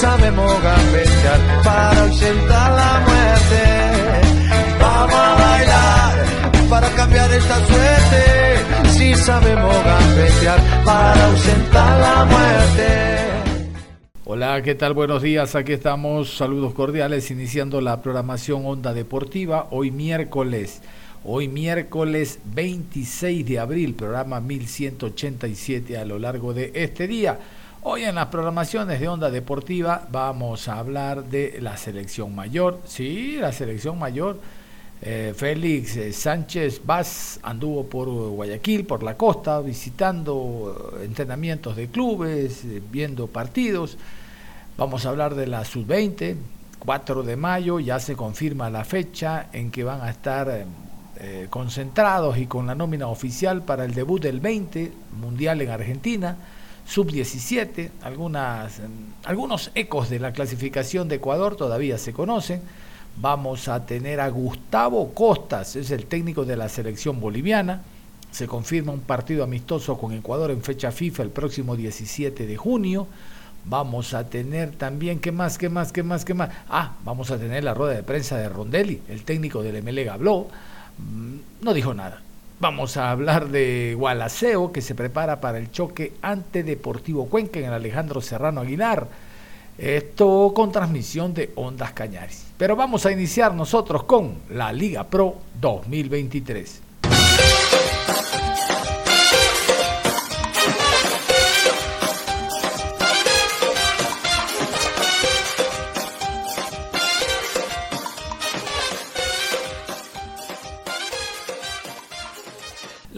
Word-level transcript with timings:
Sabemos 0.00 0.50
gambetear 0.62 1.62
para 1.62 2.02
ausentar 2.04 2.72
la 2.72 2.92
muerte. 3.06 3.62
Vamos 4.80 5.14
a 5.14 5.34
bailar 5.34 6.68
para 6.70 6.88
cambiar 6.94 7.30
esta 7.30 7.56
suerte. 7.66 8.88
Si 8.96 9.14
sabemos 9.14 9.74
gambetear 9.84 10.84
para 10.86 11.26
ausentar 11.26 12.00
la 12.00 12.24
muerte. 12.24 12.86
Hola, 14.24 14.62
¿qué 14.62 14.74
tal? 14.74 14.94
Buenos 14.94 15.20
días, 15.22 15.54
aquí 15.54 15.72
estamos, 15.72 16.36
saludos 16.36 16.72
cordiales, 16.72 17.30
iniciando 17.30 17.80
la 17.80 18.00
programación 18.00 18.64
Onda 18.64 18.94
Deportiva, 18.94 19.66
hoy 19.70 19.90
miércoles, 19.90 20.82
hoy 21.24 21.48
miércoles 21.48 22.38
26 22.44 23.44
de 23.44 23.58
abril, 23.58 23.94
programa 23.94 24.40
1187 24.40 25.98
a 25.98 26.04
lo 26.04 26.18
largo 26.18 26.54
de 26.54 26.70
este 26.74 27.08
día. 27.08 27.38
Hoy 27.82 28.04
en 28.04 28.16
las 28.16 28.26
programaciones 28.26 29.00
de 29.00 29.08
Onda 29.08 29.30
Deportiva 29.30 30.06
vamos 30.12 30.68
a 30.68 30.78
hablar 30.78 31.24
de 31.24 31.56
la 31.62 31.78
selección 31.78 32.34
mayor. 32.34 32.78
Sí, 32.84 33.38
la 33.40 33.52
selección 33.52 33.98
mayor. 33.98 34.38
Eh, 35.00 35.32
Félix 35.34 35.96
eh, 35.96 36.12
Sánchez 36.12 36.82
Vaz 36.84 37.40
anduvo 37.42 37.86
por 37.86 38.06
Guayaquil, 38.06 38.84
por 38.84 39.02
la 39.02 39.16
costa, 39.16 39.62
visitando 39.62 40.92
eh, 41.00 41.06
entrenamientos 41.06 41.74
de 41.74 41.88
clubes, 41.88 42.66
viendo 42.92 43.28
partidos. 43.28 43.96
Vamos 44.76 45.06
a 45.06 45.08
hablar 45.08 45.34
de 45.34 45.46
la 45.46 45.64
sub-20, 45.64 46.36
4 46.80 47.22
de 47.22 47.36
mayo, 47.36 47.80
ya 47.80 47.98
se 47.98 48.14
confirma 48.14 48.68
la 48.68 48.84
fecha 48.84 49.46
en 49.54 49.70
que 49.70 49.84
van 49.84 50.02
a 50.02 50.10
estar 50.10 50.66
concentrados 51.50 52.38
y 52.38 52.46
con 52.46 52.66
la 52.66 52.74
nómina 52.74 53.06
oficial 53.06 53.62
para 53.62 53.84
el 53.84 53.92
debut 53.92 54.22
del 54.22 54.40
20 54.40 54.90
Mundial 55.20 55.60
en 55.60 55.68
Argentina 55.68 56.36
sub-17, 56.90 57.90
algunas, 58.02 58.80
algunos 59.24 59.70
ecos 59.76 60.10
de 60.10 60.18
la 60.18 60.32
clasificación 60.32 61.08
de 61.08 61.16
Ecuador 61.16 61.54
todavía 61.54 61.98
se 61.98 62.12
conocen. 62.12 62.62
Vamos 63.16 63.68
a 63.68 63.86
tener 63.86 64.20
a 64.20 64.28
Gustavo 64.28 65.14
Costas, 65.14 65.76
es 65.76 65.92
el 65.92 66.06
técnico 66.06 66.44
de 66.44 66.56
la 66.56 66.68
selección 66.68 67.20
boliviana. 67.20 67.82
Se 68.32 68.48
confirma 68.48 68.92
un 68.92 69.00
partido 69.00 69.44
amistoso 69.44 69.98
con 69.98 70.12
Ecuador 70.12 70.50
en 70.50 70.62
fecha 70.62 70.90
FIFA 70.90 71.24
el 71.24 71.30
próximo 71.30 71.76
17 71.76 72.46
de 72.46 72.56
junio. 72.56 73.06
Vamos 73.66 74.12
a 74.14 74.28
tener 74.28 74.72
también, 74.72 75.20
¿qué 75.20 75.30
más, 75.30 75.58
qué 75.58 75.68
más, 75.68 75.92
qué 75.92 76.02
más, 76.02 76.24
qué 76.24 76.34
más? 76.34 76.50
Ah, 76.68 76.94
vamos 77.04 77.30
a 77.30 77.38
tener 77.38 77.62
la 77.62 77.74
rueda 77.74 77.94
de 77.94 78.02
prensa 78.02 78.36
de 78.36 78.48
Rondelli, 78.48 79.02
el 79.08 79.22
técnico 79.22 79.62
del 79.62 79.80
MLE 79.82 80.08
habló, 80.08 80.48
mm, 80.98 81.64
no 81.64 81.74
dijo 81.74 81.92
nada, 81.92 82.22
Vamos 82.60 82.98
a 82.98 83.10
hablar 83.10 83.48
de 83.48 83.94
Gualaceo, 83.98 84.70
que 84.70 84.82
se 84.82 84.94
prepara 84.94 85.40
para 85.40 85.56
el 85.56 85.70
choque 85.70 86.12
ante 86.20 86.62
Deportivo 86.62 87.24
Cuenca 87.24 87.58
en 87.58 87.64
el 87.64 87.72
Alejandro 87.72 88.20
Serrano 88.20 88.60
Aguilar. 88.60 89.08
Esto 89.78 90.52
con 90.54 90.70
transmisión 90.70 91.32
de 91.32 91.52
Ondas 91.54 91.92
Cañaris. 91.92 92.48
Pero 92.58 92.76
vamos 92.76 93.06
a 93.06 93.12
iniciar 93.12 93.54
nosotros 93.54 94.04
con 94.04 94.34
la 94.50 94.74
Liga 94.74 95.04
Pro 95.04 95.36
2023. 95.58 96.89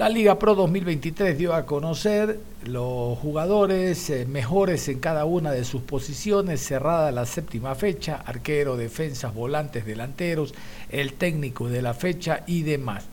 La 0.03 0.09
Liga 0.09 0.37
Pro 0.37 0.57
2023 0.57 1.39
dio 1.39 1.55
a 1.55 1.65
conocer 1.65 2.41
los 2.65 3.17
jugadores 3.21 4.11
eh, 4.11 4.27
mejores 4.27 4.89
en 4.89 4.99
cada 4.99 5.25
una 5.27 5.53
de 5.53 5.65
sus 5.65 5.83
posiciones, 5.83 6.61
cerrada 6.61 7.13
la 7.13 7.25
séptima 7.25 7.77
fecha, 7.77 8.21
arquero, 8.27 8.77
defensas, 8.77 9.33
volantes, 9.33 9.87
delanteros, 9.87 10.55
el 10.91 11.13
técnico 11.13 11.69
de 11.69 11.83
la 11.83 11.95
fecha 11.95 12.43
y 12.49 12.63
demás. 12.63 13.05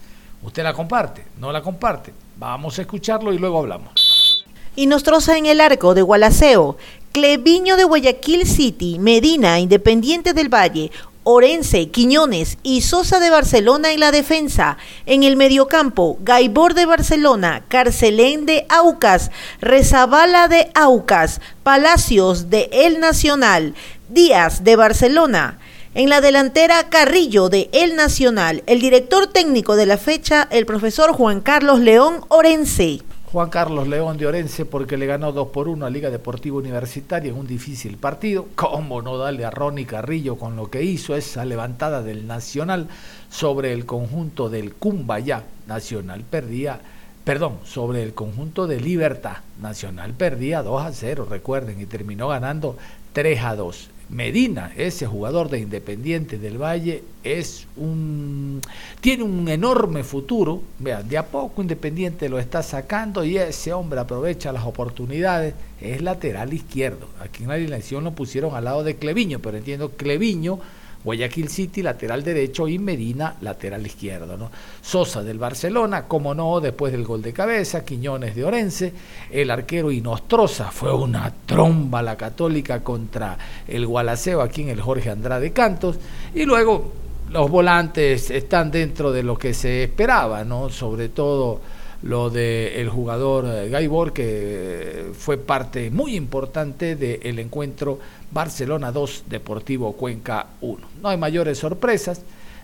¿Usted 0.41 0.63
la 0.63 0.73
comparte? 0.73 1.25
¿No 1.39 1.51
la 1.51 1.61
comparte? 1.61 2.11
Vamos 2.37 2.79
a 2.79 2.81
escucharlo 2.81 3.33
y 3.33 3.37
luego 3.37 3.59
hablamos. 3.59 4.43
Y 4.75 4.87
nos 4.87 5.03
troza 5.03 5.37
en 5.37 5.45
el 5.45 5.61
arco 5.61 5.93
de 5.93 6.01
Gualaceo, 6.01 6.77
Cleviño 7.11 7.77
de 7.77 7.83
Guayaquil 7.83 8.47
City, 8.47 8.97
Medina, 8.97 9.59
Independiente 9.59 10.33
del 10.33 10.51
Valle, 10.51 10.89
Orense, 11.31 11.89
Quiñones 11.89 12.57
y 12.63 12.81
Sosa 12.81 13.19
de 13.19 13.29
Barcelona 13.29 13.91
en 13.91 13.99
la 13.99 14.11
defensa. 14.11 14.77
En 15.05 15.21
el 15.21 15.35
mediocampo, 15.35 16.17
Gaibor 16.21 16.73
de 16.73 16.87
Barcelona, 16.87 17.65
Carcelén 17.67 18.47
de 18.47 18.65
Aucas, 18.67 19.29
Rezabala 19.61 20.47
de 20.47 20.71
Aucas, 20.73 21.39
Palacios 21.61 22.49
de 22.49 22.67
El 22.71 22.99
Nacional, 22.99 23.75
Díaz 24.09 24.63
de 24.63 24.75
Barcelona. 24.75 25.59
En 25.93 26.09
la 26.09 26.19
delantera, 26.19 26.89
Carrillo 26.89 27.49
de 27.49 27.69
El 27.73 27.95
Nacional. 27.95 28.63
El 28.65 28.81
director 28.81 29.27
técnico 29.27 29.75
de 29.75 29.85
la 29.85 29.97
fecha, 29.97 30.47
el 30.49 30.65
profesor 30.65 31.13
Juan 31.13 31.41
Carlos 31.41 31.79
León 31.79 32.25
Orense. 32.29 33.03
Juan 33.31 33.51
Carlos 33.51 33.87
León 33.87 34.17
de 34.17 34.25
Orense 34.25 34.65
porque 34.65 34.97
le 34.97 35.05
ganó 35.05 35.31
2 35.31 35.49
por 35.49 35.67
1 35.67 35.85
a 35.85 35.89
Liga 35.91 36.09
Deportiva 36.09 36.57
Universitaria 36.57 37.29
en 37.29 37.37
un 37.37 37.45
difícil 37.45 37.97
partido. 37.97 38.47
¿Cómo 38.55 39.03
no 39.03 39.19
darle 39.19 39.45
a 39.45 39.51
Ronnie 39.51 39.85
Carrillo 39.85 40.35
con 40.35 40.55
lo 40.55 40.71
que 40.71 40.81
hizo 40.81 41.15
esa 41.15 41.45
levantada 41.45 42.01
del 42.01 42.25
Nacional 42.25 42.87
sobre 43.29 43.71
el 43.71 43.85
conjunto 43.85 44.49
del 44.49 44.73
Cumbayá 44.73 45.43
Nacional? 45.67 46.23
Perdía, 46.27 46.79
perdón, 47.23 47.59
sobre 47.65 48.01
el 48.01 48.15
conjunto 48.15 48.65
de 48.65 48.81
Libertad 48.81 49.37
Nacional 49.61 50.13
perdía 50.13 50.63
2 50.63 50.81
a 50.83 50.91
0, 50.91 51.27
recuerden, 51.29 51.79
y 51.79 51.85
terminó 51.85 52.29
ganando 52.29 52.77
3 53.13 53.43
a 53.43 53.55
2. 53.55 53.89
Medina, 54.09 54.71
ese 54.75 55.05
jugador 55.05 55.49
de 55.49 55.59
Independiente 55.59 56.39
del 56.39 56.57
Valle, 56.57 57.03
es 57.23 57.67
un 57.77 58.59
tiene 59.01 59.23
un 59.23 59.47
enorme 59.47 60.03
futuro. 60.03 60.61
Vean, 60.79 61.07
de 61.07 61.17
a 61.17 61.27
poco 61.27 61.61
Independiente 61.61 62.27
lo 62.27 62.39
está 62.39 62.63
sacando 62.63 63.23
y 63.23 63.37
ese 63.37 63.71
hombre 63.71 63.99
aprovecha 63.99 64.51
las 64.51 64.65
oportunidades. 64.65 65.53
Es 65.79 66.01
lateral 66.01 66.53
izquierdo. 66.53 67.07
Aquí 67.19 67.43
en 67.43 67.49
la 67.49 67.55
alineación 67.55 68.03
lo 68.03 68.11
pusieron 68.11 68.55
al 68.55 68.65
lado 68.65 68.83
de 68.83 68.95
Cleviño, 68.95 69.39
pero 69.39 69.57
entiendo 69.57 69.91
Cleviño 69.91 70.59
Guayaquil 71.03 71.49
City, 71.49 71.81
lateral 71.81 72.23
derecho, 72.23 72.67
y 72.67 72.77
Medina, 72.77 73.35
lateral 73.41 73.85
izquierdo. 73.85 74.37
¿no? 74.37 74.51
Sosa 74.81 75.23
del 75.23 75.39
Barcelona, 75.39 76.07
como 76.07 76.33
no, 76.33 76.59
después 76.59 76.91
del 76.91 77.05
gol 77.05 77.21
de 77.21 77.33
cabeza, 77.33 77.85
Quiñones 77.85 78.35
de 78.35 78.43
Orense, 78.43 78.93
el 79.31 79.49
arquero 79.49 79.91
Inostroza, 79.91 80.71
fue 80.71 80.93
una 80.93 81.33
tromba 81.45 82.01
la 82.01 82.17
católica 82.17 82.83
contra 82.83 83.37
el 83.67 83.87
Gualaceo 83.87 84.41
aquí 84.41 84.63
en 84.63 84.69
el 84.69 84.81
Jorge 84.81 85.09
Andrade 85.09 85.51
Cantos, 85.51 85.97
y 86.35 86.43
luego 86.43 86.91
los 87.29 87.49
volantes 87.49 88.31
están 88.31 88.71
dentro 88.71 89.11
de 89.11 89.23
lo 89.23 89.37
que 89.37 89.53
se 89.53 89.83
esperaba, 89.83 90.43
¿no? 90.43 90.69
sobre 90.69 91.09
todo 91.09 91.61
lo 92.01 92.29
del 92.29 92.89
jugador 92.89 93.45
eh, 93.45 93.69
Gaibor, 93.69 94.13
que 94.13 95.11
fue 95.17 95.37
parte 95.37 95.91
muy 95.91 96.15
importante 96.15 96.95
del 96.95 97.39
encuentro 97.39 97.99
Barcelona 98.31 98.91
2, 98.91 99.23
Deportivo 99.27 99.93
Cuenca 99.93 100.47
1. 100.61 100.87
No 101.01 101.09
hay 101.09 101.17
mayores 101.17 101.57
sorpresas. 101.57 102.21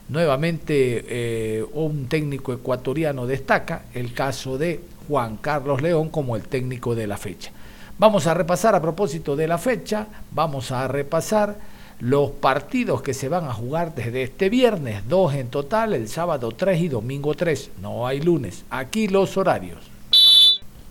Nuevamente 0.07 1.03
eh, 1.07 1.65
un 1.73 2.07
técnico 2.07 2.53
ecuatoriano 2.53 3.25
destaca 3.25 3.85
el 3.93 4.13
caso 4.13 4.57
de 4.57 4.79
Juan 5.07 5.37
Carlos 5.37 5.81
León 5.81 6.09
como 6.09 6.35
el 6.35 6.43
técnico 6.43 6.93
de 6.93 7.07
la 7.07 7.17
fecha. 7.17 7.51
Vamos 7.97 8.27
a 8.27 8.33
repasar 8.33 8.75
a 8.75 8.81
propósito 8.81 9.35
de 9.35 9.47
la 9.47 9.57
fecha, 9.57 10.07
vamos 10.31 10.71
a 10.71 10.87
repasar 10.87 11.55
los 11.99 12.31
partidos 12.31 13.01
que 13.01 13.13
se 13.13 13.29
van 13.29 13.45
a 13.45 13.53
jugar 13.53 13.95
desde 13.95 14.23
este 14.23 14.49
viernes, 14.49 15.07
dos 15.07 15.33
en 15.33 15.49
total, 15.49 15.93
el 15.93 16.09
sábado 16.09 16.51
3 16.51 16.81
y 16.81 16.87
domingo 16.89 17.33
3, 17.33 17.71
no 17.81 18.05
hay 18.05 18.21
lunes. 18.21 18.63
Aquí 18.69 19.07
los 19.07 19.37
horarios. 19.37 19.79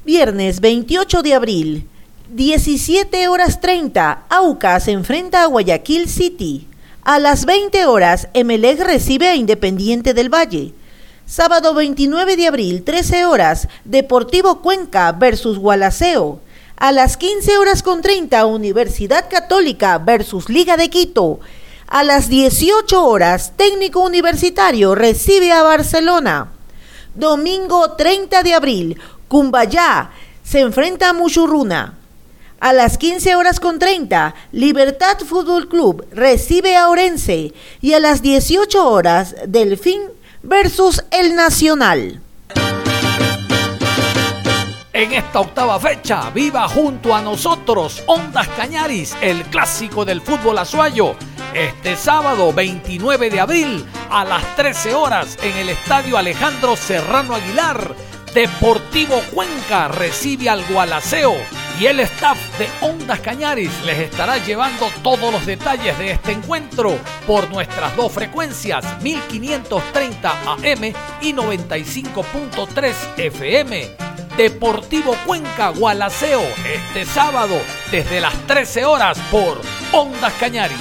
Viernes 0.04 0.60
28 0.60 1.22
de 1.22 1.34
abril, 1.34 1.88
17 2.30 3.28
horas 3.28 3.60
30, 3.60 4.24
Aucas 4.28 4.84
se 4.84 4.92
enfrenta 4.92 5.42
a 5.42 5.46
Guayaquil 5.46 6.08
City. 6.08 6.66
A 7.02 7.18
las 7.18 7.44
20 7.44 7.84
horas, 7.84 8.28
Emelec 8.32 8.80
recibe 8.80 9.28
a 9.28 9.36
Independiente 9.36 10.14
del 10.14 10.32
Valle. 10.32 10.72
Sábado 11.26 11.74
29 11.74 12.36
de 12.36 12.46
abril, 12.46 12.82
13 12.82 13.26
horas, 13.26 13.68
Deportivo 13.84 14.62
Cuenca 14.62 15.12
versus 15.12 15.58
Gualaceo. 15.58 16.40
A 16.76 16.90
las 16.90 17.16
15 17.16 17.56
horas 17.56 17.84
con 17.84 18.02
30, 18.02 18.46
Universidad 18.46 19.30
Católica 19.30 19.98
versus 19.98 20.48
Liga 20.48 20.76
de 20.76 20.90
Quito. 20.90 21.38
A 21.86 22.02
las 22.02 22.28
18 22.28 23.06
horas, 23.06 23.52
Técnico 23.56 24.00
Universitario 24.00 24.96
recibe 24.96 25.52
a 25.52 25.62
Barcelona. 25.62 26.50
Domingo 27.14 27.92
30 27.92 28.42
de 28.42 28.54
abril, 28.54 29.00
Cumbayá 29.28 30.10
se 30.42 30.60
enfrenta 30.60 31.10
a 31.10 31.12
Muchurruna. 31.12 31.96
A 32.58 32.72
las 32.72 32.98
15 32.98 33.36
horas 33.36 33.60
con 33.60 33.78
30, 33.78 34.34
Libertad 34.50 35.18
Fútbol 35.20 35.68
Club 35.68 36.04
recibe 36.10 36.76
a 36.76 36.88
Orense. 36.88 37.54
Y 37.82 37.92
a 37.92 38.00
las 38.00 38.20
18 38.20 38.90
horas, 38.90 39.36
Delfín 39.46 40.00
versus 40.42 41.04
El 41.12 41.36
Nacional. 41.36 42.23
En 44.94 45.12
esta 45.12 45.40
octava 45.40 45.80
fecha, 45.80 46.30
viva 46.30 46.68
junto 46.68 47.12
a 47.12 47.20
nosotros 47.20 48.04
Ondas 48.06 48.46
Cañaris, 48.50 49.16
el 49.20 49.42
clásico 49.42 50.04
del 50.04 50.20
fútbol 50.20 50.56
azuayo. 50.56 51.16
Este 51.52 51.96
sábado 51.96 52.52
29 52.52 53.28
de 53.28 53.40
abril 53.40 53.84
a 54.08 54.24
las 54.24 54.54
13 54.54 54.94
horas 54.94 55.36
en 55.42 55.56
el 55.56 55.70
estadio 55.70 56.16
Alejandro 56.16 56.76
Serrano 56.76 57.34
Aguilar. 57.34 57.92
Deportivo 58.34 59.20
Cuenca 59.32 59.88
recibe 59.88 60.48
al 60.48 60.64
Gualaceo 60.66 61.34
y 61.80 61.86
el 61.86 61.98
staff 61.98 62.38
de 62.56 62.68
Ondas 62.80 63.18
Cañaris 63.18 63.72
les 63.84 63.98
estará 63.98 64.38
llevando 64.38 64.86
todos 65.02 65.32
los 65.32 65.44
detalles 65.44 65.98
de 65.98 66.12
este 66.12 66.30
encuentro 66.30 66.96
por 67.26 67.50
nuestras 67.50 67.96
dos 67.96 68.12
frecuencias 68.12 69.02
1530 69.02 70.30
AM 70.52 70.94
y 71.20 71.32
95.3 71.32 72.94
FM. 73.16 74.03
Deportivo 74.36 75.14
Cuenca 75.24 75.68
Gualaceo 75.68 76.40
este 76.66 77.04
sábado 77.04 77.54
desde 77.92 78.20
las 78.20 78.34
13 78.48 78.84
horas 78.84 79.16
por 79.30 79.60
Ondas 79.92 80.32
Cañaris. 80.40 80.76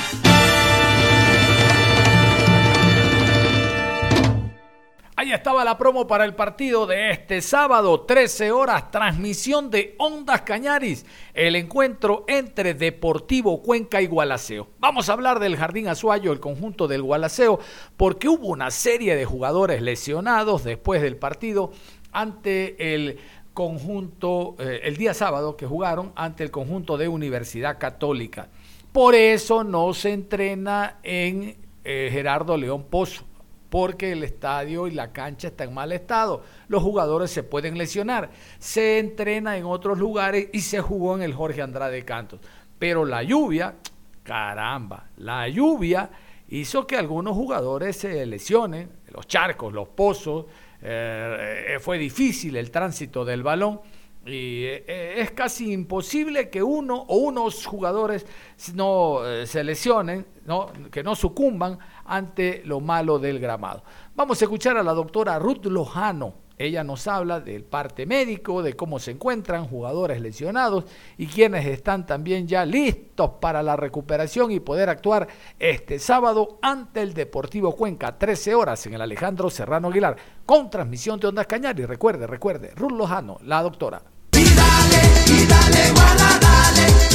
Ahí 5.16 5.32
estaba 5.32 5.64
la 5.64 5.78
promo 5.78 6.08
para 6.08 6.26
el 6.26 6.34
partido 6.34 6.88
de 6.88 7.12
este 7.12 7.44
sábado, 7.44 8.02
13 8.02 8.52
horas, 8.52 8.90
transmisión 8.90 9.70
de 9.70 9.94
Ondas 10.00 10.42
Cañaris, 10.42 11.06
el 11.36 11.56
encuentro 11.56 12.26
entre 12.28 12.74
Deportivo 12.74 13.62
Cuenca 13.62 14.02
y 14.02 14.08
Gualaceo. 14.08 14.70
Vamos 14.80 15.10
a 15.10 15.14
hablar 15.14 15.40
del 15.40 15.58
Jardín 15.58 15.90
Azuayo, 15.90 16.32
el 16.32 16.40
conjunto 16.40 16.88
del 16.88 17.04
Gualaceo, 17.04 17.60
porque 17.98 18.28
hubo 18.28 18.48
una 18.48 18.72
serie 18.72 19.16
de 19.16 19.26
jugadores 19.26 19.80
lesionados 19.84 20.64
después 20.64 21.04
del 21.04 21.18
partido 21.18 21.72
ante 22.12 22.94
el 22.96 23.20
conjunto, 23.54 24.56
eh, 24.60 24.82
el 24.84 24.98
día 24.98 25.14
sábado 25.14 25.56
que 25.56 25.66
jugaron 25.66 26.12
ante 26.16 26.44
el 26.44 26.52
conjunto 26.52 26.98
de 26.98 27.08
Universidad 27.08 27.78
Católica. 27.78 28.48
Por 28.92 29.16
eso 29.16 29.64
no 29.64 29.94
se 29.94 30.14
entrena 30.14 31.00
en 31.04 31.58
eh, 31.84 32.10
Gerardo 32.12 32.58
León 32.58 32.86
Pozo 32.90 33.26
porque 33.74 34.12
el 34.12 34.24
estadio 34.24 34.86
y 34.86 34.92
la 34.92 35.12
cancha 35.12 35.48
está 35.48 35.64
en 35.64 35.74
mal 35.74 35.92
estado. 35.92 36.44
Los 36.68 36.84
jugadores 36.84 37.32
se 37.32 37.42
pueden 37.42 37.76
lesionar. 37.76 38.30
Se 38.60 39.00
entrena 39.00 39.58
en 39.58 39.66
otros 39.66 39.98
lugares 39.98 40.50
y 40.54 40.60
se 40.60 40.80
jugó 40.80 41.16
en 41.16 41.24
el 41.24 41.34
Jorge 41.34 41.64
Andrade 41.64 42.06
Cantos. 42.06 42.40
Pero 42.78 43.04
la 43.04 43.24
lluvia, 43.24 43.74
caramba, 44.22 45.08
la 45.18 45.48
lluvia 45.48 46.12
hizo 46.50 46.86
que 46.86 46.98
algunos 46.98 47.36
jugadores 47.36 47.96
se 47.98 48.24
lesionen, 48.28 48.92
los 49.08 49.26
charcos, 49.26 49.74
los 49.74 49.88
pozos, 49.88 50.46
eh, 50.86 51.78
fue 51.80 51.98
difícil 51.98 52.56
el 52.58 52.70
tránsito 52.70 53.24
del 53.24 53.42
balón 53.42 53.80
y 54.26 54.64
eh, 54.64 55.16
es 55.18 55.32
casi 55.32 55.74
imposible 55.74 56.50
que 56.50 56.64
uno 56.64 56.96
o 56.96 57.18
unos 57.18 57.66
jugadores 57.66 58.26
no 58.74 59.26
eh, 59.26 59.46
se 59.46 59.64
lesionen, 59.64 60.26
¿no? 60.46 60.72
que 60.92 61.04
no 61.04 61.16
sucumban 61.16 61.78
ante 62.06 62.62
lo 62.66 62.80
malo 62.80 63.20
del 63.20 63.40
gramado. 63.40 63.84
Vamos 64.16 64.42
a 64.42 64.46
escuchar 64.46 64.78
a 64.78 64.84
la 64.84 64.94
doctora 64.94 65.40
Ruth 65.40 65.66
Lojano. 65.66 66.43
Ella 66.58 66.84
nos 66.84 67.08
habla 67.08 67.40
del 67.40 67.64
parte 67.64 68.06
médico, 68.06 68.62
de 68.62 68.74
cómo 68.74 69.00
se 69.00 69.12
encuentran 69.12 69.68
jugadores 69.68 70.22
lesionados 70.22 70.86
y 71.18 71.28
quienes 71.28 71.66
están 71.66 72.06
también 72.06 72.48
ya 72.48 72.66
listos 72.66 73.32
para 73.42 73.64
la 73.64 73.76
recuperación 73.76 74.52
y 74.52 74.60
poder 74.60 74.90
actuar 74.90 75.28
este 75.60 76.00
sábado 76.00 76.60
ante 76.62 77.02
el 77.02 77.14
Deportivo 77.14 77.76
Cuenca, 77.76 78.18
13 78.18 78.56
horas 78.56 78.86
en 78.86 78.94
el 78.94 79.02
Alejandro 79.02 79.50
Serrano 79.50 79.88
Aguilar, 79.88 80.16
con 80.46 80.70
transmisión 80.70 81.20
de 81.20 81.28
Ondas 81.28 81.48
Cañari. 81.48 81.86
Recuerde, 81.86 82.28
recuerde, 82.28 82.72
Ruth 82.76 82.92
Lojano, 82.92 83.40
la 83.44 83.62
doctora. 83.64 84.02
Y 84.34 84.44
dale, 84.46 85.02
y 85.28 85.46
dale, 85.46 85.94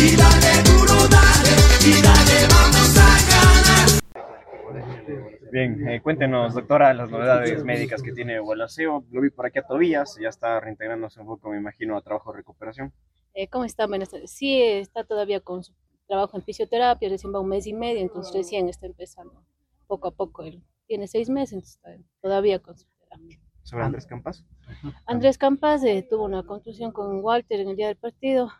y 0.01 0.17
dale 0.17 0.63
duro, 0.63 1.09
dale, 1.09 1.51
y 1.85 2.01
dale, 2.01 2.47
vamos 2.49 2.99
a. 2.99 3.38
Bien, 5.51 5.89
eh, 5.89 6.01
cuéntenos, 6.03 6.55
doctora, 6.55 6.93
las 6.95 7.11
novedades 7.11 7.65
médicas 7.65 8.03
que 8.03 8.13
tiene 8.13 8.39
Gualaceo. 8.39 9.05
Lo 9.11 9.21
vi 9.21 9.31
por 9.31 9.47
aquí 9.47 9.59
a 9.59 9.63
Tobías, 9.63 10.19
ya 10.21 10.29
está 10.29 10.61
reintegrándose 10.61 11.21
un 11.21 11.27
poco, 11.27 11.51
me 11.51 11.59
imagino, 11.59 11.97
a 11.97 12.03
trabajo 12.03 12.33
de 12.33 12.39
recuperación. 12.39 12.93
Eh, 13.35 13.49
¿Cómo 13.49 13.65
está? 13.65 13.87
Buenas 13.87 14.11
tardes. 14.11 14.31
Sí, 14.31 14.61
está 14.63 15.05
todavía 15.05 15.41
con 15.41 15.63
su 15.63 15.73
trabajo 16.07 16.37
en 16.37 16.43
fisioterapia, 16.43 17.09
recién 17.09 17.35
va 17.35 17.41
un 17.41 17.49
mes 17.49 17.67
y 17.67 17.73
medio, 17.73 18.01
entonces 18.01 18.35
recién 18.35 18.69
está 18.69 18.87
empezando 18.87 19.45
poco 19.87 20.09
a 20.09 20.11
poco. 20.11 20.43
Él 20.43 20.63
tiene 20.87 21.07
seis 21.07 21.29
meses, 21.31 21.53
entonces 21.55 21.77
está 21.77 21.91
todavía 22.21 22.59
con 22.59 22.77
su 22.77 22.87
terapia. 22.99 23.39
¿Sobre 23.63 23.85
Andrés 23.85 24.07
Campas? 24.07 24.45
Andrés 25.07 25.37
Campas 25.37 25.85
eh, 25.85 26.07
tuvo 26.09 26.25
una 26.25 26.43
contusión 26.43 26.93
con 26.93 27.23
Walter 27.23 27.61
en 27.61 27.69
el 27.69 27.77
día 27.77 27.89
del 27.89 27.97
partido. 27.97 28.51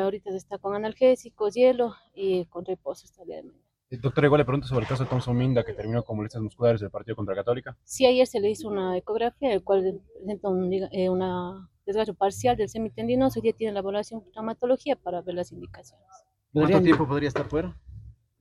ahorita 0.00 0.30
está 0.30 0.58
con 0.58 0.74
analgésicos, 0.74 1.54
hielo 1.54 1.94
y 2.14 2.44
con 2.46 2.64
reposo 2.64 3.06
hasta 3.06 3.22
el 3.22 3.28
día 3.28 3.36
de 3.36 3.42
mañana. 3.44 3.67
Eh, 3.90 3.96
Doctor, 3.96 4.24
igual 4.24 4.40
le 4.40 4.44
pregunto 4.44 4.66
sobre 4.66 4.82
el 4.82 4.88
caso 4.88 5.04
de 5.04 5.10
Thompson 5.10 5.36
Minda, 5.36 5.64
que 5.64 5.72
terminó 5.72 6.04
con 6.04 6.16
molestias 6.16 6.42
musculares 6.42 6.80
del 6.80 6.90
partido 6.90 7.16
contra 7.16 7.34
Católica. 7.34 7.76
Sí, 7.84 8.04
ayer 8.06 8.26
se 8.26 8.40
le 8.40 8.50
hizo 8.50 8.68
una 8.68 8.96
ecografía, 8.96 9.52
el 9.52 9.64
cual 9.64 10.00
presenta 10.18 10.48
un 10.48 10.72
eh, 10.72 11.08
una 11.08 11.70
desgaste 11.86 12.12
parcial 12.12 12.56
del 12.56 12.68
semitendinoso. 12.68 13.38
Hoy 13.38 13.42
día 13.44 13.52
tiene 13.54 13.72
la 13.72 13.80
evaluación 13.80 14.22
de 14.22 14.30
traumatología 14.30 14.96
para 14.96 15.22
ver 15.22 15.34
las 15.36 15.52
indicaciones. 15.52 16.06
¿Cuánto 16.52 16.82
tiempo 16.82 17.08
podría 17.08 17.28
estar 17.28 17.46
fuera? 17.48 17.74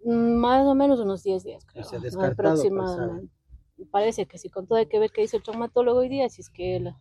Mm, 0.03 0.35
Más 0.35 0.65
o 0.65 0.75
menos 0.75 0.99
unos 0.99 1.23
10 1.23 1.43
días, 1.43 1.65
creo. 1.65 1.83
sea, 1.85 1.99
pues, 1.99 2.15
aproximadamente. 2.17 3.33
Parece 3.91 4.25
que 4.25 4.37
sí, 4.37 4.49
con 4.49 4.67
todo 4.67 4.79
hay 4.79 4.87
que 4.87 4.99
ver 4.99 5.11
qué 5.11 5.21
dice 5.21 5.37
el 5.37 5.43
traumatólogo 5.43 5.99
hoy 5.99 6.09
día, 6.09 6.27
si 6.29 6.41
es 6.41 6.49
que 6.49 6.75
él 6.77 6.93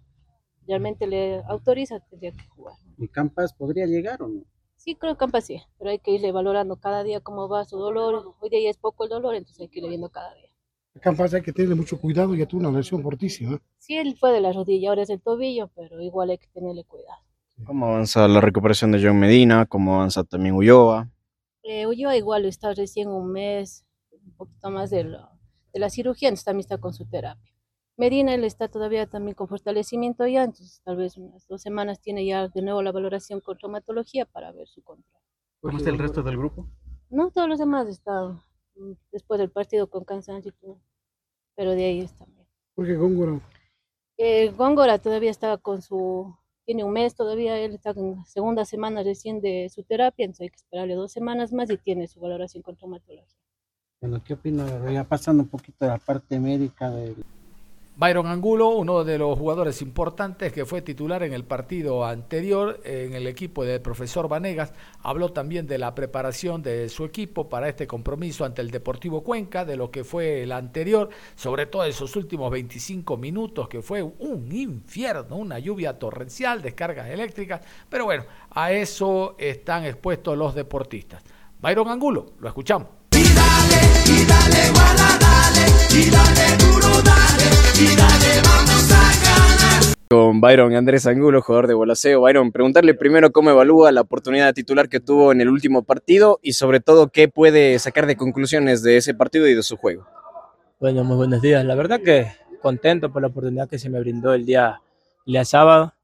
realmente 0.69 1.07
le 1.07 1.43
autoriza, 1.49 2.01
tendría 2.01 2.33
que 2.33 2.47
jugar. 2.49 2.75
¿Y 2.99 3.09
Campas 3.09 3.55
podría 3.55 3.87
llegar 3.87 4.23
o 4.23 4.29
no? 4.29 4.45
Sí, 4.87 4.95
creo 4.95 5.15
que 5.15 5.19
Campa 5.19 5.41
sí, 5.41 5.61
pero 5.81 5.91
hay 5.91 5.99
que 5.99 6.13
irle 6.13 6.31
valorando 6.31 6.77
cada 6.77 7.03
día 7.03 7.19
cómo 7.19 7.49
va 7.49 7.65
su 7.65 7.77
dolor. 7.77 8.37
Hoy 8.39 8.51
día 8.51 8.61
ya 8.63 8.71
es 8.71 8.77
poco 8.77 9.03
el 9.03 9.11
dolor, 9.11 9.35
entonces 9.35 9.61
hay 9.61 9.69
que 9.69 9.81
irle 9.81 9.89
viendo 9.89 10.11
cada 10.11 10.33
día. 10.35 10.49
Campas 11.01 11.35
hay 11.35 11.43
que 11.43 11.53
tenerle 11.53 11.75
mucho 11.75 12.01
cuidado, 12.01 12.37
ya 12.37 12.47
tuvo 12.47 12.61
una 12.61 12.79
lesión 12.79 13.03
fortísima. 13.03 13.61
Sí, 13.79 13.97
él 13.97 14.17
fue 14.17 14.31
de 14.31 14.41
la 14.41 14.53
rodilla, 14.53 14.91
ahora 14.91 15.03
es 15.03 15.11
el 15.11 15.21
tobillo, 15.21 15.73
pero 15.75 16.01
igual 16.01 16.31
hay 16.31 16.39
que 16.39 16.47
tenerle 16.55 16.85
cuidado. 16.85 17.19
¿Cómo 17.65 17.87
avanza 17.87 18.29
la 18.29 18.41
recuperación 18.41 18.93
de 18.93 19.05
John 19.05 19.19
Medina? 19.19 19.67
¿Cómo 19.67 19.97
avanza 19.97 20.23
también 20.23 20.55
Ulloa? 20.55 21.11
Eh, 21.65 21.85
yo 21.97 22.13
igual 22.13 22.45
está 22.45 22.73
recién 22.73 23.09
un 23.09 23.33
mes, 23.33 23.85
un 24.13 24.37
poquito 24.37 24.71
más 24.71 24.91
de 24.91 25.03
la, 25.03 25.33
de 25.73 25.81
la 25.81 25.91
cirugía, 25.91 26.29
entonces 26.29 26.45
también 26.45 26.61
está 26.61 26.79
con 26.79 26.95
su 26.95 27.07
terapia. 27.07 27.56
Medina, 27.99 28.35
él 28.35 28.45
está 28.45 28.69
todavía 28.69 29.07
también 29.07 29.35
con 29.35 29.49
fortalecimiento 29.49 30.27
ya, 30.27 30.45
entonces 30.45 30.83
tal 30.85 30.97
vez 30.97 31.17
unas 31.17 31.47
dos 31.49 31.63
semanas 31.63 31.99
tiene 32.01 32.27
ya 32.27 32.49
de 32.49 32.61
nuevo 32.63 32.83
la 32.83 32.93
valoración 32.93 33.41
con 33.41 33.57
traumatología 33.57 34.27
para 34.27 34.53
ver 34.53 34.69
su 34.69 34.83
control. 34.83 35.23
¿Cómo 35.63 35.79
está 35.79 35.91
el 35.91 35.99
resto 35.99 36.23
del 36.23 36.37
grupo? 36.37 36.67
No, 37.09 37.31
todos 37.31 37.49
los 37.49 37.59
demás 37.59 37.89
están 37.89 38.43
mm, 38.75 38.93
después 39.13 39.39
del 39.41 39.51
partido 39.51 39.89
con 39.89 40.05
cansancio, 40.05 40.51
y 40.51 40.61
todo, 40.61 40.79
pero 41.55 41.71
de 41.71 41.85
ahí 41.87 42.01
están 42.01 42.29
bien. 42.35 42.47
Porque 42.75 42.95
Góngora, 42.97 43.41
Eh, 44.19 44.51
Góngora 44.51 44.99
todavía 44.99 45.31
está 45.31 45.57
con 45.57 45.81
su, 45.81 46.37
tiene 46.67 46.85
un 46.85 46.93
mes 46.93 47.15
todavía, 47.15 47.59
él 47.59 47.75
está 47.75 47.91
en 47.91 48.17
la 48.17 48.25
segunda 48.27 48.67
semana 48.67 49.03
recién 49.05 49.41
de 49.41 49.71
su 49.71 49.83
terapia, 49.85 50.25
entonces 50.25 50.43
hay 50.43 50.51
que 50.51 50.57
esperarle 50.57 50.95
dos 50.95 51.13
semanas 51.13 51.51
más 51.51 51.71
y 51.71 51.79
tiene 51.79 52.07
su 52.09 52.21
valoración 52.21 52.63
con 52.63 52.77
traumatología. 52.77 53.25
Bueno, 54.03 54.23
¿qué 54.23 54.35
opina? 54.35 54.67
Ya 54.93 55.05
pasando 55.05 55.43
un 55.45 55.49
poquito 55.49 55.87
de 55.87 55.93
la 55.93 55.99
parte 55.99 56.39
médica 56.39 56.91
del 56.91 57.17
Byron 57.99 58.27
Angulo, 58.27 58.69
uno 58.69 59.05
de 59.05 59.17
los 59.17 59.39
jugadores 59.39 59.81
importantes 59.81 60.53
que 60.53 60.67
fue 60.67 60.83
titular 60.83 61.23
en 61.23 61.33
el 61.33 61.45
partido 61.45 62.05
anterior 62.05 62.79
en 62.85 63.15
el 63.15 63.27
equipo 63.27 63.65
del 63.65 63.81
profesor 63.81 64.29
Vanegas, 64.29 64.75
habló 65.01 65.33
también 65.33 65.67
de 65.67 65.79
la 65.79 65.95
preparación 65.95 66.61
de 66.63 66.91
su 66.91 67.07
equipo 67.07 67.49
para 67.49 67.71
este 67.71 67.87
compromiso 67.87 68.45
ante 68.45 68.61
el 68.61 68.71
Deportivo 68.71 69.23
Cuenca, 69.23 69.65
de 69.65 69.79
lo 69.79 69.91
que 69.91 70.05
fue 70.05 70.43
el 70.43 70.53
anterior, 70.53 71.09
sobre 71.37 71.65
todo 71.65 71.85
esos 71.85 72.15
últimos 72.17 72.51
25 72.51 73.17
minutos 73.17 73.67
que 73.67 73.81
fue 73.81 74.03
un 74.03 74.53
infierno, 74.53 75.37
una 75.37 75.59
lluvia 75.59 75.99
torrencial, 75.99 76.61
descargas 76.61 77.09
eléctricas, 77.09 77.63
pero 77.89 78.05
bueno, 78.05 78.25
a 78.51 78.73
eso 78.73 79.37
están 79.39 79.87
expuestos 79.87 80.37
los 80.37 80.55
deportistas. 80.55 81.25
Byron 81.63 81.89
Angulo, 81.89 82.27
lo 82.41 82.49
escuchamos. 82.49 82.89
Y 85.95 86.11
dale 86.11 86.57
duro, 86.59 86.89
dale, 87.03 87.49
y 87.79 87.97
dale, 87.97 88.43
vamos 88.43 88.91
a 88.91 89.03
ganar. 89.23 89.97
Con 90.09 90.41
Byron 90.41 90.75
Andrés 90.75 91.07
Angulo, 91.07 91.43
jugador 91.43 91.67
de 91.67 91.75
Bolaseo. 91.75 92.21
Byron, 92.21 92.53
preguntarle 92.53 92.95
primero 92.95 93.33
cómo 93.33 93.51
evalúa 93.51 93.93
la 93.93 94.03
oportunidad 94.03 94.47
de 94.47 94.53
titular 94.53 94.89
que 94.89 95.01
tuvo 95.01 95.33
en 95.33 95.41
el 95.41 95.49
último 95.49 95.83
partido 95.83 96.39
y 96.43 96.53
sobre 96.53 96.81
todo 96.81 97.09
qué 97.09 97.29
puede 97.29 97.79
sacar 97.79 98.07
de 98.07 98.17
conclusiones 98.17 98.83
de 98.83 98.97
ese 98.97 99.15
partido 99.15 99.47
y 99.47 99.55
de 99.55 99.63
su 99.63 99.77
juego. 99.77 100.07
Bueno, 100.79 101.05
muy 101.05 101.17
buenos 101.17 101.41
días. 101.41 101.65
La 101.65 101.75
verdad 101.75 102.01
que 102.01 102.29
contento 102.61 103.13
por 103.13 103.23
la 103.23 103.29
oportunidad 103.29 103.69
que 103.69 103.79
se 103.79 103.89
me 103.89 104.01
brindó 104.01 104.35
el 104.35 104.45
día, 104.45 104.81
el 105.27 105.33
día 105.33 105.45
sábado. 105.45 105.95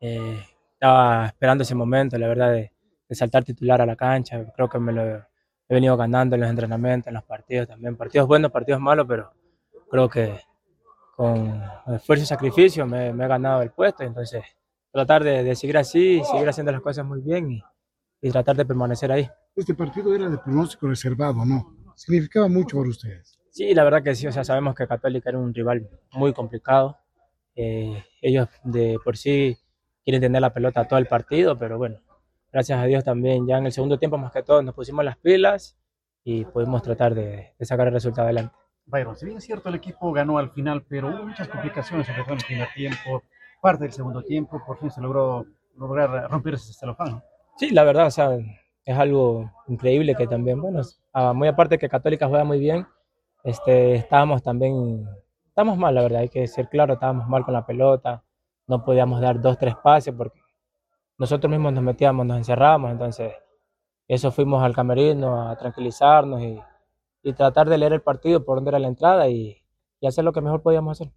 Eh, 0.00 0.38
estaba 0.74 1.26
esperando 1.26 1.62
ese 1.62 1.74
momento, 1.74 2.18
la 2.18 2.28
verdad, 2.28 2.52
de, 2.52 2.72
de 3.08 3.14
saltar 3.14 3.44
titular 3.44 3.80
a 3.80 3.86
la 3.86 3.96
cancha. 3.96 4.44
Creo 4.54 4.68
que 4.68 4.78
me 4.78 4.92
lo 4.92 5.27
he 5.68 5.74
venido 5.74 5.96
ganando 5.96 6.34
en 6.34 6.40
los 6.40 6.50
entrenamientos, 6.50 7.08
en 7.08 7.14
los 7.14 7.24
partidos 7.24 7.68
también. 7.68 7.96
Partidos 7.96 8.26
buenos, 8.26 8.50
partidos 8.50 8.80
malos, 8.80 9.06
pero 9.08 9.32
creo 9.90 10.08
que 10.08 10.40
con 11.16 11.62
esfuerzo 11.94 12.24
y 12.24 12.26
sacrificio 12.26 12.86
me, 12.86 13.12
me 13.12 13.24
he 13.24 13.28
ganado 13.28 13.62
el 13.62 13.70
puesto. 13.70 14.02
Entonces, 14.02 14.42
tratar 14.92 15.24
de, 15.24 15.42
de 15.44 15.54
seguir 15.54 15.76
así, 15.76 16.22
seguir 16.24 16.48
haciendo 16.48 16.72
las 16.72 16.80
cosas 16.80 17.04
muy 17.04 17.20
bien 17.20 17.50
y, 17.50 17.62
y 18.22 18.30
tratar 18.30 18.56
de 18.56 18.64
permanecer 18.64 19.12
ahí. 19.12 19.28
Este 19.54 19.74
partido 19.74 20.14
era 20.14 20.28
de 20.28 20.38
pronóstico 20.38 20.88
reservado, 20.88 21.44
¿no? 21.44 21.76
Significaba 21.96 22.48
mucho 22.48 22.76
para 22.78 22.90
ustedes. 22.90 23.38
Sí, 23.50 23.74
la 23.74 23.82
verdad 23.82 24.02
que 24.04 24.14
sí, 24.14 24.26
o 24.26 24.32
sea, 24.32 24.44
sabemos 24.44 24.74
que 24.74 24.86
Católica 24.86 25.30
era 25.30 25.38
un 25.38 25.52
rival 25.52 25.88
muy 26.12 26.32
complicado. 26.32 26.96
Eh, 27.56 28.04
ellos 28.22 28.48
de 28.62 28.98
por 29.04 29.16
sí 29.16 29.58
quieren 30.04 30.20
tener 30.22 30.40
la 30.40 30.54
pelota 30.54 30.86
todo 30.86 31.00
el 31.00 31.06
partido, 31.06 31.58
pero 31.58 31.76
bueno, 31.76 31.98
gracias 32.52 32.78
a 32.78 32.84
Dios 32.84 33.04
también 33.04 33.46
ya 33.46 33.58
en 33.58 33.66
el 33.66 33.72
segundo 33.72 33.98
tiempo 33.98 34.18
más 34.18 34.32
que 34.32 34.42
todo 34.42 34.62
nos 34.62 34.74
pusimos 34.74 35.04
las 35.04 35.16
pilas 35.18 35.76
y 36.24 36.44
pudimos 36.44 36.82
tratar 36.82 37.14
de, 37.14 37.54
de 37.58 37.66
sacar 37.66 37.88
el 37.88 37.92
resultado 37.94 38.26
adelante. 38.26 38.54
Byron, 38.86 39.16
si 39.16 39.26
bien 39.26 39.38
es 39.38 39.44
cierto 39.44 39.68
el 39.68 39.74
equipo 39.74 40.12
ganó 40.12 40.38
al 40.38 40.50
final, 40.50 40.84
pero 40.88 41.08
hubo 41.08 41.24
muchas 41.24 41.48
complicaciones, 41.48 42.06
sobre 42.06 42.22
todo 42.22 42.32
en 42.32 42.38
el 42.40 42.46
primer 42.46 42.68
tiempo, 42.74 43.22
parte 43.60 43.84
del 43.84 43.92
segundo 43.92 44.22
tiempo, 44.22 44.62
por 44.66 44.78
fin 44.78 44.90
se 44.90 45.00
logró 45.00 45.44
lograr 45.76 46.30
romper 46.30 46.54
ese 46.54 46.72
celofán. 46.72 47.22
Sí, 47.56 47.70
la 47.70 47.84
verdad, 47.84 48.06
o 48.06 48.10
sea, 48.10 48.30
es 48.84 48.98
algo 48.98 49.50
increíble 49.66 50.14
que 50.14 50.26
también, 50.26 50.60
bueno, 50.60 50.80
muy 51.34 51.48
aparte 51.48 51.78
que 51.78 51.88
Católica 51.88 52.28
juega 52.28 52.44
muy 52.44 52.58
bien, 52.58 52.86
este, 53.44 53.94
estábamos 53.96 54.42
también, 54.42 55.06
estamos 55.48 55.76
mal, 55.76 55.94
la 55.94 56.02
verdad, 56.02 56.20
hay 56.20 56.28
que 56.28 56.46
ser 56.46 56.68
claro, 56.68 56.94
estábamos 56.94 57.28
mal 57.28 57.44
con 57.44 57.54
la 57.54 57.66
pelota, 57.66 58.24
no 58.66 58.84
podíamos 58.84 59.20
dar 59.20 59.40
dos, 59.40 59.58
tres 59.58 59.74
pases 59.76 60.14
porque 60.14 60.40
nosotros 61.18 61.50
mismos 61.50 61.72
nos 61.72 61.82
metíamos, 61.82 62.24
nos 62.24 62.38
encerrábamos, 62.38 62.92
entonces 62.92 63.32
eso 64.06 64.32
fuimos 64.32 64.62
al 64.62 64.74
camerino 64.74 65.48
a 65.48 65.56
tranquilizarnos 65.56 66.40
y, 66.42 66.58
y 67.22 67.32
tratar 67.34 67.68
de 67.68 67.76
leer 67.78 67.92
el 67.92 68.02
partido 68.02 68.44
por 68.44 68.56
donde 68.56 68.70
era 68.70 68.78
la 68.78 68.88
entrada 68.88 69.28
y, 69.28 69.62
y 70.00 70.06
hacer 70.06 70.24
lo 70.24 70.32
que 70.32 70.40
mejor 70.40 70.62
podíamos 70.62 71.00
hacer. 71.00 71.12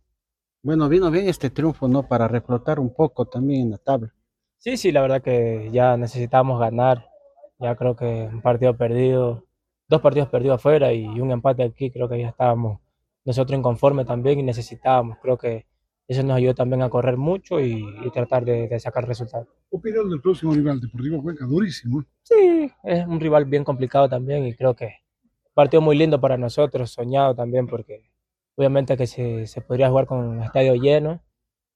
Bueno, 0.64 0.90
vino 0.90 1.10
bien 1.10 1.28
este 1.28 1.50
triunfo, 1.50 1.88
¿no? 1.88 2.08
Para 2.08 2.28
reflotar 2.28 2.80
un 2.80 2.94
poco 2.94 3.26
también 3.26 3.62
en 3.62 3.72
la 3.72 3.78
tabla. 3.78 4.14
Sí, 4.58 4.78
sí, 4.78 4.92
la 4.92 5.02
verdad 5.02 5.22
que 5.22 5.70
ya 5.72 5.98
necesitábamos 5.98 6.60
ganar. 6.60 7.10
Ya 7.58 7.76
creo 7.76 7.96
que 7.96 8.30
un 8.32 8.42
partido 8.42 8.78
perdido, 8.78 9.46
dos 9.88 10.02
partidos 10.02 10.30
perdidos 10.30 10.56
afuera 10.56 10.94
y 10.94 11.06
un 11.20 11.32
empate 11.32 11.64
aquí, 11.64 11.90
creo 11.92 12.08
que 12.08 12.20
ya 12.20 12.30
estábamos 12.30 12.80
nosotros 13.26 13.58
inconformes 13.58 14.06
también 14.06 14.40
y 14.40 14.44
necesitábamos. 14.44 15.18
Creo 15.20 15.38
que 15.38 15.66
eso 16.12 16.24
nos 16.24 16.38
ayudó 16.38 16.54
también 16.54 16.82
a 16.82 16.90
correr 16.90 17.16
mucho 17.16 17.60
y, 17.60 17.86
y 18.04 18.12
tratar 18.12 18.44
de, 18.44 18.68
de 18.68 18.80
sacar 18.80 19.08
resultados. 19.08 19.48
Opinión 19.70 20.10
del 20.10 20.20
próximo 20.20 20.54
rival, 20.54 20.82
Deportivo 20.82 21.22
Cuenca, 21.24 21.46
durísimo. 21.46 22.02
¿eh? 22.02 22.06
Sí, 22.24 22.72
es 22.84 23.08
un 23.08 23.20
rival 23.20 23.46
bien 23.46 23.64
complicado 23.64 24.10
también 24.10 24.46
y 24.46 24.54
creo 24.54 24.76
que 24.76 24.96
partido 25.54 25.82
muy 25.82 25.98
lindo 25.98 26.20
para 26.20 26.38
nosotros, 26.38 26.92
soñado 26.92 27.34
también 27.34 27.68
porque 27.68 28.12
obviamente 28.56 28.98
que 28.98 29.08
se, 29.08 29.48
se 29.48 29.62
podría 29.62 29.90
jugar 29.90 30.06
con 30.06 30.20
un 30.20 30.44
estadio 30.44 30.76
lleno 30.76 31.22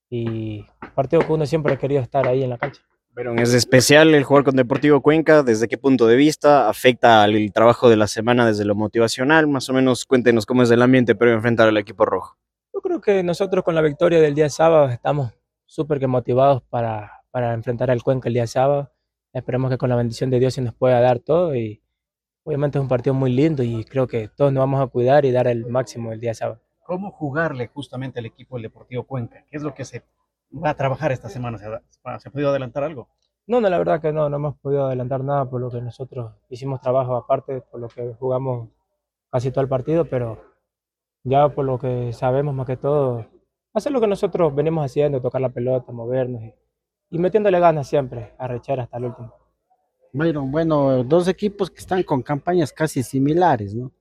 y 0.10 0.66
partido 0.96 1.26
que 1.26 1.32
uno 1.32 1.46
siempre 1.46 1.74
ha 1.74 1.78
querido 1.78 2.02
estar 2.02 2.28
ahí 2.28 2.44
en 2.44 2.50
la 2.50 2.58
cancha. 2.58 2.82
Pero 3.14 3.34
es 3.36 3.54
especial 3.54 4.14
el 4.14 4.26
jugar 4.26 4.44
con 4.44 4.58
Deportivo 4.58 5.02
Cuenca, 5.02 5.42
¿desde 5.44 5.70
qué 5.70 5.78
punto 5.78 6.06
de 6.08 6.18
vista 6.18 6.68
afecta 6.68 7.24
al 7.24 7.54
trabajo 7.54 7.90
de 7.90 7.96
la 7.96 8.08
semana 8.08 8.46
desde 8.46 8.66
lo 8.66 8.76
motivacional? 8.76 9.48
Más 9.48 9.70
o 9.70 9.74
menos 9.74 10.06
cuéntenos 10.06 10.46
cómo 10.46 10.64
es 10.64 10.72
el 10.72 10.82
ambiente 10.82 11.16
previo 11.16 11.36
a 11.36 11.38
enfrentar 11.38 11.70
al 11.70 11.78
equipo 11.78 12.06
rojo. 12.06 12.38
Yo 12.76 12.82
creo 12.82 13.00
que 13.00 13.24
nosotros 13.24 13.64
con 13.64 13.74
la 13.74 13.82
victoria 13.82 14.20
del 14.20 14.36
día 14.36 14.50
sábado 14.50 14.90
estamos 14.90 15.32
súper 15.66 15.98
que 15.98 16.08
motivados 16.08 16.62
para, 16.64 17.24
para 17.32 17.54
enfrentar 17.54 17.90
al 17.90 18.04
Cuenca 18.04 18.28
el 18.28 18.34
día 18.34 18.48
sábado. 18.48 18.92
Esperemos 19.32 19.72
que 19.72 19.78
con 19.78 19.90
la 19.90 19.96
bendición 19.96 20.30
de 20.30 20.40
Dios 20.40 20.56
se 20.56 20.62
nos 20.62 20.76
pueda 20.76 21.00
dar 21.00 21.20
todo 21.20 21.56
y 21.56 21.82
obviamente 22.44 22.78
es 22.78 22.82
un 22.82 22.90
partido 22.90 23.14
muy 23.14 23.32
lindo 23.32 23.64
y 23.64 23.86
creo 23.86 24.08
que 24.08 24.28
todos 24.28 24.52
nos 24.52 24.60
vamos 24.60 24.82
a 24.82 24.88
cuidar 24.88 25.24
y 25.24 25.32
dar 25.32 25.48
el 25.48 25.66
máximo 25.68 26.12
el 26.12 26.20
día 26.20 26.34
sábado. 26.34 26.60
¿Cómo 26.84 27.12
jugarle 27.12 27.68
justamente 27.68 28.20
al 28.20 28.26
equipo 28.26 28.58
del 28.58 28.64
Deportivo 28.64 29.06
Cuenca? 29.06 29.46
¿Qué 29.50 29.56
es 29.56 29.64
lo 29.64 29.74
que 29.74 29.86
se 29.86 30.04
va 30.52 30.72
a 30.72 30.76
trabajar 30.76 31.14
esta 31.14 31.30
semana? 31.30 31.58
¿Se 31.58 31.68
ha, 31.68 32.20
¿se 32.20 32.28
ha 32.28 32.32
podido 32.32 32.50
adelantar 32.50 32.84
algo? 32.84 33.08
No, 33.48 33.62
no, 33.62 33.70
la 33.70 33.78
verdad 33.78 34.02
que 34.02 34.12
no, 34.12 34.28
no 34.28 34.36
hemos 34.36 34.58
podido 34.58 34.88
adelantar 34.88 35.24
nada 35.24 35.50
por 35.50 35.62
lo 35.62 35.72
que 35.72 35.80
nosotros 35.80 36.34
hicimos 36.50 36.82
trabajo 36.82 37.16
aparte, 37.16 37.62
por 37.62 37.80
lo 37.80 37.88
que 37.88 38.14
jugamos 38.20 38.68
casi 39.32 39.50
todo 39.50 39.62
el 39.62 39.70
partido, 39.70 40.04
pero 40.04 40.55
ya 41.26 41.50
por 41.50 41.66
lo 41.66 41.78
que 41.80 42.14
sabemos 42.14 42.56
más 42.56 42.68
que 42.68 42.78
todo, 42.78 43.28
hacer 43.74 43.92
lo 43.92 44.02
que 44.02 44.08
nosotros 44.08 44.56
venimos 44.56 44.86
haciendo, 44.86 45.22
tocar 45.22 45.42
la 45.42 45.50
pelota, 45.50 45.92
movernos 45.92 46.44
y, 46.44 46.56
y 47.12 47.20
metiéndole 47.20 47.60
ganas 47.60 47.88
siempre, 47.90 48.34
a 48.38 48.48
rechar 48.48 48.80
hasta 48.80 48.98
el 48.98 49.06
último. 49.06 49.34
Byron, 50.14 50.52
bueno, 50.52 51.04
dos 51.04 51.28
equipos 51.28 51.70
que 51.70 51.80
están 51.80 52.02
con 52.02 52.24
campañas 52.24 52.74
casi 52.74 53.04
similares, 53.04 53.76
¿no? 53.76 53.92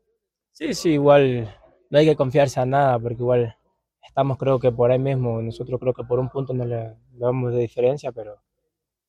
Sí, 0.52 0.72
sí, 0.74 0.90
igual 0.92 1.54
no 1.90 1.98
hay 1.98 2.06
que 2.06 2.16
confiarse 2.16 2.58
a 2.60 2.64
nada, 2.66 2.98
porque 2.98 3.22
igual 3.22 3.56
estamos 4.02 4.38
creo 4.38 4.58
que 4.58 4.72
por 4.72 4.90
ahí 4.90 4.98
mismo, 4.98 5.42
nosotros 5.42 5.78
creo 5.80 5.92
que 5.92 6.04
por 6.04 6.18
un 6.18 6.30
punto 6.30 6.54
no 6.54 6.64
le, 6.64 6.76
le 6.90 7.18
damos 7.18 7.52
de 7.52 7.58
diferencia, 7.60 8.12
pero 8.12 8.36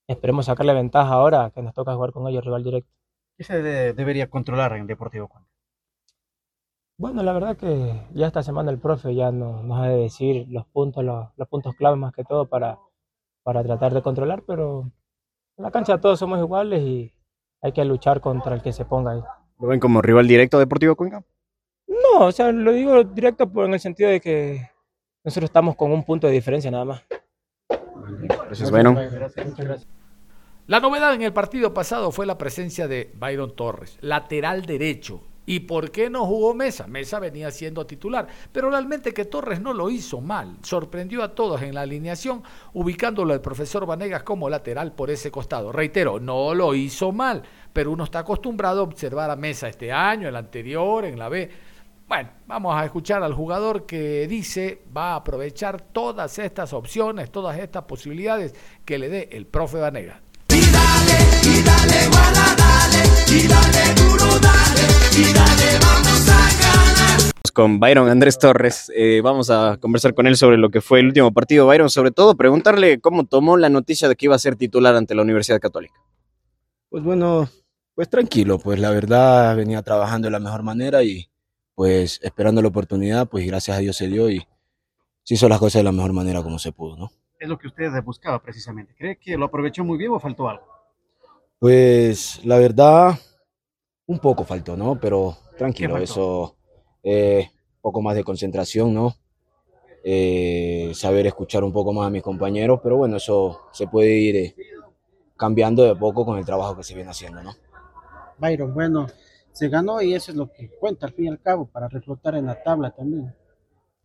esperemos 0.07 0.47
sacarle 0.47 0.73
ventaja 0.73 1.13
ahora 1.13 1.51
que 1.53 1.61
nos 1.63 1.73
toca 1.75 1.95
jugar 1.95 2.11
con 2.13 2.27
ellos 2.27 2.45
rival 2.45 2.63
directo. 2.63 2.91
¿Qué 3.37 3.45
se 3.45 3.61
de- 3.61 3.93
debería 3.93 4.29
controlar 4.29 4.73
en 4.75 4.87
Deportivo 4.87 5.29
Cuenca? 5.29 5.49
Bueno, 6.97 7.23
la 7.23 7.33
verdad 7.33 7.57
que 7.57 8.07
ya 8.13 8.27
esta 8.27 8.41
semana 8.41 8.71
el 8.71 8.79
profe 8.79 9.13
ya 9.13 9.31
nos, 9.31 9.63
nos 9.65 9.79
ha 9.79 9.89
de 9.89 9.97
decir 9.97 10.47
los 10.49 10.65
puntos, 10.67 11.03
los, 11.03 11.27
los 11.35 11.47
puntos 11.49 11.75
clave 11.75 11.97
más 11.97 12.13
que 12.13 12.23
todo 12.23 12.47
para, 12.47 12.79
para 13.43 13.63
tratar 13.63 13.93
de 13.93 14.01
controlar, 14.01 14.43
pero 14.47 14.91
en 15.57 15.63
la 15.63 15.71
cancha 15.71 15.99
todos 15.99 16.19
somos 16.19 16.39
iguales 16.39 16.81
y 16.81 17.13
hay 17.61 17.73
que 17.73 17.83
luchar 17.83 18.21
contra 18.21 18.55
el 18.55 18.61
que 18.61 18.71
se 18.71 18.85
ponga 18.85 19.11
ahí. 19.11 19.21
¿Lo 19.59 19.67
ven 19.67 19.79
como 19.79 20.01
rival 20.01 20.27
directo 20.27 20.57
Deportivo 20.57 20.95
Cuenca? 20.95 21.23
No, 21.87 22.27
o 22.27 22.31
sea, 22.31 22.51
lo 22.51 22.71
digo 22.71 23.03
directo 23.03 23.51
por, 23.51 23.65
en 23.65 23.73
el 23.73 23.79
sentido 23.79 24.09
de 24.09 24.21
que 24.21 24.69
nosotros 25.23 25.49
estamos 25.49 25.75
con 25.75 25.91
un 25.91 26.03
punto 26.03 26.27
de 26.27 26.33
diferencia 26.33 26.71
nada 26.71 26.85
más. 26.85 27.03
Gracias. 27.69 28.71
Muchas 28.71 29.65
gracias. 29.65 29.87
La 30.67 30.79
novedad 30.79 31.13
en 31.13 31.21
el 31.21 31.33
partido 31.33 31.73
pasado 31.73 32.11
fue 32.11 32.25
la 32.25 32.37
presencia 32.37 32.87
de 32.87 33.11
Byron 33.15 33.55
Torres, 33.55 33.97
lateral 34.01 34.65
derecho. 34.65 35.21
¿Y 35.45 35.61
por 35.61 35.91
qué 35.91 36.09
no 36.09 36.25
jugó 36.25 36.53
Mesa? 36.53 36.87
Mesa 36.87 37.19
venía 37.19 37.51
siendo 37.51 37.85
titular, 37.85 38.27
pero 38.51 38.69
realmente 38.69 39.13
que 39.13 39.25
Torres 39.25 39.61
no 39.61 39.73
lo 39.73 39.89
hizo 39.89 40.21
mal. 40.21 40.57
Sorprendió 40.63 41.23
a 41.23 41.35
todos 41.35 41.61
en 41.61 41.75
la 41.75 41.81
alineación, 41.81 42.41
ubicándolo 42.73 43.33
el 43.33 43.41
profesor 43.41 43.85
Vanegas 43.85 44.23
como 44.23 44.49
lateral 44.49 44.93
por 44.93 45.11
ese 45.11 45.29
costado. 45.29 45.71
Reitero, 45.71 46.19
no 46.19 46.53
lo 46.53 46.73
hizo 46.73 47.11
mal, 47.11 47.43
pero 47.71 47.91
uno 47.91 48.05
está 48.05 48.19
acostumbrado 48.19 48.81
a 48.81 48.83
observar 48.83 49.29
a 49.29 49.35
Mesa 49.35 49.67
este 49.67 49.91
año, 49.91 50.27
el 50.27 50.35
anterior, 50.35 51.05
en 51.05 51.19
la 51.19 51.29
B. 51.29 51.49
Bueno, 52.07 52.29
vamos 52.45 52.75
a 52.75 52.85
escuchar 52.85 53.23
al 53.23 53.33
jugador 53.33 53.85
que 53.87 54.27
dice 54.27 54.83
va 54.95 55.13
a 55.13 55.15
aprovechar 55.17 55.81
todas 55.81 56.37
estas 56.37 56.71
opciones, 56.73 57.31
todas 57.31 57.57
estas 57.57 57.83
posibilidades 57.85 58.53
que 58.85 58.99
le 58.99 59.09
dé 59.09 59.29
el 59.31 59.47
profe 59.47 59.77
Vanegas. 59.77 60.19
Y 63.35 63.47
dale 63.47 63.93
duro, 63.95 64.39
dale, 64.39 64.81
y 65.17 65.33
dale, 65.33 65.79
vamos 65.81 66.29
a 66.29 66.39
ganar. 66.61 67.31
Con 67.53 67.79
Byron 67.79 68.09
Andrés 68.09 68.39
Torres, 68.39 68.91
eh, 68.95 69.21
vamos 69.21 69.49
a 69.49 69.77
conversar 69.77 70.13
con 70.13 70.27
él 70.27 70.37
sobre 70.37 70.57
lo 70.57 70.69
que 70.69 70.81
fue 70.81 71.01
el 71.01 71.07
último 71.07 71.33
partido. 71.33 71.67
Byron, 71.67 71.89
sobre 71.89 72.11
todo, 72.11 72.35
preguntarle 72.35 73.01
cómo 73.01 73.25
tomó 73.25 73.57
la 73.57 73.69
noticia 73.69 74.07
de 74.07 74.15
que 74.15 74.27
iba 74.27 74.35
a 74.35 74.39
ser 74.39 74.55
titular 74.55 74.95
ante 74.95 75.15
la 75.15 75.21
Universidad 75.21 75.59
Católica. 75.59 75.95
Pues 76.89 77.03
bueno, 77.03 77.49
pues 77.93 78.09
tranquilo, 78.09 78.57
pues 78.57 78.79
la 78.79 78.89
verdad 78.91 79.55
venía 79.55 79.81
trabajando 79.81 80.27
de 80.27 80.31
la 80.31 80.39
mejor 80.39 80.63
manera 80.63 81.03
y 81.03 81.29
pues 81.73 82.21
esperando 82.23 82.61
la 82.61 82.69
oportunidad, 82.69 83.27
pues 83.27 83.45
gracias 83.45 83.77
a 83.77 83.81
Dios 83.81 83.97
se 83.97 84.07
dio 84.07 84.29
y, 84.29 84.47
se 85.23 85.33
hizo 85.33 85.49
las 85.49 85.59
cosas 85.59 85.79
de 85.79 85.83
la 85.83 85.91
mejor 85.91 86.13
manera 86.13 86.43
como 86.43 86.59
se 86.59 86.71
pudo, 86.71 86.95
¿no? 86.95 87.11
Es 87.39 87.49
lo 87.49 87.57
que 87.57 87.67
usted 87.67 87.91
buscaba 88.03 88.41
precisamente. 88.41 88.93
¿Cree 88.95 89.17
que 89.17 89.35
lo 89.35 89.45
aprovechó 89.45 89.83
muy 89.83 89.97
bien 89.97 90.11
o 90.11 90.19
faltó 90.19 90.47
algo? 90.47 90.74
Pues 91.59 92.43
la 92.45 92.57
verdad, 92.57 93.17
un 94.07 94.19
poco 94.19 94.43
faltó, 94.43 94.75
¿no? 94.75 94.99
Pero 94.99 95.37
tranquilo, 95.57 95.97
eso, 95.97 96.57
eh, 97.01 97.49
poco 97.81 98.01
más 98.01 98.15
de 98.15 98.23
concentración, 98.23 98.93
¿no? 98.93 99.15
Eh, 100.03 100.91
saber 100.93 101.25
escuchar 101.27 101.63
un 101.63 101.73
poco 101.73 101.91
más 101.93 102.07
a 102.07 102.09
mis 102.11 102.21
compañeros, 102.21 102.79
pero 102.83 102.97
bueno, 102.97 103.17
eso 103.17 103.61
se 103.71 103.87
puede 103.87 104.15
ir 104.17 104.35
eh, 104.35 104.55
cambiando 105.35 105.83
de 105.83 105.95
poco 105.95 106.25
con 106.25 106.37
el 106.37 106.45
trabajo 106.45 106.75
que 106.75 106.83
se 106.83 106.93
viene 106.93 107.09
haciendo, 107.09 107.41
¿no? 107.41 107.53
Byron, 108.37 108.73
bueno, 108.73 109.07
se 109.51 109.69
ganó 109.69 110.01
y 110.01 110.13
eso 110.13 110.31
es 110.31 110.37
lo 110.37 110.51
que 110.51 110.69
cuenta 110.69 111.07
al 111.07 111.13
fin 111.13 111.25
y 111.25 111.29
al 111.29 111.41
cabo 111.41 111.65
para 111.65 111.87
reflotar 111.87 112.35
en 112.35 112.45
la 112.45 112.61
tabla 112.61 112.91
también. 112.91 113.33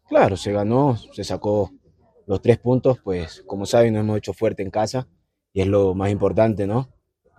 Claro, 0.09 0.37
se 0.37 0.53
ganó, 0.53 0.97
se 0.97 1.25
sacó 1.25 1.71
los 2.27 2.41
tres 2.41 2.59
puntos, 2.59 2.99
pues 3.03 3.43
como 3.47 3.67
saben, 3.67 3.95
nos 3.95 4.01
hemos 4.01 4.19
hecho 4.19 4.33
fuerte 4.33 4.63
en 4.63 4.71
casa 4.71 5.09
y 5.53 5.61
es 5.61 5.67
lo 5.67 5.95
más 5.95 6.11
importante, 6.11 6.67
¿no? 6.67 6.89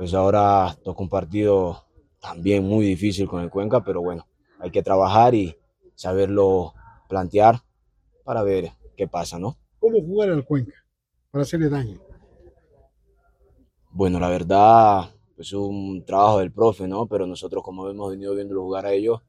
Pues 0.02 0.16
ahora 0.16 0.76
toca 0.84 1.04
un 1.04 1.10
partido 1.10 1.86
también 2.20 2.64
muy 2.64 2.84
difícil 2.84 3.28
con 3.28 3.44
el 3.44 3.52
Cuenca, 3.52 3.84
pero 3.84 4.02
bueno, 4.02 4.26
hay 4.58 4.72
que 4.72 4.82
trabajar 4.82 5.36
y 5.36 5.56
saberlo 5.94 6.74
plantear 7.08 7.62
para 8.24 8.42
ver 8.42 8.72
qué 8.98 9.08
pasa, 9.08 9.38
¿no? 9.38 9.58
¿Cómo 9.80 10.02
jugar 10.02 10.32
al 10.32 10.44
Cuenca 10.44 10.74
para 11.30 11.44
hacerle 11.44 11.70
daño? 11.70 12.02
Bueno, 13.92 14.20
la 14.20 14.30
verdad, 14.30 15.12
pues 15.36 15.54
un 15.54 16.04
trabajo 16.04 16.40
del 16.40 16.52
profe, 16.52 16.88
¿no? 16.88 17.06
Pero 17.06 17.28
nosotros 17.28 17.64
como 17.64 17.88
hemos 17.88 18.10
venido 18.10 18.34
viéndolo 18.34 18.64
jugar 18.64 18.88
a 18.88 18.94
ellos, 18.94 19.22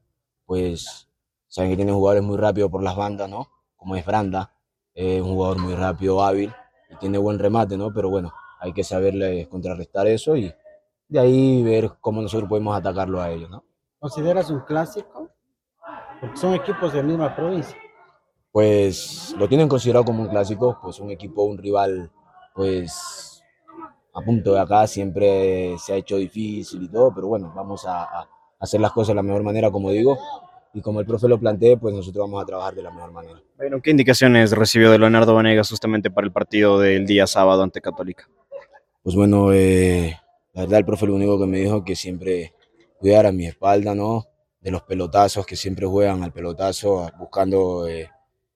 pues 0.43 1.07
saben 1.47 1.69
que 1.69 1.75
tienen 1.75 1.93
jugadores 1.93 2.23
muy 2.23 2.37
rápidos 2.37 2.71
por 2.71 2.81
las 2.81 2.95
bandas, 2.95 3.29
¿no? 3.29 3.47
Como 3.75 3.95
es 3.95 4.03
Branda, 4.03 4.55
es 4.95 5.21
un 5.21 5.35
jugador 5.35 5.59
muy 5.59 5.75
rápido, 5.75 6.23
hábil 6.23 6.51
y 6.89 6.95
tiene 6.95 7.19
buen 7.19 7.37
remate, 7.37 7.77
¿no? 7.77 7.93
Pero 7.93 8.09
bueno, 8.09 8.33
hay 8.59 8.73
que 8.73 8.83
saberle 8.83 9.47
contrarrestar 9.49 10.07
eso 10.07 10.35
y 10.35 10.51
de 11.13 11.19
ahí 11.19 11.61
ver 11.61 11.91
cómo 12.01 12.23
nosotros 12.23 12.49
podemos 12.49 12.75
atacarlo 12.75 13.21
a 13.21 13.29
ellos, 13.29 13.47
¿no? 13.47 13.63
¿Consideras 13.99 14.49
un 14.49 14.61
clásico? 14.61 15.29
Porque 16.19 16.37
son 16.37 16.55
equipos 16.55 16.91
de 16.91 17.03
la 17.03 17.07
misma 17.07 17.35
provincia. 17.35 17.77
Pues 18.51 19.35
lo 19.37 19.47
tienen 19.47 19.67
considerado 19.67 20.05
como 20.05 20.23
un 20.23 20.29
clásico, 20.29 20.79
pues 20.81 20.99
un 20.99 21.11
equipo, 21.11 21.43
un 21.43 21.59
rival, 21.59 22.09
pues 22.55 23.43
a 24.11 24.21
punto 24.21 24.53
de 24.53 24.59
acá 24.59 24.87
siempre 24.87 25.77
se 25.77 25.93
ha 25.93 25.97
hecho 25.97 26.17
difícil 26.17 26.81
y 26.81 26.89
todo, 26.89 27.13
pero 27.13 27.27
bueno, 27.27 27.53
vamos 27.55 27.85
a, 27.85 28.05
a 28.05 28.27
hacer 28.59 28.81
las 28.81 28.91
cosas 28.91 29.09
de 29.09 29.15
la 29.15 29.23
mejor 29.23 29.43
manera, 29.43 29.69
como 29.69 29.91
digo, 29.91 30.17
y 30.73 30.81
como 30.81 30.99
el 30.99 31.05
profe 31.05 31.27
lo 31.27 31.39
plantea, 31.39 31.77
pues 31.77 31.93
nosotros 31.93 32.27
vamos 32.27 32.41
a 32.41 32.45
trabajar 32.47 32.73
de 32.73 32.81
la 32.81 32.89
mejor 32.89 33.11
manera. 33.11 33.39
Bueno, 33.57 33.81
¿qué 33.83 33.91
indicaciones 33.91 34.51
recibió 34.51 34.89
de 34.89 34.97
Leonardo 34.97 35.35
Vanegas 35.35 35.69
justamente 35.69 36.09
para 36.09 36.25
el 36.25 36.33
partido 36.33 36.79
del 36.79 37.05
día 37.05 37.27
sábado 37.27 37.61
ante 37.61 37.81
Católica? 37.81 38.27
Pues 39.03 39.15
bueno, 39.15 39.51
eh, 39.53 40.17
la 40.53 40.61
verdad 40.61 40.79
el 40.79 40.85
profe 40.85 41.07
lo 41.07 41.15
único 41.15 41.39
que 41.39 41.47
me 41.47 41.59
dijo 41.59 41.83
que 41.83 41.95
siempre 41.95 42.53
cuidara 42.99 43.31
mi 43.31 43.45
espalda, 43.47 43.95
¿no? 43.95 44.25
De 44.61 44.71
los 44.71 44.83
pelotazos 44.83 45.45
que 45.45 45.55
siempre 45.55 45.85
juegan 45.85 46.23
al 46.23 46.31
pelotazo, 46.31 47.09
buscando 47.19 47.87
eh, 47.87 48.09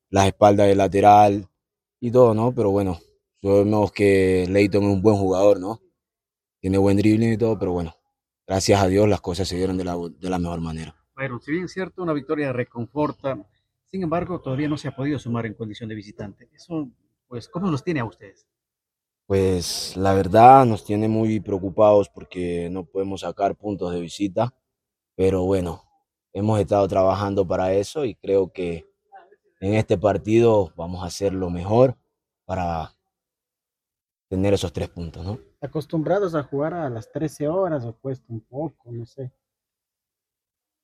las 0.10 0.28
espaldas 0.28 0.68
del 0.68 0.78
lateral 0.78 1.50
y 2.00 2.12
todo, 2.12 2.34
¿no? 2.34 2.54
Pero 2.54 2.72
bueno, 2.72 3.00
sabemos 3.42 3.92
que 3.92 4.46
Leighton 4.48 4.84
es 4.84 4.90
un 4.90 5.02
buen 5.02 5.18
jugador, 5.18 5.60
¿no? 5.60 5.82
Tiene 6.60 6.78
buen 6.78 6.98
dribbling 6.98 7.34
y 7.34 7.38
todo, 7.38 7.58
pero 7.58 7.74
bueno, 7.74 7.96
gracias 8.46 8.82
a 8.82 8.88
Dios 8.88 9.10
las 9.10 9.22
cosas 9.22 9.48
se 9.48 9.58
dieron 9.58 9.78
de 9.78 9.84
la, 9.84 9.98
de 9.98 10.30
la 10.30 10.40
mejor 10.40 10.62
manera. 10.62 10.96
Byron, 11.16 11.42
si 11.42 11.52
bien 11.52 11.66
es 11.66 11.74
cierto, 11.74 12.04
una 12.04 12.14
victoria 12.14 12.54
reconforta, 12.54 13.44
sin 13.86 14.04
embargo, 14.04 14.40
todavía 14.40 14.70
no 14.70 14.78
se 14.78 14.88
ha 14.88 14.96
podido 14.96 15.18
sumar 15.18 15.46
en 15.46 15.56
condición 15.56 15.90
de 15.90 15.96
visitante. 15.96 16.50
Eso, 16.54 16.90
pues, 17.28 17.50
¿cómo 17.50 17.72
los 17.72 17.84
tiene 17.84 18.02
a 18.02 18.06
ustedes? 18.06 18.48
Pues 19.28 19.98
la 19.98 20.14
verdad 20.14 20.66
nos 20.66 20.86
tiene 20.86 21.10
muy 21.10 21.42
preocupados 21.42 22.08
porque 22.08 22.70
no 22.72 22.86
podemos 22.86 23.22
sacar 23.22 23.58
puntos 23.58 23.92
de 23.92 24.00
visita, 24.00 24.56
pero 25.16 25.44
bueno, 25.44 25.84
hemos 26.32 26.58
estado 26.62 26.88
trabajando 26.88 27.46
para 27.46 27.74
eso 27.74 28.06
y 28.06 28.16
creo 28.16 28.54
que 28.54 28.86
en 29.60 29.74
este 29.74 29.98
partido 29.98 30.72
vamos 30.78 31.04
a 31.04 31.08
hacer 31.08 31.34
lo 31.34 31.50
mejor 31.50 31.98
para 32.46 32.94
tener 34.30 34.54
esos 34.54 34.72
tres 34.72 34.88
puntos, 34.88 35.26
¿no? 35.26 35.40
¿Acostumbrados 35.60 36.34
a 36.34 36.44
jugar 36.44 36.74
a 36.74 36.90
las 36.90 37.12
13 37.12 37.50
horas 37.50 37.84
o 37.84 37.98
cuesta 37.98 38.26
un 38.30 38.40
poco? 38.40 38.94
No 38.94 39.06
sé. 39.06 39.34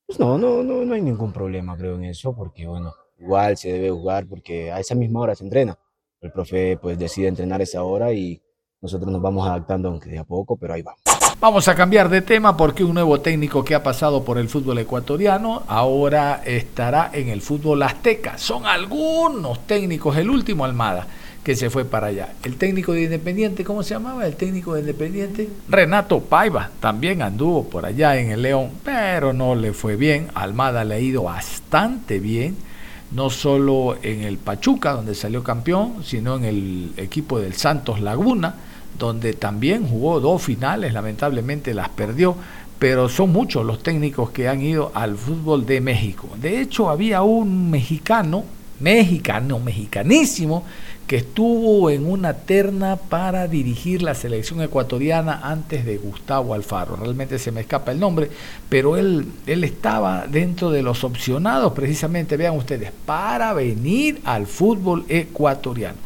Pues 0.06 0.20
no, 0.20 0.38
no, 0.38 0.62
no, 0.64 0.84
no 0.84 0.94
hay 0.94 1.02
ningún 1.02 1.32
problema 1.32 1.78
creo 1.78 1.96
en 1.96 2.04
eso 2.04 2.36
porque 2.36 2.68
bueno, 2.68 2.94
igual 3.20 3.56
se 3.56 3.72
debe 3.72 3.90
jugar 3.90 4.28
porque 4.28 4.70
a 4.70 4.82
esa 4.82 4.96
misma 4.96 5.22
hora 5.22 5.34
se 5.34 5.46
entrena. 5.46 5.80
El 6.24 6.32
profe 6.32 6.78
pues 6.82 6.98
decide 6.98 7.28
entrenar 7.28 7.62
esa 7.62 7.84
hora 7.84 8.14
y 8.14 8.42
nosotros 8.82 9.12
nos 9.12 9.22
vamos 9.22 9.46
adaptando 9.46 9.90
aunque 9.90 10.10
de 10.10 10.20
a 10.20 10.24
poco, 10.24 10.56
pero 10.56 10.74
ahí 10.74 10.82
vamos. 10.82 11.02
Vamos 11.42 11.68
a 11.68 11.76
cambiar 11.76 12.08
de 12.08 12.22
tema 12.22 12.56
porque 12.56 12.86
un 12.86 12.94
nuevo 12.94 13.20
técnico 13.20 13.66
que 13.66 13.76
ha 13.76 13.84
pasado 13.84 14.24
por 14.24 14.38
el 14.38 14.48
fútbol 14.48 14.78
ecuatoriano 14.78 15.64
ahora 15.68 16.42
estará 16.46 17.10
en 17.12 17.28
el 17.28 17.42
fútbol 17.42 17.84
azteca. 17.84 18.38
Son 18.38 18.66
algunos 18.66 19.68
técnicos, 19.68 20.16
el 20.16 20.30
último 20.30 20.64
Almada 20.64 21.06
que 21.44 21.58
se 21.58 21.70
fue 21.70 21.84
para 21.84 22.08
allá. 22.08 22.36
El 22.42 22.56
técnico 22.56 22.94
de 22.94 23.04
Independiente, 23.04 23.66
¿cómo 23.66 23.84
se 23.84 23.96
llamaba? 23.96 24.26
El 24.26 24.38
técnico 24.38 24.76
de 24.76 24.80
Independiente, 24.80 25.50
Renato 25.68 26.22
Paiva, 26.22 26.70
también 26.80 27.22
anduvo 27.22 27.66
por 27.66 27.86
allá 27.86 28.18
en 28.18 28.32
el 28.32 28.44
León, 28.44 28.72
pero 28.86 29.34
no 29.34 29.54
le 29.56 29.74
fue 29.74 29.98
bien. 29.98 30.30
Almada 30.36 30.86
le 30.86 30.96
ha 30.96 31.00
ido 31.00 31.24
bastante 31.24 32.20
bien, 32.20 32.56
no 33.14 33.30
solo 33.30 33.98
en 34.02 34.22
el 34.22 34.38
Pachuca, 34.38 34.94
donde 34.94 35.16
salió 35.16 35.44
campeón, 35.44 36.04
sino 36.04 36.36
en 36.36 36.46
el 36.46 36.92
equipo 36.98 37.40
del 37.40 37.54
Santos 37.54 38.02
Laguna 38.02 38.56
donde 38.98 39.34
también 39.34 39.88
jugó 39.88 40.20
dos 40.20 40.42
finales, 40.42 40.94
lamentablemente 40.94 41.74
las 41.74 41.90
perdió, 41.90 42.36
pero 42.80 43.10
son 43.10 43.32
muchos 43.32 43.66
los 43.66 43.82
técnicos 43.82 44.32
que 44.32 44.48
han 44.48 44.62
ido 44.62 44.92
al 44.94 45.18
fútbol 45.18 45.66
de 45.66 45.82
México. 45.82 46.30
De 46.40 46.62
hecho, 46.62 46.90
había 46.90 47.22
un 47.24 47.72
mexicano, 47.72 48.44
mexicano, 48.80 49.60
mexicanísimo, 49.60 50.66
que 51.08 51.18
estuvo 51.18 51.90
en 51.90 52.10
una 52.10 52.34
terna 52.34 52.96
para 52.96 53.48
dirigir 53.48 54.02
la 54.02 54.16
selección 54.16 54.62
ecuatoriana 54.62 55.42
antes 55.44 55.86
de 55.86 55.98
Gustavo 55.98 56.54
Alfaro. 56.54 56.96
Realmente 56.96 57.40
se 57.40 57.52
me 57.52 57.62
escapa 57.62 57.92
el 57.92 58.00
nombre, 58.00 58.30
pero 58.70 58.98
él, 58.98 59.28
él 59.46 59.64
estaba 59.64 60.26
dentro 60.28 60.72
de 60.72 60.82
los 60.82 61.04
opcionados, 61.04 61.74
precisamente, 61.74 62.38
vean 62.38 62.56
ustedes, 62.56 62.92
para 63.06 63.54
venir 63.54 64.22
al 64.24 64.48
fútbol 64.48 65.06
ecuatoriano 65.10 65.98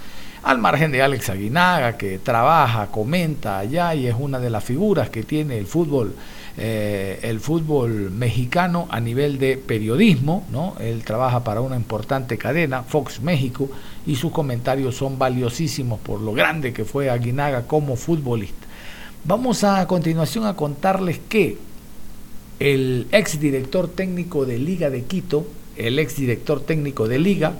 al 0.47 0.59
margen 0.59 0.93
de 0.93 1.01
Alex 1.01 1.29
Aguinaga, 1.29 1.97
que 1.97 2.19
trabaja, 2.19 2.87
comenta 2.87 3.59
allá 3.59 3.93
y 3.93 4.07
es 4.07 4.15
una 4.17 4.39
de 4.39 4.49
las 4.49 4.63
figuras 4.63 5.09
que 5.09 5.23
tiene 5.23 5.57
el 5.57 5.65
fútbol, 5.65 6.15
eh, 6.57 7.19
el 7.23 7.41
fútbol 7.41 8.11
mexicano 8.11 8.87
a 8.89 9.01
nivel 9.01 9.39
de 9.39 9.57
periodismo, 9.57 10.45
¿no? 10.49 10.75
Él 10.79 11.03
trabaja 11.03 11.43
para 11.43 11.59
una 11.59 11.75
importante 11.75 12.37
cadena, 12.37 12.83
Fox 12.83 13.19
México, 13.21 13.69
y 14.07 14.15
sus 14.15 14.31
comentarios 14.31 14.95
son 14.95 15.19
valiosísimos 15.19 15.99
por 15.99 16.21
lo 16.21 16.33
grande 16.33 16.73
que 16.73 16.85
fue 16.85 17.09
Aguinaga 17.09 17.67
como 17.67 17.95
futbolista. 17.95 18.65
Vamos 19.25 19.63
a, 19.63 19.81
a 19.81 19.87
continuación 19.87 20.45
a 20.45 20.55
contarles 20.55 21.19
que 21.29 21.57
el 22.59 23.07
ex 23.11 23.39
director 23.39 23.89
técnico 23.89 24.45
de 24.45 24.57
Liga 24.57 24.89
de 24.89 25.03
Quito, 25.03 25.45
el 25.75 25.99
ex 25.99 26.15
director 26.15 26.61
técnico 26.61 27.07
de 27.07 27.19
Liga, 27.19 27.53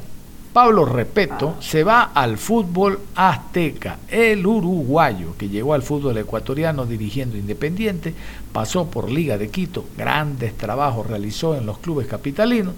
Pablo 0.53 0.85
Repeto 0.85 1.57
se 1.59 1.83
va 1.83 2.03
al 2.15 2.37
fútbol 2.39 2.99
azteca, 3.13 3.99
el 4.07 4.43
uruguayo 4.47 5.35
que 5.37 5.49
llegó 5.49 5.75
al 5.75 5.83
fútbol 5.83 6.17
ecuatoriano 6.17 6.87
dirigiendo 6.87 7.37
Independiente, 7.37 8.15
pasó 8.51 8.89
por 8.89 9.11
Liga 9.11 9.37
de 9.37 9.49
Quito, 9.49 9.85
grandes 9.95 10.57
trabajos 10.57 11.05
realizó 11.05 11.55
en 11.55 11.67
los 11.67 11.77
clubes 11.77 12.07
capitalinos, 12.07 12.73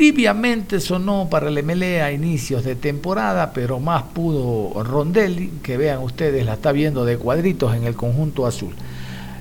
tibiamente 0.00 0.80
sonó 0.80 1.28
para 1.28 1.50
el 1.50 1.62
MLE 1.62 2.00
a 2.00 2.10
inicios 2.10 2.64
de 2.64 2.74
temporada, 2.74 3.52
pero 3.52 3.80
más 3.80 4.02
pudo 4.14 4.82
Rondelli, 4.82 5.50
que 5.62 5.76
vean 5.76 5.98
ustedes, 5.98 6.46
la 6.46 6.54
está 6.54 6.72
viendo 6.72 7.04
de 7.04 7.18
cuadritos 7.18 7.76
en 7.76 7.84
el 7.84 7.94
conjunto 7.94 8.46
azul. 8.46 8.72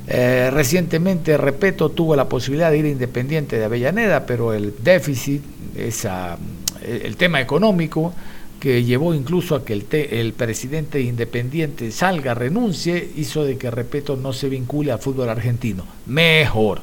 Eh, 0.06 0.50
recientemente, 0.52 1.38
Repeto 1.38 1.92
tuvo 1.92 2.14
la 2.14 2.28
posibilidad 2.28 2.72
de 2.72 2.80
ir 2.80 2.86
Independiente 2.88 3.58
de 3.58 3.64
Avellaneda, 3.64 4.26
pero 4.26 4.54
el 4.54 4.74
déficit, 4.84 5.42
esa 5.78 6.38
el 6.86 7.16
tema 7.16 7.40
económico 7.40 8.14
que 8.60 8.84
llevó 8.84 9.14
incluso 9.14 9.56
a 9.56 9.64
que 9.64 9.72
el, 9.72 9.86
el 9.92 10.34
presidente 10.34 11.00
independiente 11.00 11.90
salga, 11.94 12.34
renuncie, 12.34 13.12
hizo 13.16 13.46
de 13.46 13.58
que 13.58 13.72
Repeto 13.72 14.18
no 14.18 14.34
se 14.34 14.50
vincule 14.50 14.92
al 14.92 15.00
fútbol 15.00 15.30
argentino. 15.30 15.86
Mejor. 16.06 16.82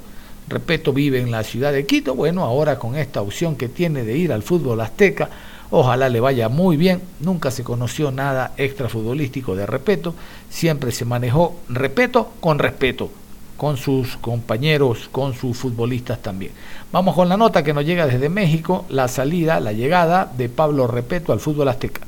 Repeto 0.49 0.93
vive 0.93 1.21
en 1.21 1.31
la 1.31 1.43
ciudad 1.43 1.73
de 1.73 1.87
Quito, 1.87 2.15
bueno, 2.15 2.45
ahora 2.45 2.79
con 2.79 2.97
esta 2.97 3.21
opción 3.21 3.57
que 3.57 3.69
tiene 3.69 4.05
de 4.05 4.17
ir 4.17 4.33
al 4.33 4.43
fútbol 4.43 4.81
azteca, 4.81 5.29
ojalá 5.71 6.09
le 6.09 6.21
vaya 6.21 6.49
muy 6.49 6.77
bien, 6.77 7.03
nunca 7.21 7.51
se 7.51 7.65
conoció 7.65 8.13
nada 8.13 8.53
extrafutbolístico 8.57 9.57
de 9.57 9.67
Repeto, 9.67 10.15
siempre 10.49 10.93
se 10.93 11.05
manejó 11.05 11.57
Repeto 11.69 12.33
con 12.39 12.61
respeto, 12.61 13.11
con 13.57 13.77
sus 13.77 14.17
compañeros, 14.19 15.09
con 15.11 15.35
sus 15.35 15.57
futbolistas 15.57 16.23
también. 16.23 16.53
Vamos 16.93 17.17
con 17.17 17.29
la 17.29 17.37
nota 17.37 17.65
que 17.65 17.75
nos 17.75 17.85
llega 17.85 18.07
desde 18.07 18.29
México, 18.29 18.85
la 18.89 19.09
salida, 19.09 19.59
la 19.59 19.73
llegada 19.73 20.31
de 20.37 20.49
Pablo 20.49 20.87
Repeto 20.87 21.33
al 21.33 21.41
fútbol 21.41 21.69
azteca. 21.69 22.03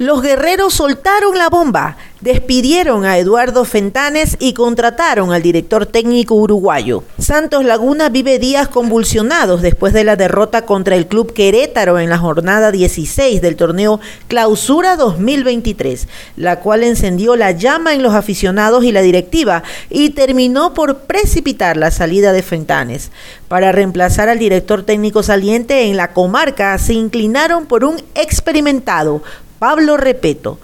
Los 0.00 0.22
guerreros 0.22 0.72
soltaron 0.72 1.36
la 1.36 1.50
bomba, 1.50 1.98
despidieron 2.22 3.04
a 3.04 3.18
Eduardo 3.18 3.66
Fentanes 3.66 4.38
y 4.40 4.54
contrataron 4.54 5.30
al 5.30 5.42
director 5.42 5.84
técnico 5.84 6.36
uruguayo. 6.36 7.04
Santos 7.18 7.66
Laguna 7.66 8.08
vive 8.08 8.38
días 8.38 8.68
convulsionados 8.68 9.60
después 9.60 9.92
de 9.92 10.04
la 10.04 10.16
derrota 10.16 10.64
contra 10.64 10.96
el 10.96 11.06
club 11.06 11.34
Querétaro 11.34 11.98
en 11.98 12.08
la 12.08 12.16
jornada 12.16 12.72
16 12.72 13.42
del 13.42 13.56
torneo 13.56 14.00
Clausura 14.26 14.96
2023, 14.96 16.08
la 16.36 16.60
cual 16.60 16.82
encendió 16.82 17.36
la 17.36 17.50
llama 17.50 17.92
en 17.92 18.02
los 18.02 18.14
aficionados 18.14 18.84
y 18.84 18.92
la 18.92 19.02
directiva 19.02 19.62
y 19.90 20.10
terminó 20.10 20.72
por 20.72 21.00
precipitar 21.00 21.76
la 21.76 21.90
salida 21.90 22.32
de 22.32 22.42
Fentanes. 22.42 23.10
Para 23.48 23.70
reemplazar 23.70 24.30
al 24.30 24.38
director 24.38 24.82
técnico 24.82 25.22
saliente 25.22 25.82
en 25.82 25.98
la 25.98 26.14
comarca 26.14 26.78
se 26.78 26.94
inclinaron 26.94 27.66
por 27.66 27.84
un 27.84 28.02
experimentado 28.14 29.22
Pablo 29.60 29.98
Repeto. 29.98 30.58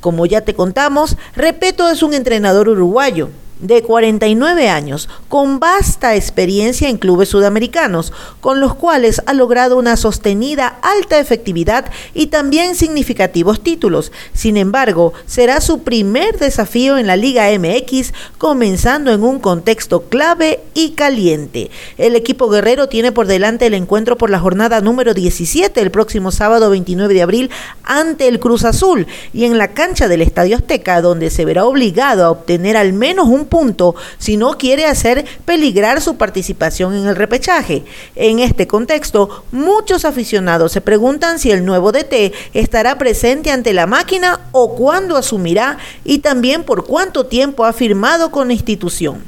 Como 0.00 0.26
ya 0.26 0.42
te 0.42 0.54
contamos, 0.54 1.16
Repeto 1.36 1.88
es 1.88 2.02
un 2.02 2.12
entrenador 2.12 2.68
uruguayo 2.68 3.30
de 3.60 3.82
49 3.82 4.68
años, 4.68 5.08
con 5.28 5.60
vasta 5.60 6.16
experiencia 6.16 6.88
en 6.88 6.98
clubes 6.98 7.28
sudamericanos, 7.28 8.12
con 8.40 8.60
los 8.60 8.74
cuales 8.74 9.22
ha 9.26 9.34
logrado 9.34 9.76
una 9.76 9.96
sostenida 9.96 10.78
alta 10.82 11.18
efectividad 11.18 11.90
y 12.14 12.28
también 12.28 12.74
significativos 12.74 13.62
títulos. 13.62 14.12
Sin 14.32 14.56
embargo, 14.56 15.12
será 15.26 15.60
su 15.60 15.82
primer 15.82 16.38
desafío 16.38 16.98
en 16.98 17.06
la 17.06 17.16
Liga 17.16 17.48
MX, 17.58 18.12
comenzando 18.38 19.12
en 19.12 19.22
un 19.22 19.38
contexto 19.38 20.02
clave 20.04 20.60
y 20.74 20.90
caliente. 20.90 21.70
El 21.98 22.16
equipo 22.16 22.48
guerrero 22.48 22.88
tiene 22.88 23.12
por 23.12 23.26
delante 23.26 23.66
el 23.66 23.74
encuentro 23.74 24.16
por 24.16 24.30
la 24.30 24.40
jornada 24.40 24.80
número 24.80 25.14
17 25.14 25.80
el 25.80 25.90
próximo 25.90 26.30
sábado 26.30 26.70
29 26.70 27.12
de 27.14 27.22
abril 27.22 27.50
ante 27.84 28.28
el 28.28 28.40
Cruz 28.40 28.64
Azul 28.64 29.06
y 29.32 29.44
en 29.44 29.58
la 29.58 29.68
cancha 29.68 30.08
del 30.08 30.22
Estadio 30.22 30.56
Azteca, 30.56 31.02
donde 31.02 31.30
se 31.30 31.44
verá 31.44 31.64
obligado 31.64 32.24
a 32.24 32.30
obtener 32.30 32.76
al 32.76 32.92
menos 32.92 33.28
un 33.28 33.46
punto 33.50 33.94
si 34.16 34.38
no 34.38 34.56
quiere 34.56 34.86
hacer 34.86 35.26
peligrar 35.44 36.00
su 36.00 36.16
participación 36.16 36.94
en 36.94 37.06
el 37.06 37.16
repechaje. 37.16 37.84
En 38.16 38.38
este 38.38 38.66
contexto, 38.66 39.44
muchos 39.52 40.06
aficionados 40.06 40.72
se 40.72 40.80
preguntan 40.80 41.38
si 41.38 41.50
el 41.50 41.66
nuevo 41.66 41.92
DT 41.92 42.32
estará 42.54 42.96
presente 42.96 43.50
ante 43.50 43.74
la 43.74 43.86
máquina 43.86 44.40
o 44.52 44.74
cuándo 44.74 45.18
asumirá 45.18 45.76
y 46.04 46.20
también 46.20 46.64
por 46.64 46.86
cuánto 46.86 47.26
tiempo 47.26 47.66
ha 47.66 47.74
firmado 47.74 48.30
con 48.30 48.48
la 48.48 48.54
institución. 48.54 49.22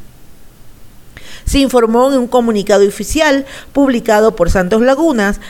Se 1.45 1.59
informó 1.59 2.13
en 2.13 2.19
un 2.19 2.29
comunicado 2.29 2.87
oficial 2.87 3.47
publicado 3.73 4.37
por 4.37 4.51
Santos 4.51 4.81
Lagunas 4.81 5.41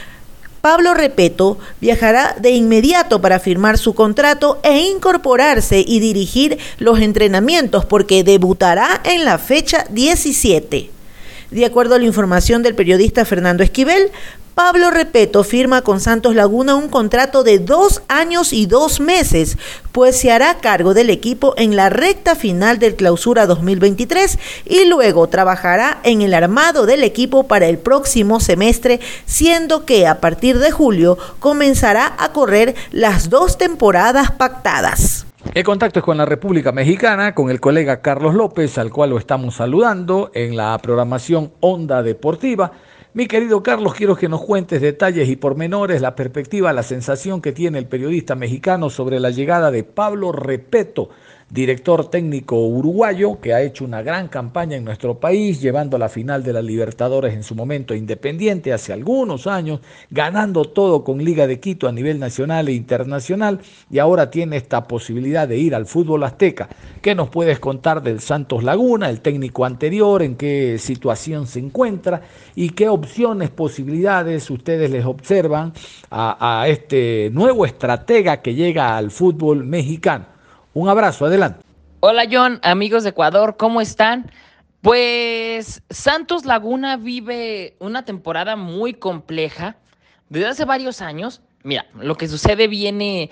Pablo 0.63 0.95
Repeto 0.95 1.59
viajará 1.81 2.37
de 2.41 2.53
inmediato 2.53 3.21
para 3.21 3.41
firmar 3.41 3.79
su 3.79 3.95
contrato 3.95 4.61
e 4.63 4.79
incorporarse 4.79 5.85
y 5.85 5.99
dirigir 5.99 6.57
los 6.79 7.01
entrenamientos 7.01 7.85
porque 7.85 8.23
debutará 8.23 9.01
en 9.03 9.25
la 9.25 9.39
fecha 9.39 9.85
17. 9.91 10.89
De 11.51 11.67
acuerdo 11.67 11.97
a 11.97 11.99
la 11.99 12.05
información 12.05 12.63
del 12.63 12.77
periodista 12.77 13.25
Fernando 13.25 13.65
Esquivel, 13.65 14.13
Pablo 14.55 14.91
Repeto 14.91 15.45
firma 15.45 15.81
con 15.81 15.99
Santos 15.99 16.35
Laguna 16.35 16.75
un 16.75 16.91
contrato 16.91 17.43
de 17.43 17.59
dos 17.59 18.03
años 18.09 18.53
y 18.53 18.67
dos 18.67 19.01
meses, 19.01 19.57
pues 19.93 20.21
se 20.21 20.31
hará 20.31 20.59
cargo 20.59 20.93
del 20.93 21.09
equipo 21.09 21.55
en 21.57 21.75
la 21.75 21.89
recta 21.89 22.35
final 22.35 22.79
del 22.79 22.95
clausura 22.95 23.47
2023 23.47 24.39
y 24.67 24.85
luego 24.85 25.27
trabajará 25.29 26.01
en 26.03 26.21
el 26.21 26.35
armado 26.35 26.85
del 26.85 27.03
equipo 27.03 27.49
para 27.49 27.67
el 27.67 27.79
próximo 27.79 28.41
semestre, 28.41 29.01
siendo 29.25 29.87
que 29.87 30.07
a 30.07 30.21
partir 30.21 30.59
de 30.59 30.71
julio 30.71 31.17
comenzará 31.39 32.15
a 32.19 32.33
correr 32.33 32.75
las 32.91 33.31
dos 33.31 33.57
temporadas 33.57 34.33
pactadas. 34.33 35.25
El 35.55 35.65
contacto 35.65 35.99
es 36.01 36.05
con 36.05 36.19
la 36.19 36.27
República 36.27 36.73
Mexicana, 36.73 37.35
con 37.35 37.51
el 37.51 37.59
colega 37.59 38.03
Carlos 38.03 38.35
López, 38.35 38.77
al 38.77 38.91
cual 38.91 39.11
lo 39.11 39.19
estamos 39.19 39.57
saludando 39.57 40.31
en 40.35 40.57
la 40.57 40.79
programación 40.79 41.53
Onda 41.61 42.03
Deportiva. 42.03 42.73
Mi 43.15 43.27
querido 43.27 43.63
Carlos, 43.63 43.93
quiero 43.93 44.17
que 44.17 44.27
nos 44.27 44.41
cuentes 44.41 44.81
detalles 44.81 45.29
y 45.29 45.37
pormenores, 45.37 46.01
la 46.01 46.15
perspectiva, 46.15 46.73
la 46.73 46.83
sensación 46.83 47.43
que 47.43 47.53
tiene 47.53 47.79
el 47.79 47.87
periodista 47.87 48.35
mexicano 48.35 48.89
sobre 48.89 49.21
la 49.21 49.29
llegada 49.29 49.71
de 49.71 49.85
Pablo 49.85 50.33
Repeto, 50.33 51.11
director 51.53 52.09
técnico 52.09 52.67
uruguayo, 52.67 53.39
que 53.39 53.53
ha 53.53 53.61
hecho 53.61 53.85
una 53.85 54.01
gran 54.01 54.29
campaña 54.29 54.79
en 54.79 54.85
nuestro 54.85 55.21
país, 55.21 55.61
llevando 55.61 55.97
a 55.97 56.01
la 56.01 56.09
final 56.09 56.43
de 56.43 56.55
la 56.55 56.63
Libertadores 56.63 57.35
en 57.35 57.43
su 57.43 57.55
momento 57.55 57.95
independiente 57.95 58.73
hace 58.73 58.95
algunos 58.95 59.47
años, 59.47 59.81
ganando 60.11 60.65
todo 60.65 61.05
con 61.05 61.23
Liga 61.23 61.47
de 61.47 61.61
Quito 61.61 61.89
a 61.89 61.93
nivel 61.93 62.19
nacional 62.19 62.69
e 62.69 62.73
internacional, 62.73 63.61
y 63.91 63.99
ahora 63.99 64.31
tiene 64.31 64.57
esta 64.57 64.85
posibilidad 64.85 65.47
de 65.47 65.59
ir 65.59 65.75
al 65.75 65.85
fútbol 65.85 66.25
azteca. 66.25 66.71
¿Qué 67.03 67.15
nos 67.15 67.29
puedes 67.29 67.59
contar 67.59 68.03
del 68.03 68.21
Santos 68.21 68.65
Laguna, 68.65 69.11
el 69.11 69.21
técnico 69.21 69.67
anterior, 69.67 70.23
en 70.23 70.37
qué 70.37 70.79
situación 70.79 71.47
se 71.47 71.59
encuentra 71.59 72.23
y 72.55 72.71
qué 72.71 72.89
opciones, 72.89 73.51
posibilidades 73.51 74.49
ustedes 74.49 74.91
les 74.91 75.05
observan 75.05 75.75
a, 76.11 76.63
a 76.63 76.69
este 76.69 77.29
nuevo 77.31 77.67
estratega 77.67 78.41
que 78.41 78.55
llega 78.55 78.97
al 78.97 79.11
fútbol 79.11 79.65
mexicano? 79.65 80.32
Un 80.75 80.89
abrazo, 80.89 81.27
adelante. 81.27 81.65
Hola 82.01 82.25
John, 82.31 82.59
amigos 82.63 83.03
de 83.03 83.11
Ecuador, 83.11 83.57
¿cómo 83.59 83.81
están? 83.81 84.31
Pues 84.81 85.83
Santos 85.91 86.45
Laguna 86.47 86.97
vive 86.97 87.77
una 87.79 88.05
temporada 88.05 88.57
muy 88.57 88.95
compleja 88.95 89.77
desde 90.31 90.49
hace 90.49 90.65
varios 90.65 91.03
años. 91.03 91.43
Mira, 91.63 91.87
lo 92.01 92.17
que 92.17 92.27
sucede 92.27 92.69
viene, 92.69 93.31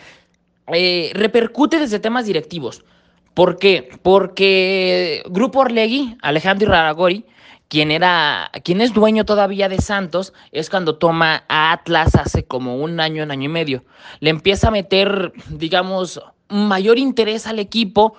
eh, 0.68 1.10
repercute 1.14 1.78
desde 1.80 1.98
temas 1.98 2.26
directivos. 2.26 2.84
¿Por 3.32 3.58
qué? 3.58 3.88
Porque 4.02 5.22
Grupo 5.30 5.60
Orlegui, 5.60 6.16
Alejandro 6.20 6.68
Raragori, 6.70 7.24
quien 7.68 7.90
era, 7.90 8.50
quien 8.64 8.82
es 8.82 8.92
dueño 8.92 9.24
todavía 9.24 9.68
de 9.68 9.78
Santos, 9.78 10.34
es 10.52 10.68
cuando 10.68 10.96
toma 10.98 11.44
a 11.48 11.72
Atlas 11.72 12.14
hace 12.16 12.44
como 12.44 12.76
un 12.76 13.00
año, 13.00 13.22
un 13.22 13.30
año 13.30 13.46
y 13.46 13.52
medio. 13.52 13.84
Le 14.20 14.30
empieza 14.30 14.68
a 14.68 14.72
meter, 14.72 15.32
digamos, 15.48 16.20
mayor 16.50 16.98
interés 16.98 17.46
al 17.46 17.58
equipo. 17.58 18.14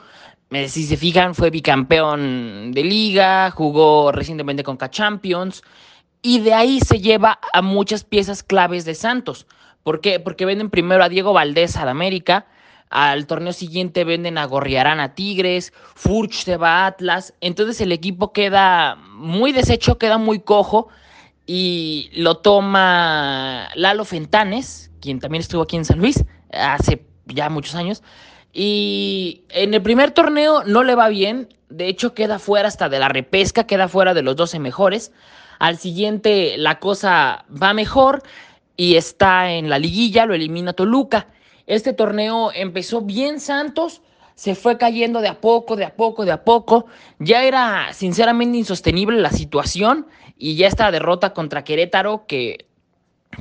Eh, 0.49 0.67
si 0.67 0.85
se 0.85 0.97
fijan, 0.97 1.35
fue 1.35 1.49
bicampeón 1.49 2.71
de 2.71 2.83
liga, 2.83 3.51
jugó 3.51 4.11
recientemente 4.11 4.63
con 4.63 4.77
K-Champions 4.77 5.63
y 6.21 6.39
de 6.39 6.53
ahí 6.53 6.79
se 6.79 6.99
lleva 6.99 7.39
a 7.53 7.61
muchas 7.61 8.03
piezas 8.03 8.43
claves 8.43 8.85
de 8.85 8.95
Santos. 8.95 9.47
¿Por 9.83 10.01
qué? 10.01 10.19
Porque 10.19 10.45
venden 10.45 10.69
primero 10.69 11.03
a 11.03 11.09
Diego 11.09 11.33
Valdés 11.33 11.77
al 11.77 11.89
América, 11.89 12.45
al 12.89 13.25
torneo 13.25 13.53
siguiente 13.53 14.03
venden 14.03 14.37
a 14.37 14.45
Gorriarán 14.45 14.99
a 14.99 15.15
Tigres, 15.15 15.73
Furch 15.95 16.43
se 16.43 16.57
va 16.57 16.83
a 16.83 16.87
Atlas, 16.87 17.33
entonces 17.41 17.79
el 17.81 17.91
equipo 17.91 18.33
queda 18.33 18.95
muy 18.95 19.53
deshecho, 19.53 19.97
queda 19.97 20.17
muy 20.17 20.39
cojo 20.39 20.89
y 21.47 22.11
lo 22.13 22.37
toma 22.37 23.69
Lalo 23.75 24.05
Fentanes, 24.05 24.91
quien 24.99 25.19
también 25.19 25.41
estuvo 25.41 25.63
aquí 25.63 25.77
en 25.77 25.85
San 25.85 25.99
Luis 25.99 26.23
hace 26.51 27.03
ya 27.25 27.49
muchos 27.49 27.75
años. 27.75 28.03
Y 28.53 29.43
en 29.49 29.73
el 29.73 29.81
primer 29.81 30.11
torneo 30.11 30.63
no 30.65 30.83
le 30.83 30.95
va 30.95 31.09
bien, 31.09 31.49
de 31.69 31.87
hecho 31.87 32.13
queda 32.13 32.39
fuera 32.39 32.67
hasta 32.67 32.89
de 32.89 32.99
la 32.99 33.09
repesca, 33.09 33.65
queda 33.65 33.87
fuera 33.87 34.13
de 34.13 34.23
los 34.23 34.35
12 34.35 34.59
mejores. 34.59 35.11
Al 35.59 35.77
siguiente 35.77 36.57
la 36.57 36.79
cosa 36.79 37.45
va 37.49 37.73
mejor 37.73 38.23
y 38.75 38.95
está 38.95 39.51
en 39.51 39.69
la 39.69 39.79
liguilla, 39.79 40.25
lo 40.25 40.33
elimina 40.33 40.73
Toluca. 40.73 41.27
Este 41.67 41.93
torneo 41.93 42.51
empezó 42.53 43.01
bien 43.01 43.39
Santos, 43.39 44.01
se 44.35 44.55
fue 44.55 44.77
cayendo 44.77 45.21
de 45.21 45.27
a 45.27 45.39
poco, 45.39 45.75
de 45.75 45.85
a 45.85 45.95
poco, 45.95 46.25
de 46.25 46.31
a 46.31 46.43
poco. 46.43 46.87
Ya 47.19 47.43
era 47.43 47.93
sinceramente 47.93 48.57
insostenible 48.57 49.21
la 49.21 49.29
situación 49.29 50.07
y 50.37 50.55
ya 50.55 50.67
esta 50.67 50.91
derrota 50.91 51.33
contra 51.33 51.63
Querétaro 51.63 52.25
que 52.27 52.65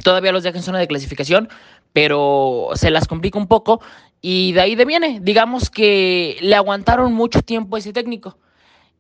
todavía 0.05 0.33
los 0.33 0.43
deja 0.43 0.59
en 0.59 0.63
zona 0.63 0.79
de 0.79 0.87
clasificación, 0.87 1.49
pero 1.93 2.71
se 2.75 2.91
las 2.91 3.07
complica 3.07 3.39
un 3.39 3.47
poco 3.47 3.81
y 4.23 4.53
de 4.53 4.61
ahí 4.61 4.75
de 4.75 4.85
viene. 4.85 5.21
Digamos 5.21 5.71
que 5.71 6.37
le 6.41 6.55
aguantaron 6.55 7.13
mucho 7.13 7.43
tiempo 7.43 7.77
a 7.77 7.79
ese 7.79 7.93
técnico. 7.93 8.39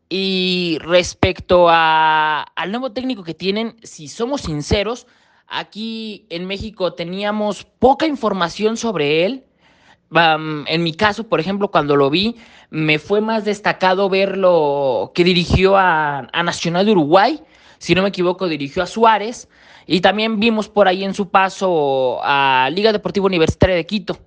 Y 0.08 0.78
respecto 0.80 1.68
a, 1.68 2.42
al 2.42 2.70
nuevo 2.72 2.92
técnico 2.92 3.22
que 3.22 3.34
tienen, 3.34 3.76
si 3.82 4.08
somos 4.08 4.42
sinceros, 4.42 5.06
aquí 5.46 6.26
en 6.30 6.46
México 6.46 6.94
teníamos 6.94 7.64
poca 7.64 8.06
información 8.06 8.76
sobre 8.76 9.24
él. 9.24 9.44
en 10.12 10.82
mi 10.82 10.94
caso, 10.94 11.28
por 11.28 11.38
ejemplo, 11.38 11.70
cuando 11.70 11.94
lo 11.94 12.10
vi, 12.10 12.36
me 12.70 12.98
fue 12.98 13.20
más 13.20 13.44
destacado 13.44 14.08
verlo 14.08 15.12
que 15.14 15.22
dirigió 15.22 15.76
a, 15.76 16.28
a 16.32 16.42
Nacional 16.42 16.86
de 16.86 16.92
Uruguay. 16.92 17.40
Si 17.78 17.94
no 17.94 18.02
me 18.02 18.08
equivoco, 18.08 18.48
dirigió 18.48 18.82
a 18.82 18.86
Suárez. 18.86 19.48
Y 19.86 20.00
también 20.00 20.40
vimos 20.40 20.68
por 20.68 20.88
ahí 20.88 21.04
en 21.04 21.14
su 21.14 21.30
paso 21.30 22.20
a 22.22 22.68
Liga 22.72 22.92
Deportiva 22.92 23.26
Universitaria 23.26 23.76
de 23.76 23.86
Quito, 23.86 24.18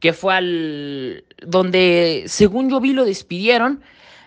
que 0.00 0.12
fue 0.12 0.34
al 0.34 1.24
donde, 1.44 2.24
según 2.26 2.70
yo 2.70 2.80
vi, 2.80 2.92
lo 2.92 3.04
despidieron. 3.04 3.82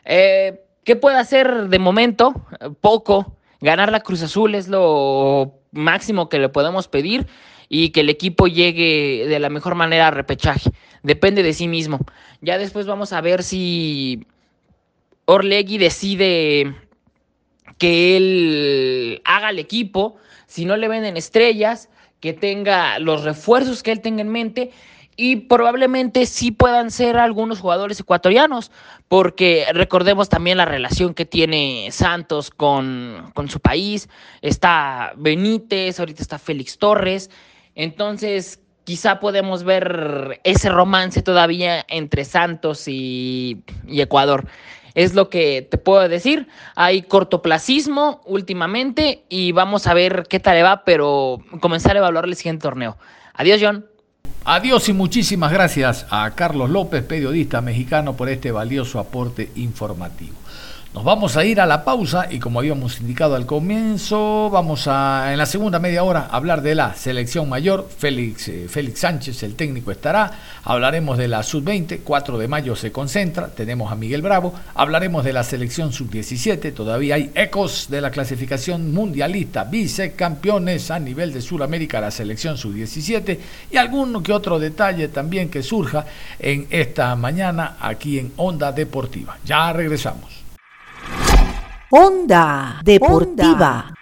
Eh, 0.06 0.62
¿Qué 0.84 0.96
puede 0.96 1.18
hacer 1.18 1.70
de 1.70 1.80
momento? 1.80 2.46
Poco. 2.82 3.38
Ganar 3.62 3.92
la 3.92 4.02
Cruz 4.02 4.22
Azul 4.22 4.54
es 4.54 4.68
lo 4.68 5.60
máximo 5.72 6.30
que 6.30 6.40
le 6.40 6.50
podemos 6.50 6.88
pedir 6.88 7.26
y 7.70 7.90
que 7.90 8.02
el 8.02 8.10
equipo 8.10 8.48
llegue 8.48 9.26
de 9.28 9.40
la 9.40 9.50
mejor 9.50 9.76
manera 9.76 10.08
a 10.08 10.12
repechaje. 10.12 10.72
Depende 11.04 11.42
de 11.42 11.54
sí 11.54 11.68
mismo. 11.68 12.00
Ya 12.42 12.58
después 12.58 12.86
vamos 12.86 13.14
a 13.14 13.22
ver 13.22 13.44
si 13.44 14.28
Orlegui 15.26 15.78
decide 15.78 16.76
que 17.78 18.18
él 18.18 19.22
haga 19.26 19.50
el 19.50 19.60
equipo, 19.60 20.18
si 20.48 20.66
no 20.66 20.78
le 20.78 20.88
venden 20.88 21.18
estrellas, 21.18 21.90
que 22.20 22.34
tenga 22.34 23.00
los 23.00 23.24
refuerzos 23.24 23.84
que 23.84 23.92
él 23.92 24.02
tenga 24.02 24.22
en 24.22 24.30
mente 24.30 24.72
y 25.18 25.38
probablemente 25.38 26.26
sí 26.26 26.52
puedan 26.52 26.92
ser 26.92 27.18
algunos 27.18 27.60
jugadores 27.60 28.00
ecuatorianos, 28.00 28.72
porque 29.08 29.66
recordemos 29.74 30.28
también 30.28 30.58
la 30.58 30.66
relación 30.66 31.14
que 31.14 31.26
tiene 31.26 31.90
Santos 31.92 32.52
con, 32.52 33.32
con 33.34 33.50
su 33.50 33.60
país, 33.60 34.10
está 34.42 35.14
Benítez, 35.16 36.00
ahorita 36.00 36.22
está 36.22 36.38
Félix 36.38 36.78
Torres, 36.78 37.30
entonces 37.76 38.60
quizá 38.84 39.20
podemos 39.20 39.64
ver 39.64 40.42
ese 40.44 40.70
romance 40.70 41.22
todavía 41.22 41.86
entre 41.88 42.26
Santos 42.26 42.88
y, 42.88 43.64
y 43.88 44.02
Ecuador. 44.02 44.48
Es 44.96 45.14
lo 45.14 45.30
que 45.30 45.62
te 45.70 45.78
puedo 45.78 46.08
decir. 46.10 46.48
Hay 46.76 47.04
cortoplacismo 47.04 48.22
últimamente 48.26 49.24
y 49.30 49.52
vamos 49.52 49.88
a 49.88 49.94
ver 49.94 50.26
qué 50.30 50.40
tal 50.40 50.56
le 50.56 50.64
va, 50.64 50.84
pero 50.84 51.40
comenzar 51.60 51.96
a 51.96 52.00
evaluar 52.00 52.26
el 52.26 52.36
siguiente 52.36 52.64
torneo. 52.64 52.98
Adiós, 53.34 53.60
John. 53.62 53.86
Adiós 54.46 54.88
y 54.90 54.94
muchísimas 54.94 55.52
gracias 55.52 56.06
a 56.10 56.32
Carlos 56.36 56.70
López, 56.70 57.04
periodista 57.04 57.62
mexicano, 57.62 58.16
por 58.16 58.30
este 58.30 58.52
valioso 58.52 59.00
aporte 59.00 59.52
informativo. 59.56 60.36
Nos 60.96 61.04
vamos 61.04 61.36
a 61.36 61.44
ir 61.44 61.60
a 61.60 61.66
la 61.66 61.84
pausa 61.84 62.30
y 62.32 62.40
como 62.40 62.60
habíamos 62.60 63.02
indicado 63.02 63.36
al 63.36 63.46
comienzo, 63.46 64.50
vamos 64.50 64.88
a 64.88 65.34
en 65.34 65.38
la 65.38 65.46
segunda 65.46 65.78
media 65.78 66.06
hora 66.06 66.30
hablar 66.32 66.62
de 66.62 66.74
la 66.74 66.96
selección 66.96 67.50
mayor. 67.50 67.90
Félix, 67.98 68.48
eh, 68.48 68.68
Félix 68.70 69.02
Sánchez, 69.02 69.44
el 69.44 69.56
técnico, 69.56 69.92
estará. 69.92 70.32
Hablaremos 70.64 71.18
de 71.18 71.28
la 71.28 71.44
sub-20, 71.44 72.00
4 72.02 72.38
de 72.38 72.48
mayo 72.48 72.78
se 72.78 72.94
concentra, 72.94 73.50
tenemos 73.50 73.92
a 73.92 73.96
Miguel 73.96 74.22
Bravo. 74.22 74.54
Hablaremos 74.74 75.26
de 75.26 75.34
la 75.34 75.44
selección 75.44 75.92
sub-17, 75.92 76.74
todavía 76.74 77.16
hay 77.16 77.30
ecos 77.36 77.88
de 77.90 78.00
la 78.00 78.10
clasificación 78.10 78.94
mundialista, 78.94 79.66
vicecampeones 79.66 80.92
a 80.92 81.00
nivel 81.00 81.34
de 81.34 81.42
Sudamérica, 81.42 82.00
la 82.00 82.10
selección 82.10 82.58
sub-17 82.58 83.38
y 83.70 83.76
algún 83.76 84.24
que 84.24 84.32
otro 84.32 84.60
detalle 84.60 85.10
también 85.10 85.50
que 85.50 85.62
surja 85.62 86.06
en 86.40 86.68
esta 86.70 87.14
mañana 87.18 87.76
aquí 87.82 88.18
en 88.18 88.32
Onda 88.38 88.72
Deportiva. 88.72 89.38
Ya 89.44 89.74
regresamos. 89.74 90.45
Onda 91.92 92.82
Deportiva. 92.84 93.94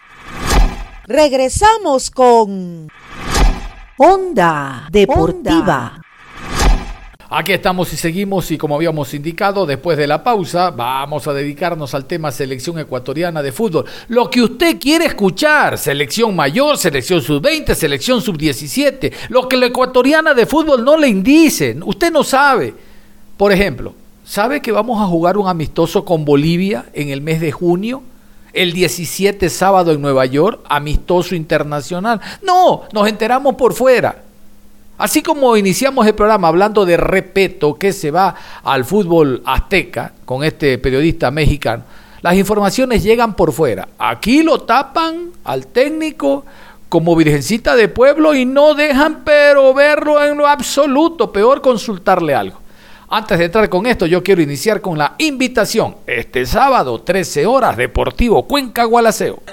Regresamos 1.06 2.10
con 2.10 2.88
Onda 3.98 4.88
Deportiva. 4.90 6.00
Aquí 7.30 7.52
estamos 7.52 7.92
y 7.92 7.98
seguimos 7.98 8.50
y 8.52 8.58
como 8.58 8.76
habíamos 8.76 9.14
indicado, 9.14 9.66
después 9.66 9.98
de 9.98 10.08
la 10.08 10.24
pausa 10.24 10.72
vamos 10.72 11.28
a 11.28 11.34
dedicarnos 11.34 11.94
al 11.94 12.06
tema 12.06 12.32
selección 12.32 12.80
ecuatoriana 12.80 13.44
de 13.44 13.52
fútbol. 13.52 13.84
Lo 14.08 14.30
que 14.30 14.44
usted 14.44 14.80
quiere 14.80 15.06
escuchar, 15.06 15.78
selección 15.78 16.34
mayor, 16.34 16.78
selección 16.78 17.22
sub-20, 17.22 17.74
selección 17.74 18.22
sub-17, 18.22 19.12
lo 19.28 19.50
que 19.50 19.58
la 19.58 19.66
ecuatoriana 19.66 20.34
de 20.34 20.46
fútbol 20.46 20.86
no 20.86 20.96
le 20.96 21.10
indice, 21.10 21.78
usted 21.84 22.14
no 22.14 22.24
sabe. 22.24 22.74
Por 23.36 23.52
ejemplo, 23.52 23.94
¿sabe 24.34 24.64
que 24.64 24.72
vamos 24.72 25.00
a 25.00 25.06
jugar 25.06 25.38
un 25.38 25.48
amistoso 25.48 26.04
con 26.06 26.26
Bolivia 26.26 26.86
en 26.94 27.10
el 27.10 27.22
mes 27.22 27.40
de 27.40 27.52
junio? 27.52 28.02
El 28.52 28.74
17 28.74 29.48
sábado 29.48 29.92
en 29.92 30.02
Nueva 30.02 30.26
York, 30.26 30.60
amistoso 30.68 31.36
internacional. 31.36 32.20
No, 32.42 32.82
nos 32.94 33.08
enteramos 33.08 33.54
por 33.54 33.76
fuera. 33.76 34.24
Así 34.98 35.22
como 35.22 35.56
iniciamos 35.56 36.08
el 36.08 36.16
programa 36.16 36.48
hablando 36.48 36.84
de 36.84 36.98
Repeto, 36.98 37.76
que 37.76 37.94
se 37.94 38.10
va 38.10 38.34
al 38.64 38.86
fútbol 38.86 39.44
azteca 39.46 40.14
con 40.26 40.44
este 40.44 40.80
periodista 40.80 41.30
mexicano, 41.30 41.84
las 42.24 42.34
informaciones 42.34 43.04
llegan 43.04 43.36
por 43.36 43.54
fuera. 43.54 43.88
Aquí 44.00 44.42
lo 44.42 44.62
tapan 44.62 45.30
al 45.44 45.68
técnico 45.68 46.44
como 46.90 47.16
virgencita 47.16 47.76
de 47.76 47.88
pueblo 47.88 48.34
y 48.34 48.46
no 48.46 48.74
dejan 48.74 49.22
pero 49.24 49.76
verlo 49.76 50.24
en 50.24 50.38
lo 50.40 50.48
absoluto, 50.48 51.32
peor 51.32 51.62
consultarle 51.62 52.34
algo. 52.34 52.63
Antes 53.16 53.38
de 53.38 53.46
entrar 53.46 53.70
con 53.70 53.86
esto, 53.86 54.08
yo 54.08 54.24
quiero 54.24 54.42
iniciar 54.42 54.82
con 54.82 54.98
la 54.98 55.14
invitación. 55.20 55.98
Este 56.08 56.48
sábado, 56.48 57.04
13 57.04 57.46
horas, 57.46 57.78
Deportivo 57.78 58.48
Cuenca 58.48 58.86
Gualaceo. 58.86 59.44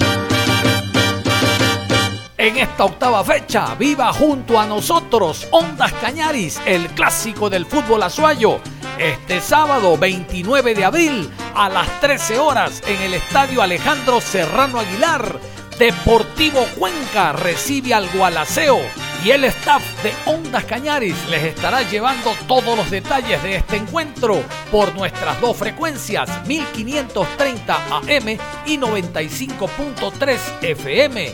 En 2.39 2.57
esta 2.57 2.87
octava 2.87 3.23
fecha, 3.23 3.75
viva 3.75 4.15
junto 4.15 4.59
a 4.59 4.65
nosotros 4.65 5.47
Ondas 5.51 5.93
Cañaris, 5.93 6.59
el 6.65 6.87
clásico 6.87 7.51
del 7.51 7.67
fútbol 7.67 8.03
azuayo. 8.03 8.61
Este 8.99 9.43
sábado 9.43 9.99
29 9.99 10.75
de 10.75 10.85
abril 10.87 11.31
a 11.55 11.69
las 11.69 12.01
13 12.01 12.39
horas 12.39 12.83
en 12.87 13.03
el 13.03 13.13
Estadio 13.13 13.61
Alejandro 13.61 14.23
Serrano 14.23 14.81
Aguilar, 14.81 15.39
Deportivo 15.79 16.65
Cuenca 16.79 17.35
recibe 17.35 17.93
al 17.93 18.09
Gualaceo 18.09 18.79
y 19.25 19.31
el 19.31 19.45
staff 19.45 19.83
de 20.03 20.13
Ondas 20.27 20.65
Cañaris 20.65 21.29
les 21.29 21.45
estará 21.45 21.83
llevando 21.83 22.33
todos 22.47 22.77
los 22.77 22.91
detalles 22.91 23.43
de 23.43 23.57
este 23.57 23.77
encuentro 23.77 24.43
por 24.71 24.95
nuestras 24.95 25.41
dos 25.41 25.57
frecuencias 25.57 26.47
1530 26.47 27.75
AM 27.75 28.39
y 28.67 28.79
95.3 28.79 30.39
FM. 30.63 31.33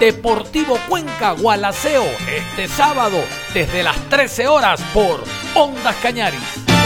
Deportivo 0.00 0.78
Cuenca 0.88 1.32
Gualaceo 1.32 2.04
este 2.28 2.68
sábado 2.68 3.18
desde 3.52 3.82
las 3.82 3.96
13 4.08 4.46
horas 4.48 4.80
por 4.94 5.22
Ondas 5.54 5.96
Cañaris. 5.96 6.77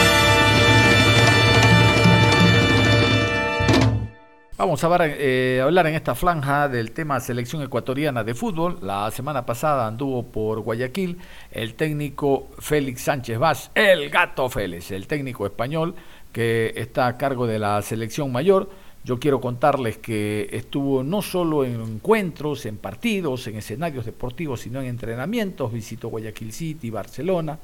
Vamos 4.63 4.85
a 4.85 4.89
ver, 4.97 5.17
eh, 5.19 5.61
hablar 5.61 5.89
en 5.89 5.97
esta 5.97 6.15
franja 6.15 6.69
del 6.69 6.93
tema 6.93 7.19
selección 7.19 7.63
ecuatoriana 7.63 8.23
de 8.23 8.33
fútbol. 8.33 8.79
La 8.81 9.11
semana 9.11 9.45
pasada 9.45 9.89
anduvo 9.89 10.23
por 10.23 10.61
Guayaquil 10.61 11.19
el 11.51 11.75
técnico 11.75 12.49
Félix 12.61 13.01
Sánchez 13.03 13.41
Vaz, 13.41 13.73
el 13.75 14.09
gato 14.09 14.49
Félix, 14.49 14.93
el 14.93 15.09
técnico 15.09 15.47
español 15.47 15.97
que 16.31 16.73
está 16.77 17.09
a 17.09 17.17
cargo 17.19 17.49
de 17.49 17.59
la 17.59 17.83
selección 17.83 18.31
mayor. 18.31 18.71
Yo 19.03 19.19
quiero 19.19 19.41
contarles 19.41 19.99
que 19.99 20.49
estuvo 20.53 21.03
no 21.03 21.23
solo 21.23 21.65
en 21.65 21.81
encuentros, 21.81 22.65
en 22.65 22.77
partidos, 22.77 23.49
en 23.49 23.57
escenarios 23.57 24.05
deportivos, 24.05 24.61
sino 24.61 24.81
en 24.81 24.87
entrenamientos. 24.87 25.73
Visitó 25.73 26.07
Guayaquil 26.07 26.53
City, 26.53 26.89
Barcelona, 26.89 27.59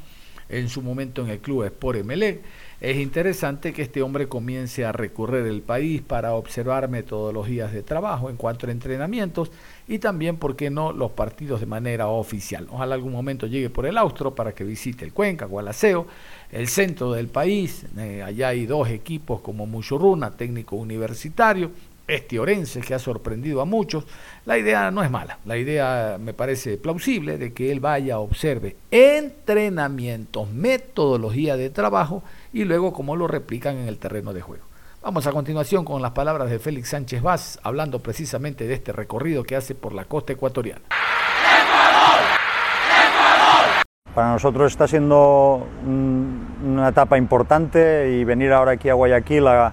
en 0.48 0.68
su 0.68 0.82
momento 0.82 1.22
en 1.22 1.30
el 1.30 1.38
club 1.38 1.62
Sport 1.62 2.00
Emelec. 2.00 2.42
Es 2.80 2.96
interesante 2.96 3.72
que 3.72 3.82
este 3.82 4.02
hombre 4.02 4.28
comience 4.28 4.84
a 4.84 4.92
recorrer 4.92 5.46
el 5.46 5.62
país 5.62 6.00
para 6.00 6.34
observar 6.34 6.88
metodologías 6.88 7.72
de 7.72 7.82
trabajo 7.82 8.30
en 8.30 8.36
cuanto 8.36 8.68
a 8.68 8.70
entrenamientos 8.70 9.50
y 9.88 9.98
también, 9.98 10.36
¿por 10.36 10.54
qué 10.54 10.70
no?, 10.70 10.92
los 10.92 11.10
partidos 11.10 11.58
de 11.58 11.66
manera 11.66 12.06
oficial. 12.06 12.68
Ojalá 12.70 12.94
algún 12.94 13.10
momento 13.10 13.48
llegue 13.48 13.68
por 13.68 13.84
el 13.84 13.98
Austro 13.98 14.32
para 14.32 14.52
que 14.52 14.62
visite 14.62 15.04
el 15.04 15.12
Cuenca, 15.12 15.46
Gualaceo, 15.46 16.06
el 16.52 16.68
centro 16.68 17.10
del 17.10 17.26
país. 17.26 17.84
Eh, 17.96 18.22
allá 18.22 18.48
hay 18.48 18.64
dos 18.64 18.88
equipos 18.90 19.40
como 19.40 19.66
Muchurruna, 19.66 20.30
técnico 20.30 20.76
universitario, 20.76 21.72
este 22.06 22.38
Orense 22.38 22.80
que 22.80 22.94
ha 22.94 23.00
sorprendido 23.00 23.60
a 23.60 23.64
muchos. 23.64 24.04
La 24.46 24.56
idea 24.56 24.92
no 24.92 25.02
es 25.02 25.10
mala, 25.10 25.40
la 25.46 25.58
idea 25.58 26.16
me 26.20 26.32
parece 26.32 26.76
plausible 26.76 27.38
de 27.38 27.52
que 27.52 27.72
él 27.72 27.80
vaya, 27.80 28.20
observe 28.20 28.76
entrenamientos, 28.92 30.48
metodología 30.48 31.56
de 31.56 31.70
trabajo 31.70 32.22
y 32.52 32.64
luego 32.64 32.92
cómo 32.92 33.16
lo 33.16 33.26
replican 33.26 33.76
en 33.76 33.88
el 33.88 33.98
terreno 33.98 34.32
de 34.32 34.40
juego. 34.40 34.64
Vamos 35.02 35.26
a 35.26 35.32
continuación 35.32 35.84
con 35.84 36.02
las 36.02 36.10
palabras 36.10 36.50
de 36.50 36.58
Félix 36.58 36.88
Sánchez 36.88 37.22
Vaz, 37.22 37.60
hablando 37.62 38.00
precisamente 38.00 38.66
de 38.66 38.74
este 38.74 38.92
recorrido 38.92 39.44
que 39.44 39.54
hace 39.56 39.74
por 39.74 39.94
la 39.94 40.04
costa 40.04 40.32
ecuatoriana. 40.32 40.82
Para 44.12 44.32
nosotros 44.32 44.72
está 44.72 44.88
siendo 44.88 45.64
una 45.86 46.88
etapa 46.88 47.16
importante 47.16 48.10
y 48.10 48.24
venir 48.24 48.52
ahora 48.52 48.72
aquí 48.72 48.88
a 48.88 48.94
Guayaquil 48.94 49.46
a, 49.46 49.72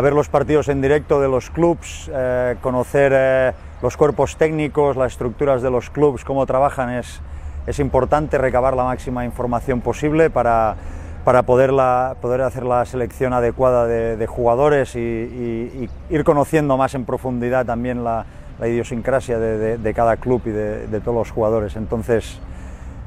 ver 0.00 0.12
los 0.12 0.28
partidos 0.28 0.68
en 0.68 0.80
directo 0.80 1.20
de 1.20 1.28
los 1.28 1.50
clubs, 1.50 2.08
eh, 2.14 2.56
conocer 2.60 3.12
eh, 3.14 3.52
los 3.82 3.96
cuerpos 3.96 4.36
técnicos, 4.36 4.96
las 4.96 5.12
estructuras 5.12 5.62
de 5.62 5.70
los 5.70 5.90
clubs, 5.90 6.24
cómo 6.24 6.46
trabajan, 6.46 6.90
es, 6.90 7.20
es 7.66 7.80
importante 7.80 8.38
recabar 8.38 8.76
la 8.76 8.84
máxima 8.84 9.24
información 9.24 9.80
posible 9.80 10.30
para, 10.30 10.76
para 11.24 11.44
poder, 11.44 11.72
la, 11.72 12.16
poder 12.20 12.42
hacer 12.42 12.64
la 12.64 12.84
selección 12.84 13.32
adecuada 13.32 13.86
de, 13.86 14.26
jugadores 14.26 14.94
y, 14.94 15.88
ir 16.10 16.24
conociendo 16.24 16.76
más 16.76 16.94
en 16.94 17.04
profundidad 17.04 17.64
también 17.64 18.04
la, 18.04 18.26
idiosincrasia 18.62 19.38
de, 19.38 19.94
cada 19.94 20.16
club 20.16 20.42
y 20.46 20.50
de, 20.50 21.00
todos 21.00 21.16
los 21.16 21.30
jugadores. 21.30 21.76
Entonces, 21.76 22.38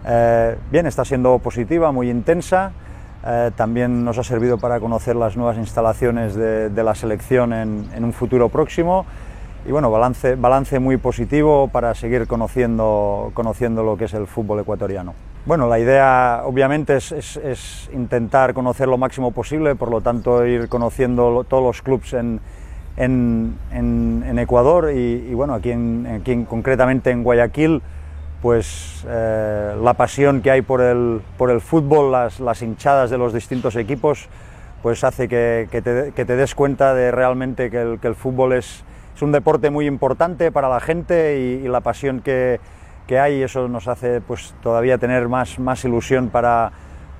eh, 0.06 0.58
bien, 0.72 0.88
está 0.88 1.06
siendo 1.06 1.38
positiva, 1.40 1.92
muy 1.92 2.10
intensa. 2.10 2.72
eh, 3.26 3.52
también 3.56 4.06
nos 4.06 4.18
ha 4.18 4.24
servido 4.24 4.58
para 4.58 4.80
conocer 4.80 5.16
las 5.16 5.36
nuevas 5.36 5.58
instalaciones 5.58 6.36
de, 6.36 6.70
de 6.70 6.84
la 6.84 6.96
selección 6.96 7.52
en, 7.52 7.90
en, 7.94 8.04
un 8.04 8.14
futuro 8.14 8.50
próximo 8.50 9.06
y 9.68 9.72
bueno, 9.72 9.92
balance, 9.92 10.36
balance 10.36 10.80
muy 10.80 10.98
positivo 10.98 11.68
para 11.68 11.94
seguir 11.94 12.26
conociendo, 12.28 13.32
conociendo 13.34 13.84
lo 13.84 13.98
que 13.98 14.06
es 14.06 14.14
el 14.14 14.28
fútbol 14.28 14.62
ecuatoriano. 14.62 15.14
Bueno, 15.48 15.70
la 15.70 15.80
idea 15.80 16.42
obviamente 16.44 16.98
es, 16.98 17.90
intentar 17.94 18.54
conocer 18.54 18.90
lo 18.90 18.98
máximo 18.98 19.32
posible, 19.32 19.76
por 19.76 19.90
lo 19.90 20.02
tanto 20.02 20.46
ir 20.46 20.68
conociendo 20.68 21.46
todos 21.48 21.64
los 21.64 21.82
clubes 21.82 22.14
en, 22.14 22.42
Ecuador 24.38 24.92
y, 24.94 25.34
bueno, 25.34 25.54
aquí, 25.54 25.72
aquí 25.72 26.44
concretamente 26.44 27.12
en 27.12 27.24
Guayaquil, 27.24 27.82
pues 28.42 29.06
eh, 29.08 29.74
la 29.82 29.94
pasión 29.94 30.42
que 30.42 30.52
hay 30.52 30.64
por 30.64 30.82
el, 30.82 31.22
fútbol, 31.62 32.12
las, 32.12 32.62
hinchadas 32.62 33.10
de 33.10 33.18
los 33.18 33.32
distintos 33.32 33.78
equipos, 33.78 34.28
pues 34.84 35.06
hace 35.06 35.30
que, 35.30 35.70
te, 35.72 36.12
que 36.14 36.26
te, 36.26 36.36
des 36.36 36.56
cuenta 36.56 36.94
de 36.94 37.10
realmente 37.12 37.72
que 37.72 37.98
el, 38.02 38.16
fútbol 38.16 38.52
es, 38.52 38.84
es, 39.16 39.22
un 39.22 39.32
deporte 39.32 39.70
muy 39.70 39.88
importante 39.88 40.52
para 40.52 40.68
la 40.68 40.82
gente 40.82 41.40
y, 41.40 41.66
y 41.66 41.70
la 41.70 41.80
pasión 41.80 42.20
que, 42.20 42.60
que, 43.08 43.20
hay, 43.20 43.42
eso 43.42 43.68
nos 43.68 43.88
hace 43.88 44.22
pues 44.22 44.54
todavía 44.62 44.98
tener 44.98 45.28
más, 45.28 45.58
más 45.60 45.84
ilusión 45.86 46.30
para, 46.30 46.72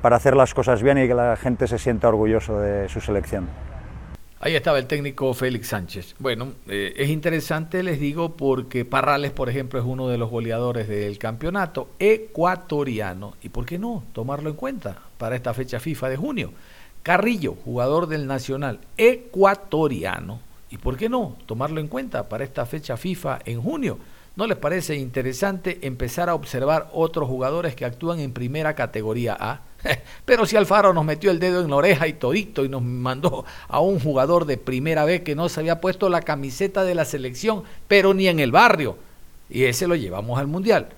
para 0.02 0.18
hacer 0.18 0.36
las 0.36 0.54
cosas 0.54 0.84
bien 0.84 0.98
y 0.98 1.08
que 1.08 1.14
la 1.14 1.36
gente 1.36 1.68
se 1.68 1.80
sienta 1.80 2.10
orgulloso 2.10 2.60
de 2.60 2.90
su 2.90 3.02
selección. 3.02 3.48
Ahí 4.40 4.56
estaba 4.56 4.78
el 4.78 4.86
técnico 4.86 5.34
Félix 5.34 5.70
Sánchez. 5.70 6.16
Bueno, 6.20 6.54
eh, 6.68 6.94
es 6.96 7.10
interesante, 7.10 7.82
les 7.82 8.00
digo, 8.00 8.38
porque 8.38 8.86
Parrales, 8.86 9.32
por 9.32 9.50
ejemplo, 9.50 9.80
es 9.80 9.86
uno 9.86 10.10
de 10.10 10.20
los 10.20 10.30
goleadores 10.30 10.88
del 10.88 11.18
campeonato 11.18 11.90
ecuatoriano. 11.98 13.34
¿Y 13.42 13.50
por 13.50 13.66
qué 13.66 13.80
no 13.80 14.04
tomarlo 14.14 14.52
en 14.52 14.56
cuenta 14.56 15.00
para 15.18 15.36
esta 15.36 15.56
fecha 15.56 15.80
FIFA 15.80 16.10
de 16.10 16.18
junio? 16.18 16.54
Carrillo, 17.02 17.56
jugador 17.66 18.08
del 18.08 18.28
Nacional 18.28 18.80
ecuatoriano. 18.96 20.40
¿Y 20.70 20.78
por 20.78 20.98
qué 20.98 21.10
no 21.10 21.36
tomarlo 21.48 21.80
en 21.80 21.88
cuenta 21.88 22.30
para 22.30 22.44
esta 22.44 22.66
fecha 22.68 22.96
FIFA 22.96 23.40
en 23.44 23.60
junio? 23.60 23.98
¿No 24.38 24.46
les 24.46 24.58
parece 24.60 24.96
interesante 24.96 25.80
empezar 25.82 26.30
a 26.30 26.36
observar 26.36 26.92
otros 26.94 27.28
jugadores 27.28 27.74
que 27.74 27.86
actúan 27.86 28.20
en 28.20 28.34
primera 28.34 28.76
categoría 28.76 29.36
A? 29.40 29.62
Pero 30.26 30.46
si 30.46 30.56
Alfaro 30.56 30.94
nos 30.94 31.06
metió 31.06 31.32
el 31.32 31.40
dedo 31.40 31.64
en 31.64 31.72
la 31.72 31.78
oreja 31.78 32.08
y 32.08 32.14
todito 32.14 32.64
y 32.64 32.70
nos 32.70 32.84
mandó 32.84 33.46
a 33.68 33.80
un 33.80 34.00
jugador 34.00 34.46
de 34.46 34.58
primera 34.58 35.06
vez 35.06 35.22
que 35.22 35.34
no 35.34 35.50
se 35.50 35.60
había 35.60 35.82
puesto 35.82 36.08
la 36.08 36.22
camiseta 36.22 36.84
de 36.84 36.94
la 36.94 37.04
selección, 37.06 37.64
pero 37.88 38.14
ni 38.14 38.28
en 38.28 38.40
el 38.40 38.52
barrio. 38.52 38.98
Y 39.50 39.64
ese 39.64 39.88
lo 39.88 39.96
llevamos 39.96 40.38
al 40.38 40.46
Mundial. 40.46 40.90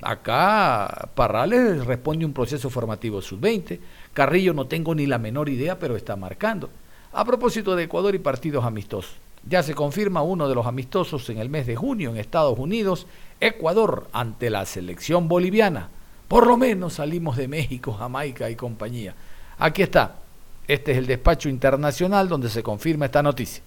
Acá 0.00 1.10
Parrales 1.14 1.84
responde 1.84 2.24
un 2.24 2.32
proceso 2.32 2.70
formativo 2.70 3.20
sub-20. 3.20 3.80
Carrillo 4.14 4.54
no 4.54 4.66
tengo 4.66 4.94
ni 4.94 5.04
la 5.04 5.18
menor 5.18 5.50
idea, 5.50 5.78
pero 5.78 5.94
está 5.94 6.16
marcando. 6.16 6.70
A 7.12 7.22
propósito 7.26 7.76
de 7.76 7.84
Ecuador 7.84 8.14
y 8.14 8.18
partidos 8.18 8.64
amistosos. 8.64 9.27
Ya 9.46 9.62
se 9.62 9.74
confirma 9.74 10.22
uno 10.22 10.48
de 10.48 10.54
los 10.54 10.66
amistosos 10.66 11.28
en 11.30 11.38
el 11.38 11.48
mes 11.48 11.66
de 11.66 11.76
junio 11.76 12.10
en 12.10 12.16
Estados 12.16 12.58
Unidos, 12.58 13.06
Ecuador 13.40 14.08
ante 14.12 14.50
la 14.50 14.66
selección 14.66 15.28
boliviana. 15.28 15.88
Por 16.26 16.46
lo 16.46 16.56
menos 16.56 16.94
salimos 16.94 17.36
de 17.36 17.48
México, 17.48 17.92
Jamaica 17.92 18.50
y 18.50 18.56
compañía. 18.56 19.14
Aquí 19.58 19.82
está. 19.82 20.16
Este 20.66 20.92
es 20.92 20.98
el 20.98 21.06
despacho 21.06 21.48
internacional 21.48 22.28
donde 22.28 22.50
se 22.50 22.62
confirma 22.62 23.06
esta 23.06 23.22
noticia. 23.22 23.62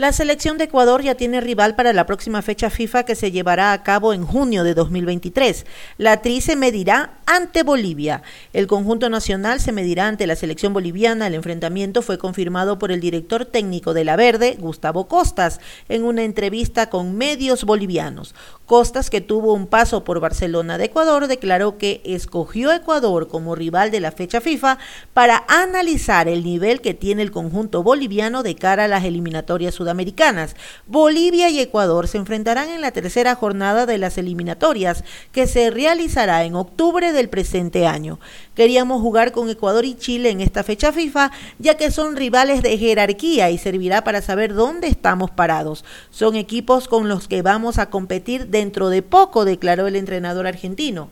La 0.00 0.14
selección 0.14 0.56
de 0.56 0.64
Ecuador 0.64 1.02
ya 1.02 1.14
tiene 1.14 1.42
rival 1.42 1.76
para 1.76 1.92
la 1.92 2.06
próxima 2.06 2.40
fecha 2.40 2.70
FIFA 2.70 3.02
que 3.02 3.14
se 3.14 3.32
llevará 3.32 3.74
a 3.74 3.82
cabo 3.82 4.14
en 4.14 4.24
junio 4.24 4.64
de 4.64 4.72
2023. 4.72 5.66
La 5.98 6.22
TRI 6.22 6.40
se 6.40 6.56
medirá 6.56 7.18
ante 7.26 7.62
Bolivia. 7.64 8.22
El 8.54 8.66
conjunto 8.66 9.10
nacional 9.10 9.60
se 9.60 9.72
medirá 9.72 10.08
ante 10.08 10.26
la 10.26 10.36
selección 10.36 10.72
boliviana. 10.72 11.26
El 11.26 11.34
enfrentamiento 11.34 12.00
fue 12.00 12.16
confirmado 12.16 12.78
por 12.78 12.92
el 12.92 13.00
director 13.00 13.44
técnico 13.44 13.92
de 13.92 14.04
la 14.04 14.16
Verde, 14.16 14.56
Gustavo 14.58 15.06
Costas, 15.06 15.60
en 15.90 16.04
una 16.04 16.22
entrevista 16.22 16.88
con 16.88 17.18
medios 17.18 17.64
bolivianos. 17.64 18.34
Costas, 18.70 19.10
que 19.10 19.20
tuvo 19.20 19.52
un 19.52 19.66
paso 19.66 20.04
por 20.04 20.20
Barcelona 20.20 20.78
de 20.78 20.84
Ecuador, 20.84 21.26
declaró 21.26 21.76
que 21.76 22.00
escogió 22.04 22.70
Ecuador 22.70 23.26
como 23.26 23.56
rival 23.56 23.90
de 23.90 23.98
la 23.98 24.12
fecha 24.12 24.40
FIFA 24.40 24.78
para 25.12 25.42
analizar 25.48 26.28
el 26.28 26.44
nivel 26.44 26.80
que 26.80 26.94
tiene 26.94 27.22
el 27.22 27.32
conjunto 27.32 27.82
boliviano 27.82 28.44
de 28.44 28.54
cara 28.54 28.84
a 28.84 28.88
las 28.88 29.02
eliminatorias 29.02 29.74
sudamericanas. 29.74 30.54
Bolivia 30.86 31.50
y 31.50 31.58
Ecuador 31.58 32.06
se 32.06 32.18
enfrentarán 32.18 32.68
en 32.68 32.80
la 32.80 32.92
tercera 32.92 33.34
jornada 33.34 33.86
de 33.86 33.98
las 33.98 34.18
eliminatorias, 34.18 35.02
que 35.32 35.48
se 35.48 35.70
realizará 35.70 36.44
en 36.44 36.54
octubre 36.54 37.12
del 37.12 37.28
presente 37.28 37.88
año. 37.88 38.20
Queríamos 38.54 39.00
jugar 39.00 39.32
con 39.32 39.50
Ecuador 39.50 39.84
y 39.84 39.96
Chile 39.96 40.30
en 40.30 40.40
esta 40.40 40.62
fecha 40.62 40.92
FIFA, 40.92 41.32
ya 41.58 41.76
que 41.76 41.90
son 41.90 42.14
rivales 42.14 42.62
de 42.62 42.78
jerarquía 42.78 43.50
y 43.50 43.58
servirá 43.58 44.04
para 44.04 44.22
saber 44.22 44.54
dónde 44.54 44.86
estamos 44.86 45.32
parados. 45.32 45.84
Son 46.10 46.36
equipos 46.36 46.86
con 46.86 47.08
los 47.08 47.26
que 47.26 47.42
vamos 47.42 47.78
a 47.78 47.90
competir 47.90 48.46
dentro 48.60 48.90
de 48.90 49.00
poco, 49.00 49.46
declaró 49.46 49.86
el 49.86 49.96
entrenador 49.96 50.46
argentino. 50.46 51.08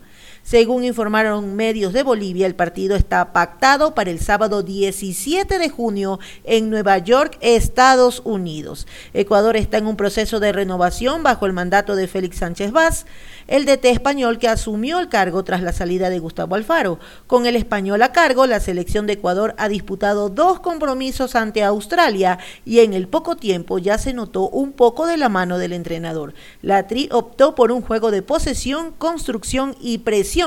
Según 0.48 0.82
informaron 0.82 1.56
medios 1.56 1.92
de 1.92 2.02
Bolivia, 2.02 2.46
el 2.46 2.54
partido 2.54 2.96
está 2.96 3.34
pactado 3.34 3.94
para 3.94 4.10
el 4.10 4.18
sábado 4.18 4.62
17 4.62 5.58
de 5.58 5.68
junio 5.68 6.20
en 6.42 6.70
Nueva 6.70 6.96
York, 6.96 7.36
Estados 7.42 8.22
Unidos. 8.24 8.86
Ecuador 9.12 9.58
está 9.58 9.76
en 9.76 9.86
un 9.86 9.96
proceso 9.98 10.40
de 10.40 10.52
renovación 10.52 11.22
bajo 11.22 11.44
el 11.44 11.52
mandato 11.52 11.96
de 11.96 12.08
Félix 12.08 12.38
Sánchez 12.38 12.72
Vaz, 12.72 13.04
el 13.46 13.66
DT 13.66 13.90
español 13.90 14.38
que 14.38 14.48
asumió 14.48 15.00
el 15.00 15.10
cargo 15.10 15.44
tras 15.44 15.62
la 15.62 15.74
salida 15.74 16.08
de 16.08 16.18
Gustavo 16.18 16.54
Alfaro. 16.54 16.98
Con 17.26 17.44
el 17.44 17.54
español 17.54 18.00
a 18.00 18.12
cargo, 18.12 18.46
la 18.46 18.60
selección 18.60 19.06
de 19.06 19.14
Ecuador 19.14 19.54
ha 19.58 19.68
disputado 19.68 20.30
dos 20.30 20.60
compromisos 20.60 21.34
ante 21.34 21.62
Australia 21.62 22.38
y 22.64 22.78
en 22.78 22.94
el 22.94 23.06
poco 23.06 23.36
tiempo 23.36 23.78
ya 23.78 23.98
se 23.98 24.14
notó 24.14 24.48
un 24.48 24.72
poco 24.72 25.06
de 25.06 25.18
la 25.18 25.28
mano 25.28 25.58
del 25.58 25.74
entrenador. 25.74 26.32
La 26.62 26.86
Tri 26.86 27.10
optó 27.12 27.54
por 27.54 27.70
un 27.70 27.82
juego 27.82 28.10
de 28.10 28.22
posesión, 28.22 28.94
construcción 28.96 29.76
y 29.78 29.98
presión 29.98 30.37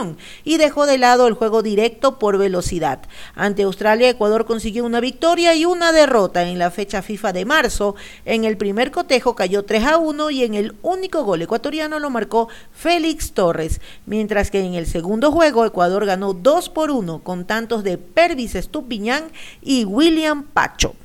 y 0.46 0.58
dejó 0.58 0.86
de 0.86 0.98
lado 0.98 1.28
el 1.28 1.34
juego 1.34 1.62
directo 1.62 2.18
por 2.18 2.38
velocidad. 2.38 3.02
Ante 3.36 3.64
Australia, 3.64 4.10
Ecuador 4.10 4.46
consiguió 4.46 4.86
una 4.86 5.02
victoria 5.02 5.54
y 5.54 5.66
una 5.66 5.92
derrota 5.92 6.44
en 6.44 6.60
la 6.60 6.72
fecha 6.72 7.02
FIFA 7.02 7.34
de 7.34 7.44
marzo. 7.44 7.96
En 8.24 8.46
el 8.46 8.56
primer 8.56 8.92
cotejo 8.92 9.36
cayó 9.36 9.64
3 9.64 9.84
a 9.84 9.98
1 9.98 10.32
y 10.32 10.44
en 10.44 10.54
el 10.54 10.76
único 10.82 11.26
gol 11.26 11.42
ecuatoriano 11.42 12.00
lo 12.00 12.10
marcó 12.10 12.48
Félix 12.72 13.34
Torres, 13.34 13.82
mientras 14.06 14.50
que 14.50 14.62
en 14.62 14.76
el 14.76 14.86
segundo 14.86 15.30
juego 15.32 15.66
Ecuador 15.66 16.06
ganó 16.06 16.34
2 16.34 16.70
por 16.70 16.90
1 16.90 17.20
con 17.20 17.46
tantos 17.46 17.84
de 17.84 17.98
Pervis 17.98 18.56
Estupiñán 18.56 19.26
y 19.62 19.84
William 19.84 20.44
Pacho. 20.44 20.96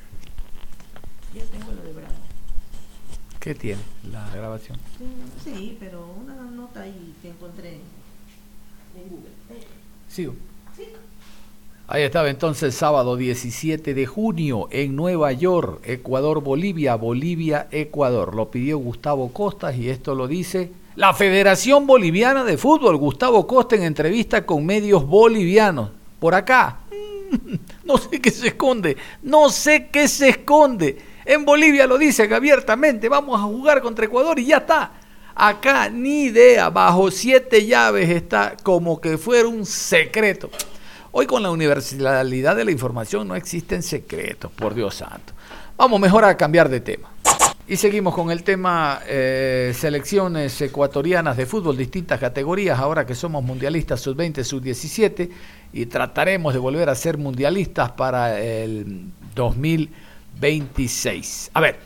¿Qué 3.41 3.53
tiene 3.53 3.81
la 4.11 4.29
grabación? 4.33 4.77
Sí, 5.43 5.77
pero 5.79 6.05
una 6.21 6.35
nota 6.51 6.81
ahí 6.81 7.13
que 7.21 7.29
encontré. 7.29 7.79
Sigo. 10.17 10.33
Ahí 11.87 12.01
estaba 12.01 12.27
entonces 12.27 12.73
sábado 12.73 13.17
17 13.17 13.93
de 13.93 14.05
junio 14.07 14.67
en 14.71 14.95
Nueva 14.95 15.31
York, 15.31 15.79
Ecuador, 15.83 16.41
Bolivia, 16.41 16.95
Bolivia, 16.95 17.67
Ecuador. 17.69 18.33
Lo 18.33 18.49
pidió 18.49 18.79
Gustavo 18.79 19.31
Costas 19.31 19.77
y 19.77 19.91
esto 19.91 20.15
lo 20.15 20.27
dice 20.27 20.71
la 20.95 21.13
Federación 21.13 21.85
Boliviana 21.85 22.43
de 22.43 22.57
Fútbol. 22.57 22.97
Gustavo 22.97 23.45
Costa 23.45 23.75
en 23.75 23.83
entrevista 23.83 24.43
con 24.43 24.65
medios 24.65 25.05
bolivianos. 25.05 25.91
Por 26.19 26.33
acá. 26.33 26.79
No 27.85 27.99
sé 27.99 28.19
qué 28.19 28.31
se 28.31 28.47
esconde. 28.47 28.97
No 29.21 29.49
sé 29.49 29.89
qué 29.91 30.07
se 30.07 30.29
esconde. 30.29 30.97
En 31.25 31.45
Bolivia 31.45 31.85
lo 31.85 31.99
dicen 31.99 32.33
abiertamente. 32.33 33.07
Vamos 33.07 33.39
a 33.39 33.43
jugar 33.43 33.83
contra 33.83 34.05
Ecuador 34.05 34.39
y 34.39 34.47
ya 34.47 34.57
está. 34.57 34.93
Acá 35.39 35.87
ni 35.87 36.23
idea, 36.23 36.71
bajo 36.71 37.11
siete 37.11 37.67
llaves 37.67 38.09
está 38.09 38.57
como 38.63 38.99
que 38.99 39.19
fuera 39.19 39.47
un 39.47 39.67
secreto. 39.67 40.49
Hoy 41.11 41.27
con 41.27 41.43
la 41.43 41.51
universalidad 41.51 42.55
de 42.55 42.65
la 42.65 42.71
información 42.71 43.27
no 43.27 43.35
existen 43.35 43.83
secretos, 43.83 44.51
por 44.51 44.73
Dios 44.73 44.95
santo. 44.95 45.33
Vamos 45.77 45.99
mejor 45.99 46.25
a 46.25 46.35
cambiar 46.35 46.69
de 46.69 46.79
tema. 46.79 47.11
Y 47.67 47.77
seguimos 47.77 48.15
con 48.15 48.31
el 48.31 48.41
tema 48.41 49.01
eh, 49.05 49.73
selecciones 49.75 50.59
ecuatorianas 50.59 51.37
de 51.37 51.45
fútbol, 51.45 51.77
distintas 51.77 52.19
categorías, 52.19 52.79
ahora 52.79 53.05
que 53.05 53.13
somos 53.13 53.43
mundialistas 53.43 54.01
sub-20, 54.01 54.43
sub-17, 54.43 55.29
y 55.71 55.85
trataremos 55.85 56.51
de 56.51 56.59
volver 56.59 56.89
a 56.89 56.95
ser 56.95 57.19
mundialistas 57.19 57.91
para 57.91 58.41
el 58.41 59.11
2026. 59.35 61.51
A 61.53 61.61
ver, 61.61 61.77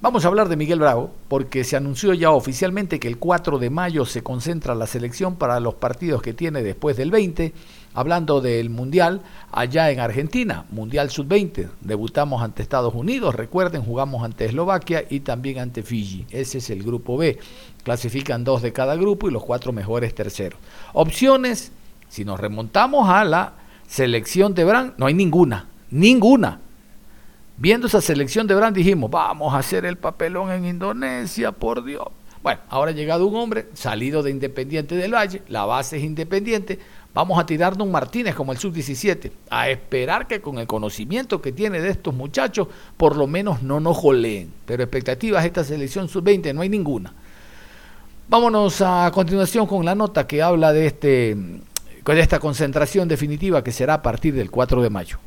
Vamos 0.00 0.24
a 0.24 0.28
hablar 0.28 0.48
de 0.48 0.54
Miguel 0.54 0.78
Bravo 0.78 1.10
porque 1.26 1.64
se 1.64 1.74
anunció 1.74 2.14
ya 2.14 2.30
oficialmente 2.30 3.00
que 3.00 3.08
el 3.08 3.18
4 3.18 3.58
de 3.58 3.68
mayo 3.68 4.06
se 4.06 4.22
concentra 4.22 4.76
la 4.76 4.86
selección 4.86 5.34
para 5.34 5.58
los 5.58 5.74
partidos 5.74 6.22
que 6.22 6.32
tiene 6.32 6.62
después 6.62 6.96
del 6.96 7.10
20, 7.10 7.52
hablando 7.94 8.40
del 8.40 8.70
Mundial 8.70 9.22
allá 9.50 9.90
en 9.90 9.98
Argentina, 9.98 10.66
Mundial 10.70 11.10
Sub-20. 11.10 11.70
Debutamos 11.80 12.42
ante 12.42 12.62
Estados 12.62 12.94
Unidos, 12.94 13.34
recuerden, 13.34 13.82
jugamos 13.82 14.22
ante 14.22 14.44
Eslovaquia 14.44 15.04
y 15.10 15.18
también 15.18 15.58
ante 15.58 15.82
Fiji. 15.82 16.26
Ese 16.30 16.58
es 16.58 16.70
el 16.70 16.84
grupo 16.84 17.16
B. 17.16 17.36
Clasifican 17.82 18.44
dos 18.44 18.62
de 18.62 18.72
cada 18.72 18.94
grupo 18.94 19.28
y 19.28 19.32
los 19.32 19.42
cuatro 19.42 19.72
mejores 19.72 20.14
terceros. 20.14 20.60
Opciones 20.92 21.72
Si 22.08 22.24
nos 22.24 22.38
remontamos 22.38 23.08
a 23.08 23.24
la 23.24 23.54
selección 23.88 24.54
de 24.54 24.64
Brand, 24.64 24.92
no 24.96 25.06
hay 25.06 25.14
ninguna, 25.14 25.66
ninguna. 25.90 26.60
Viendo 27.60 27.88
esa 27.88 28.00
selección 28.00 28.46
de 28.46 28.54
Brand 28.54 28.76
dijimos, 28.76 29.10
vamos 29.10 29.52
a 29.52 29.58
hacer 29.58 29.84
el 29.84 29.96
papelón 29.96 30.52
en 30.52 30.64
Indonesia, 30.64 31.50
por 31.50 31.82
Dios. 31.84 32.06
Bueno, 32.40 32.60
ahora 32.68 32.92
ha 32.92 32.94
llegado 32.94 33.26
un 33.26 33.34
hombre 33.34 33.66
salido 33.74 34.22
de 34.22 34.30
Independiente 34.30 34.94
del 34.94 35.12
Valle, 35.12 35.42
la 35.48 35.64
base 35.64 35.96
es 35.96 36.04
independiente, 36.04 36.78
vamos 37.12 37.36
a 37.36 37.44
tirarnos 37.44 37.84
un 37.84 37.90
Martínez 37.90 38.36
como 38.36 38.52
el 38.52 38.58
sub-17, 38.58 39.32
a 39.50 39.70
esperar 39.70 40.28
que 40.28 40.40
con 40.40 40.58
el 40.58 40.68
conocimiento 40.68 41.42
que 41.42 41.50
tiene 41.50 41.80
de 41.80 41.88
estos 41.88 42.14
muchachos, 42.14 42.68
por 42.96 43.16
lo 43.16 43.26
menos 43.26 43.60
no 43.60 43.80
nos 43.80 43.96
joleen. 43.96 44.52
Pero 44.64 44.84
expectativas 44.84 45.42
de 45.42 45.48
esta 45.48 45.64
selección 45.64 46.08
sub-20 46.08 46.54
no 46.54 46.60
hay 46.60 46.68
ninguna. 46.68 47.12
Vámonos 48.28 48.80
a 48.82 49.10
continuación 49.12 49.66
con 49.66 49.84
la 49.84 49.96
nota 49.96 50.28
que 50.28 50.42
habla 50.42 50.72
de, 50.72 50.86
este, 50.86 51.36
de 52.04 52.20
esta 52.20 52.38
concentración 52.38 53.08
definitiva 53.08 53.64
que 53.64 53.72
será 53.72 53.94
a 53.94 54.02
partir 54.02 54.32
del 54.32 54.48
4 54.48 54.80
de 54.80 54.90
mayo. 54.90 55.18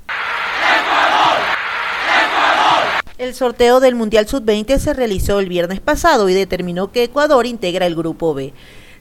El 3.22 3.36
sorteo 3.36 3.80
del 3.80 3.94
Mundial 3.94 4.28
Sub-20 4.28 4.80
se 4.80 4.96
realizó 4.96 5.40
el 5.40 5.48
viernes 5.48 5.80
pasado 5.80 6.28
y 6.28 6.34
determinó 6.34 6.92
que 6.92 7.04
Ecuador 7.04 7.46
integra 7.46 7.86
el 7.86 7.94
Grupo 7.94 8.34
B. 8.34 8.52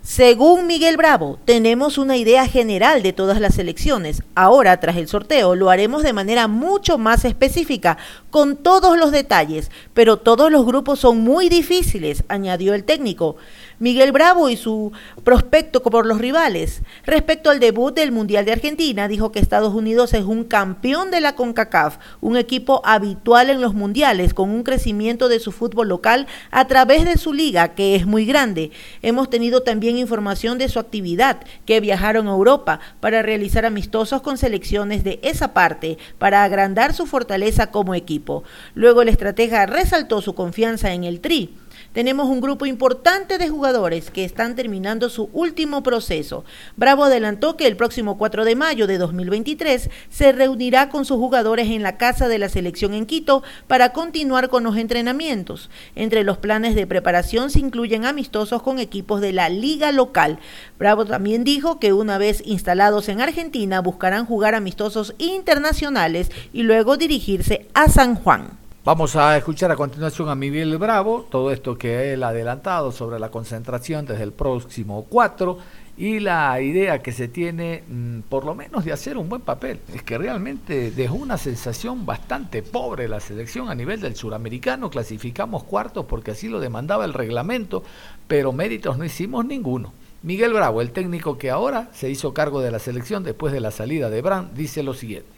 Según 0.03 0.67
Miguel 0.67 0.99
Bravo, 0.99 1.39
tenemos 1.47 1.97
una 1.97 2.19
idea 2.19 2.47
general 2.47 3.03
de 3.03 3.15
todas 3.15 3.41
las 3.41 3.57
elecciones. 3.59 4.23
Ahora, 4.35 4.79
tras 4.79 4.99
el 4.99 5.09
sorteo, 5.09 5.55
lo 5.55 5.71
haremos 5.71 6.03
de 6.03 6.13
manera 6.13 6.49
mucho 6.49 6.99
más 6.99 7.25
específica, 7.25 7.97
con 8.29 8.59
todos 8.59 8.99
los 8.99 9.11
detalles, 9.11 9.71
pero 9.95 10.19
todos 10.19 10.53
los 10.53 10.67
grupos 10.67 11.01
son 11.01 11.21
muy 11.21 11.49
difíciles, 11.49 12.23
añadió 12.29 12.75
el 12.75 12.85
técnico. 12.85 13.37
Miguel 13.81 14.13
Bravo 14.13 14.51
y 14.51 14.59
su 14.59 14.93
prospecto 15.25 15.83
por 15.83 16.05
los 16.05 16.19
rivales. 16.19 16.83
Respecto 17.07 17.49
al 17.49 17.61
debut 17.61 17.95
del 17.95 18.13
Mundial 18.13 18.45
de 18.45 18.53
Argentina, 18.53 19.09
dijo 19.09 19.33
que 19.33 19.39
Estados 19.39 19.73
Unidos 19.73 20.13
es 20.13 20.25
un 20.25 20.45
campeón 20.45 21.11
de 21.11 21.23
la 21.23 21.35
CONCACAF, 21.35 21.97
un 22.21 22.37
equipo 22.37 22.83
habitual 22.85 23.49
en 23.49 23.63
los 23.63 23.73
mundiales, 23.73 24.35
con 24.35 24.51
un 24.51 24.65
crecimiento 24.65 25.31
de 25.31 25.41
su 25.41 25.51
fútbol 25.51 25.89
local 25.89 26.27
a 26.51 26.67
través 26.67 27.07
de 27.07 27.17
su 27.17 27.33
liga, 27.33 27.69
que 27.69 27.97
es 27.97 28.05
muy 28.05 28.27
grande. 28.27 28.71
Hemos 29.01 29.31
tenido 29.31 29.63
también 29.63 29.97
información 29.97 30.59
de 30.59 30.69
su 30.69 30.79
actividad, 30.79 31.41
que 31.65 31.81
viajaron 31.81 32.29
a 32.29 32.33
Europa 32.33 32.81
para 33.01 33.23
realizar 33.23 33.65
amistosos 33.65 34.21
con 34.21 34.37
selecciones 34.37 35.05
de 35.05 35.21
esa 35.23 35.55
parte, 35.55 35.97
para 36.19 36.45
agrandar 36.45 36.93
su 36.93 37.07
fortaleza 37.07 37.71
como 37.71 37.95
equipo. 37.95 38.45
Luego 38.75 39.01
el 39.01 39.09
estratega 39.09 39.65
resaltó 39.65 40.21
su 40.21 40.35
confianza 40.35 40.93
en 40.93 41.05
el 41.05 41.21
Tri 41.21 41.55
tenemos 41.93 42.29
un 42.29 42.41
grupo 42.41 42.67
importante 42.67 43.39
de 43.39 43.49
jugadores 43.49 44.11
que 44.11 44.25
están 44.25 44.55
terminando 44.55 45.09
su 45.09 45.29
último 45.33 45.83
proceso. 45.83 46.45
Bravo 46.77 47.05
adelantó 47.05 47.57
que 47.57 47.67
el 47.67 47.77
próximo 47.77 48.17
4 48.17 48.45
de 48.45 48.55
mayo 48.55 48.87
de 48.87 48.99
2023 48.99 49.91
se 50.09 50.33
reunirá 50.33 50.89
con 50.89 51.05
sus 51.05 51.17
jugadores 51.17 51.69
en 51.69 51.83
la 51.83 51.97
casa 51.97 52.29
de 52.29 52.39
la 52.39 52.49
selección 52.49 52.95
en 52.95 53.07
Quito 53.07 53.43
para 53.67 53.93
continuar 53.93 54.49
con 54.49 54.63
los 54.63 54.77
entrenamientos. 54.77 55.69
Entre 55.97 56.23
los 56.23 56.39
planes 56.39 56.75
de 56.75 56.87
preparación 56.87 57.51
se 57.51 57.59
incluyen 57.59 58.05
amistosos 58.05 58.63
con 58.63 58.79
equipos 58.79 59.21
de 59.21 59.33
la 59.33 59.49
liga 59.49 59.91
local. 59.91 60.39
Bravo 60.79 61.05
también 61.05 61.43
dijo 61.43 61.81
que 61.81 61.93
una 61.93 62.19
vez 62.19 62.43
instalados 62.47 63.09
en 63.09 63.21
Argentina 63.21 63.81
buscarán 63.81 64.27
jugar 64.27 64.55
amistosos 64.55 65.15
internacionales 65.19 66.31
y 66.53 66.63
luego 66.63 66.97
dirigirse 66.97 67.67
a 67.75 67.89
San 67.89 68.15
Juan. 68.15 68.60
Vamos 68.83 69.15
a 69.15 69.37
escuchar 69.37 69.71
a 69.71 69.77
continuación 69.77 70.31
a 70.31 70.35
Miguel 70.35 70.79
Bravo, 70.79 71.27
todo 71.31 71.51
esto 71.51 71.77
que 71.77 72.15
él 72.15 72.23
ha 72.23 72.29
adelantado 72.29 72.93
sobre 72.93 73.19
la 73.19 73.31
concentración 73.31 74.07
desde 74.07 74.23
el 74.23 74.33
próximo 74.33 75.05
4 75.07 75.59
y 75.99 76.19
la 76.19 76.59
idea 76.63 77.03
que 77.03 77.13
se 77.13 77.29
tiene 77.29 77.85
mm, 77.87 78.21
por 78.21 78.47
lo 78.47 78.55
menos 78.55 78.87
de 78.87 78.93
hacer 78.95 79.19
un 79.19 79.29
buen 79.29 79.43
papel. 79.43 79.81
Es 79.93 80.03
que 80.03 80.17
realmente 80.17 80.93
dejó 80.93 81.17
una 81.17 81.37
sensación 81.37 82.07
bastante 82.07 82.63
pobre 82.63 83.07
la 83.07 83.21
selección 83.21 83.69
a 83.69 83.75
nivel 83.75 84.01
del 84.01 84.17
suramericano, 84.17 84.89
clasificamos 84.89 85.65
cuartos 85.65 86.07
porque 86.07 86.31
así 86.31 86.49
lo 86.49 86.59
demandaba 86.59 87.05
el 87.05 87.13
reglamento, 87.13 87.85
pero 88.27 88.51
méritos 88.51 88.97
no 88.97 89.05
hicimos 89.05 89.45
ninguno. 89.45 89.93
Miguel 90.23 90.55
Bravo, 90.55 90.81
el 90.81 90.93
técnico 90.93 91.37
que 91.37 91.51
ahora 91.51 91.91
se 91.93 92.09
hizo 92.09 92.33
cargo 92.33 92.63
de 92.63 92.71
la 92.71 92.79
selección 92.79 93.25
después 93.25 93.53
de 93.53 93.61
la 93.61 93.73
salida 93.73 94.09
de 94.09 94.23
Brand, 94.23 94.55
dice 94.55 94.83
lo 94.83 94.95
siguiente. 94.95 95.29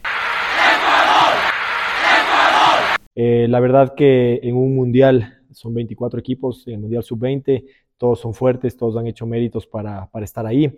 Eh, 3.15 3.47
la 3.49 3.59
verdad 3.59 3.93
que 3.95 4.39
en 4.43 4.55
un 4.55 4.75
mundial 4.75 5.39
son 5.51 5.73
24 5.73 6.19
equipos, 6.19 6.67
en 6.67 6.75
el 6.75 6.79
mundial 6.79 7.03
sub-20, 7.03 7.65
todos 7.97 8.19
son 8.19 8.33
fuertes, 8.33 8.75
todos 8.75 8.97
han 8.97 9.07
hecho 9.07 9.25
méritos 9.25 9.67
para, 9.67 10.09
para 10.09 10.25
estar 10.25 10.45
ahí. 10.45 10.77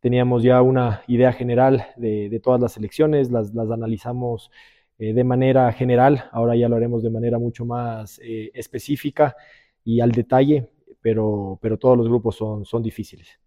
Teníamos 0.00 0.42
ya 0.42 0.62
una 0.62 1.02
idea 1.06 1.32
general 1.32 1.86
de, 1.96 2.28
de 2.28 2.40
todas 2.40 2.60
las 2.60 2.72
selecciones, 2.72 3.30
las, 3.30 3.54
las 3.54 3.70
analizamos 3.70 4.50
eh, 4.98 5.12
de 5.12 5.24
manera 5.24 5.72
general, 5.72 6.24
ahora 6.32 6.56
ya 6.56 6.68
lo 6.68 6.76
haremos 6.76 7.02
de 7.02 7.10
manera 7.10 7.38
mucho 7.38 7.64
más 7.64 8.20
eh, 8.22 8.50
específica 8.54 9.36
y 9.84 10.00
al 10.00 10.12
detalle, 10.12 10.68
pero, 11.00 11.58
pero 11.60 11.78
todos 11.78 11.98
los 11.98 12.08
grupos 12.08 12.36
son, 12.36 12.64
son 12.64 12.82
difíciles. 12.82 13.41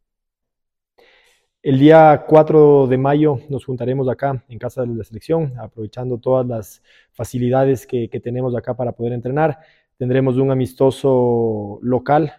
El 1.65 1.79
día 1.79 2.25
4 2.27 2.85
de 2.85 2.97
mayo 2.99 3.39
nos 3.49 3.65
juntaremos 3.65 4.07
acá 4.07 4.45
en 4.49 4.59
Casa 4.59 4.83
de 4.83 4.95
la 4.95 5.03
Selección, 5.03 5.53
aprovechando 5.59 6.19
todas 6.19 6.45
las 6.45 6.83
facilidades 7.11 7.87
que, 7.87 8.07
tenemos 8.23 8.55
acá 8.55 8.75
para 8.75 8.91
poder 8.91 9.13
entrenar. 9.13 9.57
Tendremos 9.97 10.37
un 10.37 10.51
amistoso 10.51 11.79
local. 11.81 12.33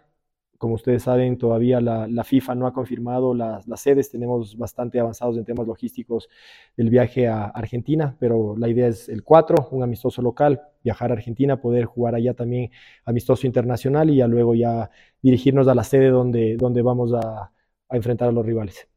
Como 0.59 0.75
ustedes 0.75 1.03
saben, 1.03 1.39
todavía 1.39 1.81
la, 1.81 2.23
FIFA 2.23 2.55
no 2.55 2.69
ha 2.69 2.73
confirmado 2.73 3.35
las, 3.35 3.65
sedes. 3.81 4.13
Tenemos 4.13 4.57
bastante 4.57 5.01
avanzados 5.01 5.37
en 5.37 5.45
temas 5.45 5.67
logísticos 5.67 6.29
del 6.77 6.89
viaje 6.91 7.27
a 7.27 7.47
Argentina, 7.47 8.17
pero 8.21 8.57
la 8.57 8.69
idea 8.69 8.87
es 8.87 9.09
el 9.09 9.25
4, 9.25 9.71
un 9.73 9.83
amistoso 9.83 10.23
local, 10.23 10.63
viajar 10.85 11.11
a 11.11 11.15
Argentina, 11.15 11.61
poder 11.61 11.87
jugar 11.87 12.15
allá 12.15 12.35
también 12.35 12.71
amistoso 13.05 13.45
internacional 13.49 14.09
y 14.09 14.19
ya 14.19 14.29
luego 14.29 14.55
ya 14.55 14.89
dirigirnos 15.21 15.67
a 15.67 15.75
la 15.75 15.83
sede 15.83 16.11
donde, 16.11 16.57
donde 16.57 16.83
vamos 16.83 17.13
a 17.13 17.51
enfrentar 17.91 18.29
a 18.29 18.33
los 18.33 18.47
rivales. 18.47 18.89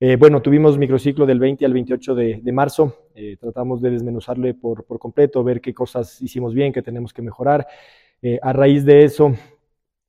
Eh, 0.00 0.14
bueno, 0.14 0.40
tuvimos 0.40 0.78
microciclo 0.78 1.26
del 1.26 1.40
20 1.40 1.64
al 1.66 1.72
28 1.72 2.14
de, 2.14 2.52
marzo. 2.52 3.08
Eh, 3.16 3.36
tratamos 3.40 3.82
de 3.82 3.90
desmenuzarle 3.90 4.54
por, 4.54 4.84
completo, 4.98 5.42
ver 5.42 5.60
qué 5.60 5.74
cosas 5.74 6.22
hicimos 6.22 6.54
bien, 6.54 6.72
qué 6.72 6.82
tenemos 6.82 7.12
que 7.12 7.20
mejorar. 7.22 7.66
Eh, 8.22 8.38
a 8.40 8.52
raíz 8.52 8.84
de 8.84 9.02
eso, 9.04 9.34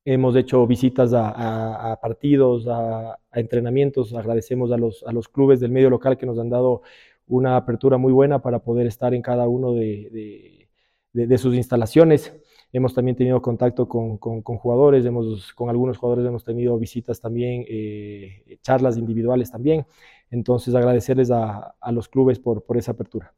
hemos 0.06 0.36
hecho 0.36 0.68
visitas 0.68 1.12
a, 1.16 1.98
partidos, 2.02 2.68
a, 2.68 3.18
entrenamientos. 3.34 4.14
Agradecemos 4.14 4.72
a 4.72 4.78
los, 4.78 5.30
clubes 5.30 5.60
del 5.60 5.72
medio 5.72 5.90
local 5.90 6.18
que 6.18 6.28
nos 6.28 6.38
han 6.38 6.50
dado 6.50 6.84
una 7.28 7.58
apertura 7.58 7.98
muy 7.98 8.14
buena 8.14 8.42
para 8.42 8.60
poder 8.60 8.86
estar 8.88 9.14
en 9.16 9.24
cada 9.24 9.48
uno 9.48 9.74
de, 9.74 10.70
de 11.14 11.38
sus 11.40 11.56
instalaciones. 11.56 12.32
Hemos 12.72 12.93
también 12.93 13.17
tenido 13.17 13.41
contacto 13.41 13.88
con, 13.88 14.17
con, 14.17 14.41
jugadores, 14.41 15.03
hemos, 15.05 15.53
con 15.53 15.70
algunos 15.70 15.97
jugadores 15.97 16.28
hemos 16.28 16.43
tenido 16.43 16.78
visitas 16.78 17.20
también, 17.20 17.65
eh, 17.67 18.57
charlas 18.61 18.95
individuales 18.97 19.49
también. 19.49 19.88
Entonces 20.30 20.76
agradecerles 20.76 21.32
a, 21.32 21.76
a 21.80 21.91
los 21.91 22.07
clubes 22.07 22.38
por, 22.39 22.63
por, 22.63 22.78
esa 22.78 22.91
apertura. 22.91 23.34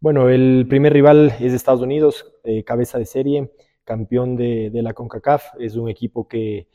Bueno, 0.00 0.28
el 0.28 0.66
primer 0.68 0.92
rival 0.92 1.32
es 1.38 1.52
Estados 1.52 1.82
Unidos, 1.82 2.32
eh, 2.42 2.64
cabeza 2.64 2.98
de 2.98 3.04
serie, 3.04 3.52
campeón 3.84 4.34
de, 4.34 4.70
de, 4.70 4.82
la 4.82 4.94
CONCACAF. 4.94 5.54
Es 5.60 5.76
un 5.76 5.88
equipo 5.88 6.26
que, 6.26 6.66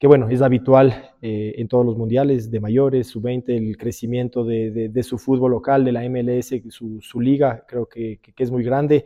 que 0.00 0.08
bueno, 0.08 0.28
es 0.30 0.42
habitual 0.42 1.12
eh, 1.22 1.54
en 1.58 1.68
todos 1.68 1.86
los 1.86 1.96
mundiales 1.96 2.50
de 2.50 2.58
mayores, 2.58 3.06
sub-20, 3.06 3.56
el 3.56 3.76
crecimiento 3.76 4.44
de, 4.44 4.72
de, 4.72 4.88
de, 4.88 5.02
su 5.04 5.18
fútbol 5.18 5.52
local, 5.52 5.84
de 5.84 5.92
la 5.92 6.08
MLS, 6.08 6.54
su, 6.70 7.00
su 7.00 7.20
liga, 7.20 7.64
creo 7.68 7.86
que, 7.86 8.18
que 8.18 8.42
es 8.42 8.50
muy 8.50 8.64
grande. 8.64 9.04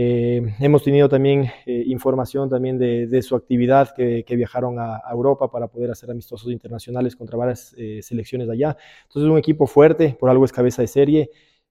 Eh, 0.00 0.54
hemos 0.60 0.84
tenido 0.84 1.08
también 1.08 1.50
eh, 1.66 1.82
información 1.86 2.48
también 2.48 2.78
de, 2.78 3.20
su 3.20 3.34
actividad 3.34 3.92
que, 3.96 4.24
viajaron 4.36 4.78
a, 4.78 5.00
Europa 5.10 5.50
para 5.50 5.66
poder 5.66 5.90
hacer 5.90 6.08
amistosos 6.08 6.52
internacionales 6.52 7.16
contra 7.16 7.36
varias 7.36 7.74
eh, 7.76 7.98
selecciones 8.00 8.48
allá. 8.48 8.76
Entonces 9.02 9.24
es 9.24 9.28
un 9.28 9.38
equipo 9.38 9.66
fuerte, 9.66 10.16
por 10.20 10.30
algo 10.30 10.44
es 10.44 10.52
cabeza 10.52 10.82
de 10.82 10.88
serie. 10.88 11.30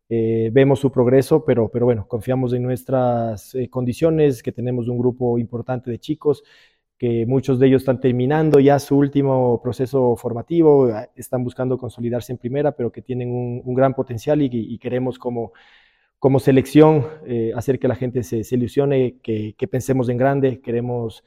vemos 0.10 0.80
su 0.80 0.92
progreso, 0.92 1.46
pero, 1.46 1.70
pero 1.70 1.86
bueno, 1.86 2.06
confiamos 2.06 2.52
en 2.54 2.64
nuestras 2.64 3.56
condiciones, 3.70 4.44
que 4.44 4.52
tenemos 4.52 4.90
un 4.90 4.98
grupo 4.98 5.40
importante 5.40 5.90
de 5.90 5.98
chicos, 6.00 6.44
que 6.98 7.26
muchos 7.26 7.60
de 7.60 7.68
ellos 7.68 7.84
están 7.84 8.02
terminando 8.02 8.60
ya 8.60 8.78
su 8.80 8.98
último 8.98 9.62
proceso 9.62 10.18
formativo, 10.18 10.90
están 11.16 11.44
buscando 11.46 11.78
consolidarse 11.78 12.34
en 12.34 12.40
primera, 12.40 12.74
pero 12.74 12.92
que 12.92 13.02
tienen 13.02 13.30
un, 13.32 13.74
gran 13.74 13.94
potencial 13.94 14.42
y 14.42 14.78
queremos 14.80 15.18
como 15.18 15.54
como 16.20 16.40
selección, 16.40 17.08
eh, 17.28 17.52
hacer 17.56 17.80
que 17.80 17.88
la 17.88 17.96
gente 17.96 18.24
se, 18.24 18.44
ilusione, 18.52 19.16
que, 19.22 19.68
pensemos 19.70 20.10
en 20.10 20.18
grande, 20.18 20.62
queremos 20.62 21.24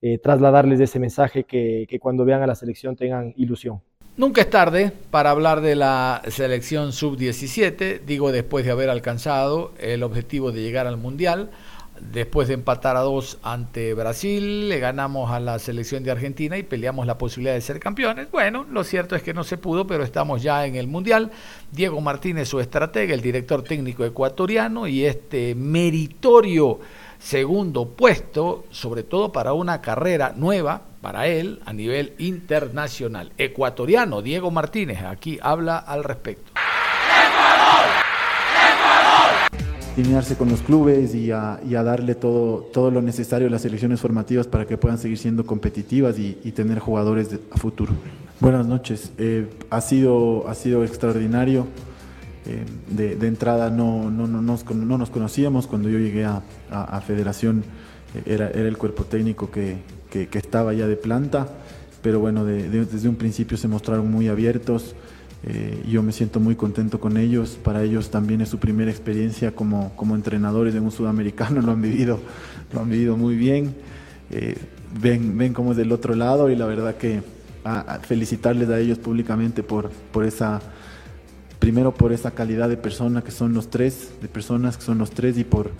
eh, 0.00 0.18
trasladarles 0.18 0.80
ese 0.80 0.98
mensaje 0.98 1.44
que, 1.44 1.86
que 1.88 1.98
cuando 1.98 2.24
vean 2.24 2.42
a 2.42 2.46
la 2.46 2.54
selección 2.54 2.96
tengan 2.96 3.34
ilusión. 3.36 3.80
Nunca 4.16 4.40
es 4.40 4.50
tarde 4.50 4.90
para 5.12 5.30
hablar 5.30 5.60
de 5.60 5.76
la 5.76 6.22
selección 6.28 6.92
sub-17, 6.92 8.00
digo 8.00 8.32
después 8.32 8.64
de 8.64 8.72
haber 8.72 8.90
alcanzado 8.90 9.72
el 9.78 10.02
objetivo 10.02 10.50
de 10.50 10.60
llegar 10.60 10.88
al 10.88 10.96
Mundial. 10.96 11.50
Después 12.00 12.48
de 12.48 12.54
empatar 12.54 12.96
a 12.96 13.00
dos 13.00 13.38
ante 13.42 13.94
Brasil, 13.94 14.68
le 14.68 14.78
ganamos 14.78 15.30
a 15.30 15.40
la 15.40 15.58
selección 15.58 16.02
de 16.04 16.10
Argentina 16.10 16.56
y 16.56 16.62
peleamos 16.62 17.06
la 17.06 17.18
posibilidad 17.18 17.54
de 17.54 17.60
ser 17.60 17.80
campeones. 17.80 18.30
Bueno, 18.30 18.66
lo 18.70 18.84
cierto 18.84 19.16
es 19.16 19.22
que 19.22 19.34
no 19.34 19.44
se 19.44 19.56
pudo, 19.56 19.86
pero 19.86 20.04
estamos 20.04 20.42
ya 20.42 20.66
en 20.66 20.76
el 20.76 20.86
Mundial. 20.86 21.30
Diego 21.72 22.00
Martínez, 22.00 22.48
su 22.48 22.60
estratega, 22.60 23.14
el 23.14 23.20
director 23.20 23.62
técnico 23.62 24.04
ecuatoriano, 24.04 24.86
y 24.86 25.04
este 25.04 25.54
meritorio 25.54 26.80
segundo 27.18 27.88
puesto, 27.88 28.64
sobre 28.70 29.02
todo 29.02 29.32
para 29.32 29.52
una 29.52 29.80
carrera 29.80 30.32
nueva 30.36 30.82
para 31.00 31.26
él 31.26 31.60
a 31.64 31.72
nivel 31.72 32.14
internacional. 32.18 33.32
Ecuatoriano, 33.38 34.22
Diego 34.22 34.50
Martínez, 34.50 35.02
aquí 35.02 35.38
habla 35.42 35.78
al 35.78 36.04
respecto. 36.04 36.57
Alinearse 39.98 40.36
con 40.36 40.48
los 40.48 40.62
clubes 40.62 41.14
y 41.14 41.32
a, 41.32 41.60
y 41.68 41.74
a, 41.74 41.82
darle 41.82 42.14
todo, 42.14 42.60
todo 42.72 42.90
lo 42.90 43.02
necesario 43.02 43.48
a 43.48 43.50
las 43.50 43.62
selecciones 43.62 44.00
formativas 44.00 44.46
para 44.46 44.64
que 44.64 44.76
puedan 44.76 44.96
seguir 44.96 45.18
siendo 45.18 45.44
competitivas 45.44 46.18
y, 46.18 46.38
y 46.44 46.52
tener 46.52 46.78
jugadores 46.78 47.30
de, 47.30 47.40
a 47.50 47.56
futuro. 47.56 47.92
Buenas 48.38 48.66
noches, 48.66 49.12
eh, 49.18 49.48
ha, 49.70 49.80
sido, 49.80 50.48
ha 50.48 50.54
sido 50.54 50.84
extraordinario. 50.84 51.66
Eh, 52.46 52.64
de, 52.88 53.16
de, 53.16 53.26
entrada 53.26 53.68
no, 53.68 54.10
no, 54.10 54.26
no, 54.26 54.40
nos, 54.40 54.64
no, 54.70 54.96
nos, 54.96 55.10
conocíamos, 55.10 55.66
cuando 55.66 55.90
yo 55.90 55.98
llegué 55.98 56.24
a, 56.24 56.42
a, 56.70 56.96
a 56.96 57.00
Federación 57.02 57.62
eh, 58.14 58.22
era, 58.24 58.48
era, 58.50 58.68
el 58.68 58.78
cuerpo 58.78 59.04
técnico 59.04 59.50
que, 59.50 59.78
que, 60.08 60.28
que, 60.28 60.38
estaba 60.38 60.72
ya 60.72 60.86
de 60.86 60.96
planta, 60.96 61.48
pero 62.00 62.20
bueno, 62.20 62.44
de, 62.46 62.68
desde 62.70 63.08
un 63.08 63.16
principio 63.16 63.58
se 63.58 63.68
mostraron 63.68 64.10
muy 64.10 64.28
abiertos. 64.28 64.94
Eh, 65.44 65.84
yo 65.88 66.02
me 66.02 66.12
siento 66.12 66.40
muy 66.40 66.56
contento 66.56 67.00
con 67.00 67.16
ellos. 67.16 67.58
Para 67.62 67.82
ellos 67.82 68.10
también 68.10 68.40
es 68.40 68.48
su 68.48 68.58
primera 68.58 68.90
experiencia 68.90 69.54
como, 69.54 69.94
como 69.96 70.14
entrenadores 70.14 70.74
en 70.74 70.82
un 70.82 70.90
sudamericano. 70.90 71.60
Lo 71.62 71.72
han 71.72 71.82
vivido, 71.82 72.20
lo 72.72 72.80
han 72.80 72.90
vivido 72.90 73.16
muy 73.16 73.36
bien. 73.36 73.74
Eh, 74.30 74.56
ven, 75.00 75.36
ven 75.38 75.52
cómo 75.52 75.72
es 75.72 75.76
del 75.76 75.92
otro 75.92 76.14
lado 76.14 76.50
y 76.50 76.56
la 76.56 76.66
verdad 76.66 76.96
que 76.96 77.22
felicitarles 78.02 78.70
a 78.70 78.78
ellos 78.78 78.98
públicamente 78.98 79.62
por, 79.62 79.90
por 79.90 80.24
esa, 80.24 80.60
primero 81.58 81.92
por 81.92 82.12
esa 82.12 82.30
calidad 82.30 82.66
de 82.70 82.78
persona 82.78 83.22
que 83.22 83.30
son 83.30 83.52
los 83.52 83.68
tres, 83.68 84.10
de 84.22 84.28
personas 84.28 84.78
que 84.78 84.84
son 84.84 84.96
los 84.96 85.10
tres 85.10 85.36
y 85.36 85.44
por, 85.44 85.70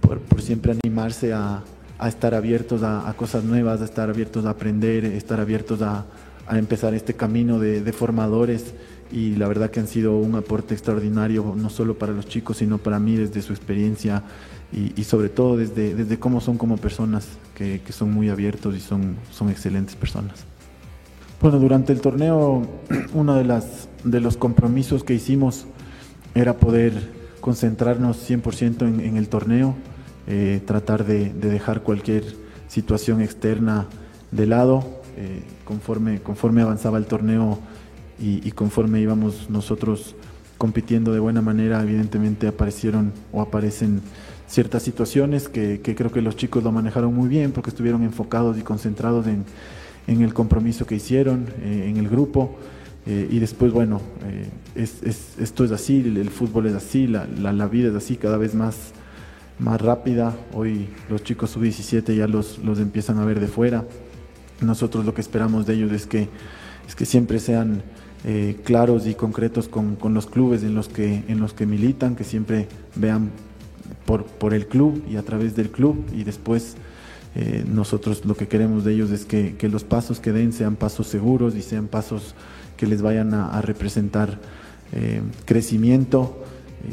por, 0.00 0.20
por 0.20 0.40
siempre 0.40 0.76
animarse 0.84 1.32
a, 1.32 1.64
a 1.98 2.08
estar 2.08 2.32
abiertos 2.34 2.84
a, 2.84 3.08
a, 3.08 3.14
cosas 3.14 3.42
nuevas, 3.42 3.80
a 3.80 3.86
estar 3.86 4.08
abiertos 4.08 4.44
a 4.44 4.50
aprender, 4.50 5.04
estar 5.04 5.40
abiertos 5.40 5.82
a, 5.82 6.04
a 6.46 6.58
empezar 6.58 6.94
este 6.94 7.14
camino 7.14 7.58
de, 7.58 7.80
de, 7.80 7.92
formadores 7.92 8.74
y 9.10 9.36
la 9.36 9.48
verdad 9.48 9.70
que 9.70 9.80
han 9.80 9.88
sido 9.88 10.16
un 10.16 10.34
aporte 10.34 10.74
extraordinario, 10.74 11.54
no 11.56 11.70
solo 11.70 11.98
para 11.98 12.12
los 12.12 12.26
chicos, 12.26 12.58
sino 12.58 12.78
para 12.78 12.98
mí 12.98 13.16
desde 13.16 13.42
su 13.42 13.52
experiencia 13.52 14.22
y, 14.72 14.98
y 15.00 15.04
sobre 15.04 15.28
todo 15.28 15.56
desde, 15.56 15.94
desde 15.94 16.18
cómo 16.18 16.40
son 16.40 16.58
como 16.58 16.76
personas, 16.76 17.26
que, 17.54 17.80
que, 17.84 17.92
son 17.92 18.12
muy 18.12 18.28
abiertos 18.28 18.76
y 18.76 18.80
son, 18.80 19.16
son 19.30 19.50
excelentes 19.50 19.96
personas. 19.96 20.44
Bueno, 21.40 21.58
durante 21.58 21.92
el 21.92 22.00
torneo 22.00 22.66
uno 23.14 23.34
de, 23.34 23.44
las, 23.44 23.88
de 24.04 24.20
los 24.20 24.36
compromisos 24.36 25.04
que 25.04 25.14
hicimos 25.14 25.66
era 26.34 26.56
poder 26.56 26.92
concentrarnos 27.40 28.28
100% 28.28 28.82
en, 28.82 29.00
en, 29.00 29.16
el 29.16 29.28
torneo, 29.28 29.74
eh, 30.26 30.60
tratar 30.66 31.04
de, 31.04 31.32
de, 31.32 31.48
dejar 31.48 31.82
cualquier 31.82 32.24
situación 32.68 33.20
externa 33.20 33.86
de 34.32 34.46
lado. 34.46 34.84
Eh, 35.16 35.42
conforme, 35.66 36.20
conforme 36.22 36.62
avanzaba 36.62 36.96
el 36.96 37.04
torneo 37.04 37.58
y, 38.18 38.50
conforme 38.52 39.00
íbamos 39.00 39.50
nosotros 39.50 40.14
compitiendo 40.56 41.12
de 41.12 41.18
buena 41.18 41.42
manera, 41.42 41.82
evidentemente 41.82 42.46
aparecieron 42.46 43.12
o 43.30 43.42
aparecen 43.42 44.00
ciertas 44.46 44.82
situaciones 44.82 45.50
que, 45.50 45.82
creo 45.82 46.10
que 46.10 46.22
los 46.22 46.36
chicos 46.36 46.64
lo 46.64 46.72
manejaron 46.72 47.12
muy 47.12 47.28
bien 47.28 47.52
porque 47.52 47.68
estuvieron 47.68 48.02
enfocados 48.04 48.56
y 48.56 48.62
concentrados 48.62 49.26
en, 49.26 49.44
en 50.06 50.22
el 50.22 50.32
compromiso 50.32 50.86
que 50.86 50.94
hicieron, 50.94 51.46
eh, 51.60 51.88
en 51.90 51.98
el 51.98 52.08
grupo. 52.08 52.56
Eh, 53.06 53.28
y 53.30 53.38
después, 53.38 53.70
bueno, 53.72 54.00
eh, 54.24 54.48
es, 54.74 55.02
es, 55.02 55.38
esto 55.38 55.64
es 55.64 55.72
así, 55.72 55.98
el, 55.98 56.30
fútbol 56.30 56.66
es 56.66 56.74
así, 56.74 57.06
la, 57.06 57.26
la, 57.26 57.52
la, 57.52 57.66
vida 57.66 57.88
es 57.90 57.94
así, 57.94 58.16
cada 58.16 58.38
vez 58.38 58.54
más, 58.54 58.92
más 59.58 59.80
rápida. 59.80 60.34
Hoy 60.54 60.88
los 61.10 61.22
chicos 61.22 61.50
sub-17 61.50 62.16
ya 62.16 62.26
los, 62.26 62.58
los 62.58 62.78
empiezan 62.78 63.18
a 63.18 63.24
ver 63.24 63.40
de 63.40 63.46
fuera. 63.46 63.84
Nosotros 64.60 65.04
lo 65.04 65.14
que 65.14 65.20
esperamos 65.20 65.66
de 65.66 65.74
ellos 65.74 65.92
es 65.92 66.06
que, 66.06 66.28
es 66.86 66.94
que 66.94 67.04
siempre 67.04 67.38
sean 67.38 67.82
eh, 68.24 68.56
claros 68.64 69.06
y 69.06 69.14
concretos 69.14 69.68
con, 69.68 69.96
con, 69.96 70.14
los 70.14 70.26
clubes 70.26 70.62
en 70.62 70.74
los, 70.74 70.88
que, 70.88 71.24
en 71.28 71.40
los 71.40 71.52
que 71.52 71.66
militan, 71.66 72.16
que 72.16 72.24
siempre 72.24 72.68
vean 72.94 73.30
por, 74.06 74.24
por 74.24 74.54
el 74.54 74.66
club 74.66 75.04
y 75.08 75.16
a 75.16 75.22
través 75.22 75.54
del 75.54 75.70
club 75.70 76.04
y 76.12 76.24
después 76.24 76.76
eh, 77.34 77.64
nosotros 77.68 78.24
lo 78.24 78.34
que 78.34 78.48
queremos 78.48 78.84
de 78.84 78.94
ellos 78.94 79.10
es 79.10 79.26
que, 79.26 79.56
que, 79.56 79.68
los 79.68 79.84
pasos 79.84 80.20
que 80.20 80.32
den 80.32 80.52
sean 80.52 80.76
pasos 80.76 81.06
seguros 81.06 81.54
y 81.54 81.62
sean 81.62 81.86
pasos 81.86 82.34
que 82.78 82.86
les 82.86 83.02
vayan 83.02 83.34
a, 83.34 83.60
representar 83.60 84.38
eh, 84.92 85.20
crecimiento 85.44 86.42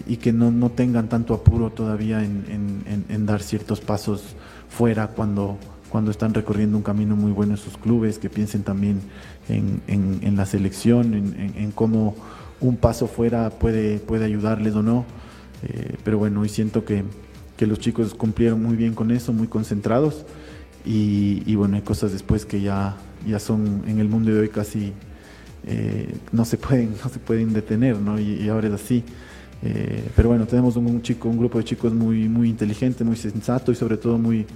y 0.05 0.17
que 0.17 0.33
no, 0.33 0.51
no, 0.51 0.69
tengan 0.69 1.07
tanto 1.07 1.33
apuro 1.33 1.69
todavía 1.69 2.23
en, 2.23 3.05
en 3.09 3.25
dar 3.25 3.41
ciertos 3.41 3.79
pasos 3.79 4.35
fuera 4.69 5.07
cuando, 5.07 5.57
cuando 5.93 6.09
están 6.09 6.33
recorriendo 6.33 6.75
un 6.75 6.81
camino 6.81 7.15
muy 7.15 7.31
bueno 7.31 7.53
en 7.53 7.59
sus 7.59 7.77
clubes, 7.77 8.17
que 8.17 8.27
piensen 8.27 8.63
también 8.63 8.99
en, 9.47 9.79
en, 9.85 10.21
en 10.23 10.35
la 10.35 10.47
selección, 10.47 11.13
en, 11.13 11.53
en, 11.55 11.71
cómo 11.71 12.15
un 12.59 12.77
paso 12.77 13.05
fuera 13.05 13.51
puede, 13.51 13.99
puede 13.99 14.25
ayudarles 14.25 14.73
o 14.73 14.81
no. 14.81 15.05
Eh, 15.61 15.95
pero 16.03 16.17
bueno, 16.17 16.41
hoy 16.41 16.49
siento 16.49 16.83
que, 16.83 17.03
que, 17.57 17.67
los 17.67 17.77
chicos 17.77 18.15
cumplieron 18.15 18.63
muy 18.63 18.75
bien 18.75 18.95
con 18.95 19.11
eso, 19.11 19.33
muy 19.33 19.45
concentrados. 19.45 20.25
Y, 20.83 21.43
y, 21.45 21.53
bueno, 21.53 21.75
hay 21.75 21.83
cosas 21.83 22.11
después 22.11 22.47
que 22.47 22.59
ya, 22.59 22.97
ya 23.27 23.37
son 23.37 23.83
en 23.85 23.99
el 23.99 24.09
mundo 24.09 24.33
de 24.33 24.39
hoy 24.39 24.49
casi 24.49 24.93
eh, 25.67 26.11
no, 26.31 26.43
se 26.43 26.57
pueden, 26.57 26.95
no 27.03 27.09
se 27.11 27.19
pueden 27.19 27.53
detener, 27.53 27.99
¿no? 27.99 28.19
Y, 28.19 28.41
y 28.41 28.49
ahora 28.49 28.67
es 28.67 28.73
así. 28.73 29.03
Eh, 29.61 30.09
pero 30.15 30.29
bueno, 30.29 30.47
tenemos 30.47 30.75
un, 30.75 30.87
un, 30.87 31.03
chico, 31.03 31.29
un 31.29 31.37
grupo 31.37 31.59
de 31.59 31.65
chicos 31.65 31.93
muy, 31.93 32.27
muy 32.27 32.49
inteligente, 32.49 33.03
muy 33.03 33.15
sensato 33.15 33.71
y 33.71 33.75
sobre 33.75 33.97
todo 33.97 34.17
muy, 34.17 34.47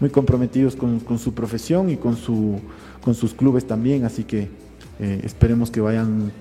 muy 0.00 0.10
comprometidos 0.10 0.76
con, 0.76 1.00
con, 1.00 1.18
su 1.18 1.34
profesión 1.34 1.90
y 1.90 1.96
con, 1.96 2.16
su, 2.16 2.60
con 3.02 3.14
sus 3.14 3.34
clubes 3.34 3.66
también, 3.66 4.04
así 4.04 4.24
que 4.24 4.48
eh, 4.98 5.20
esperemos 5.24 5.70
que 5.70 5.80
vayan, 5.80 6.32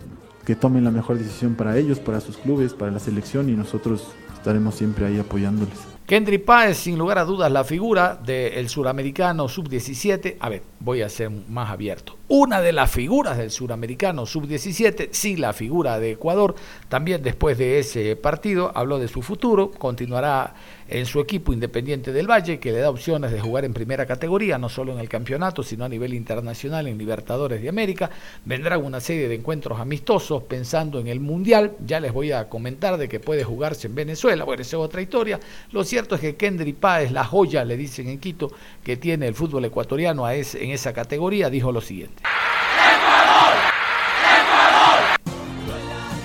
que 0.45 0.55
tomen 0.55 0.83
la 0.83 0.91
mejor 0.91 1.17
decisión 1.17 1.55
para 1.55 1.77
ellos, 1.77 1.99
para 1.99 2.19
sus 2.19 2.37
clubes, 2.37 2.73
para 2.73 2.91
la 2.91 2.99
selección 2.99 3.49
y 3.49 3.53
nosotros 3.53 4.07
estaremos 4.35 4.75
siempre 4.75 5.05
ahí 5.05 5.19
apoyándoles. 5.19 5.94
Kendry 6.05 6.37
Páez, 6.37 6.77
sin 6.77 6.99
lugar 6.99 7.17
a 7.17 7.25
dudas, 7.25 7.51
la 7.51 7.63
figura 7.63 8.13
del 8.23 8.69
suramericano 8.69 9.47
sub-17. 9.47 10.35
A 10.39 10.49
ver, 10.49 10.61
voy 10.79 11.01
a 11.01 11.09
ser 11.09 11.31
más 11.31 11.71
abierto. 11.71 12.15
Una 12.27 12.61
de 12.61 12.73
las 12.73 12.91
figuras 12.91 13.39
del 13.39 13.49
suramericano 13.49 14.27
sub-17, 14.27 15.09
sí 15.11 15.35
la 15.35 15.51
figura 15.53 15.99
de 15.99 16.11
Ecuador. 16.11 16.53
También 16.89 17.23
después 17.23 17.57
de 17.57 17.79
ese 17.79 18.15
partido 18.15 18.71
habló 18.75 18.99
de 18.99 19.07
su 19.07 19.23
futuro. 19.23 19.71
Continuará 19.71 20.53
en 20.87 21.07
su 21.07 21.19
equipo 21.19 21.53
Independiente 21.53 22.13
del 22.13 22.29
Valle, 22.29 22.59
que 22.59 22.71
le 22.71 22.79
da 22.79 22.91
opciones 22.91 23.31
de 23.31 23.39
jugar 23.41 23.65
en 23.65 23.73
primera 23.73 24.05
categoría, 24.05 24.59
no 24.59 24.69
solo 24.69 24.93
en 24.93 24.99
el 24.99 25.09
campeonato, 25.09 25.63
sino 25.63 25.85
a 25.85 25.89
nivel 25.89 26.13
internacional 26.13 26.87
en 26.87 26.99
Libertadores 26.99 27.61
de 27.61 27.69
América. 27.69 28.11
Vendrán 28.43 28.83
una 28.83 28.99
serie 28.99 29.27
de 29.27 29.35
encuentros 29.35 29.79
amistosos 29.79 30.43
pensando 30.43 30.99
en 30.99 31.07
el 31.07 31.19
Mundial. 31.19 31.73
Ya 31.85 31.99
les 31.99 32.13
voy 32.13 32.31
a 32.31 32.47
comentar 32.47 32.97
de 32.97 33.09
que 33.09 33.19
puede 33.19 33.43
jugarse 33.43 33.87
en 33.87 33.95
Venezuela. 33.95 34.43
Bueno, 34.45 34.61
esa 34.61 34.77
es 34.77 34.83
otra 34.83 35.01
historia. 35.01 35.39
Lo 35.71 35.83
cierto 35.95 36.15
es 36.15 36.19
que 36.19 36.35
Kendry 36.35 36.73
Páez, 36.73 37.09
la 37.13 37.23
joya, 37.23 37.63
le 37.63 37.77
dicen 37.77 38.09
en 38.09 38.19
Quito, 38.19 38.51
que 38.83 38.97
tiene 38.97 39.27
el 39.27 39.33
fútbol 39.33 39.63
ecuatoriano 39.63 40.25
a 40.25 40.35
ese, 40.35 40.61
en 40.61 40.71
esa 40.71 40.91
categoría, 40.91 41.49
dijo 41.49 41.71
lo 41.71 41.79
siguiente. 41.79 42.21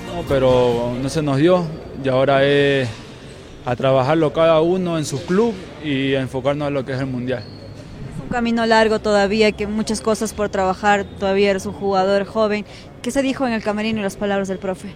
No, 0.09 0.25
pero 0.29 0.93
no 1.01 1.09
se 1.09 1.23
nos 1.23 1.37
dio 1.37 1.64
y 2.03 2.09
ahora 2.09 2.45
es 2.45 2.89
a 3.64 3.77
trabajarlo 3.77 4.33
cada 4.33 4.61
uno 4.61 4.99
en 4.99 5.05
su 5.05 5.25
club 5.25 5.55
y 5.85 6.16
a 6.16 6.21
enfocarnos 6.21 6.66
en 6.66 6.75
lo 6.75 6.85
que 6.85 6.95
es 6.95 6.99
el 6.99 7.07
mundial. 7.07 7.45
Es 7.45 8.23
un 8.25 8.29
camino 8.29 8.66
largo 8.66 8.99
todavía, 8.99 9.53
que 9.53 9.68
muchas 9.68 10.01
cosas 10.01 10.33
por 10.33 10.49
trabajar, 10.49 11.05
todavía 11.05 11.51
eres 11.51 11.64
un 11.64 11.75
jugador 11.75 12.25
joven. 12.25 12.64
¿Qué 13.03 13.12
se 13.12 13.23
dijo 13.23 13.47
en 13.47 13.53
el 13.53 13.62
camerino 13.62 14.01
y 14.01 14.03
las 14.03 14.16
palabras 14.16 14.49
del 14.49 14.59
profe? 14.59 14.89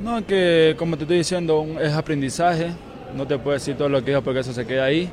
No, 0.00 0.24
que 0.24 0.76
como 0.78 0.96
te 0.96 1.02
estoy 1.02 1.18
diciendo, 1.18 1.66
es 1.82 1.92
aprendizaje, 1.92 2.70
no 3.16 3.26
te 3.26 3.38
puedo 3.38 3.54
decir 3.54 3.76
todo 3.76 3.88
lo 3.88 4.02
que 4.04 4.10
dijo 4.10 4.22
porque 4.22 4.40
eso 4.40 4.52
se 4.52 4.66
queda 4.66 4.84
ahí, 4.84 5.10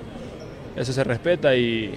eso 0.76 0.93
se 0.93 1.04
respeta 1.04 1.56
y, 1.56 1.93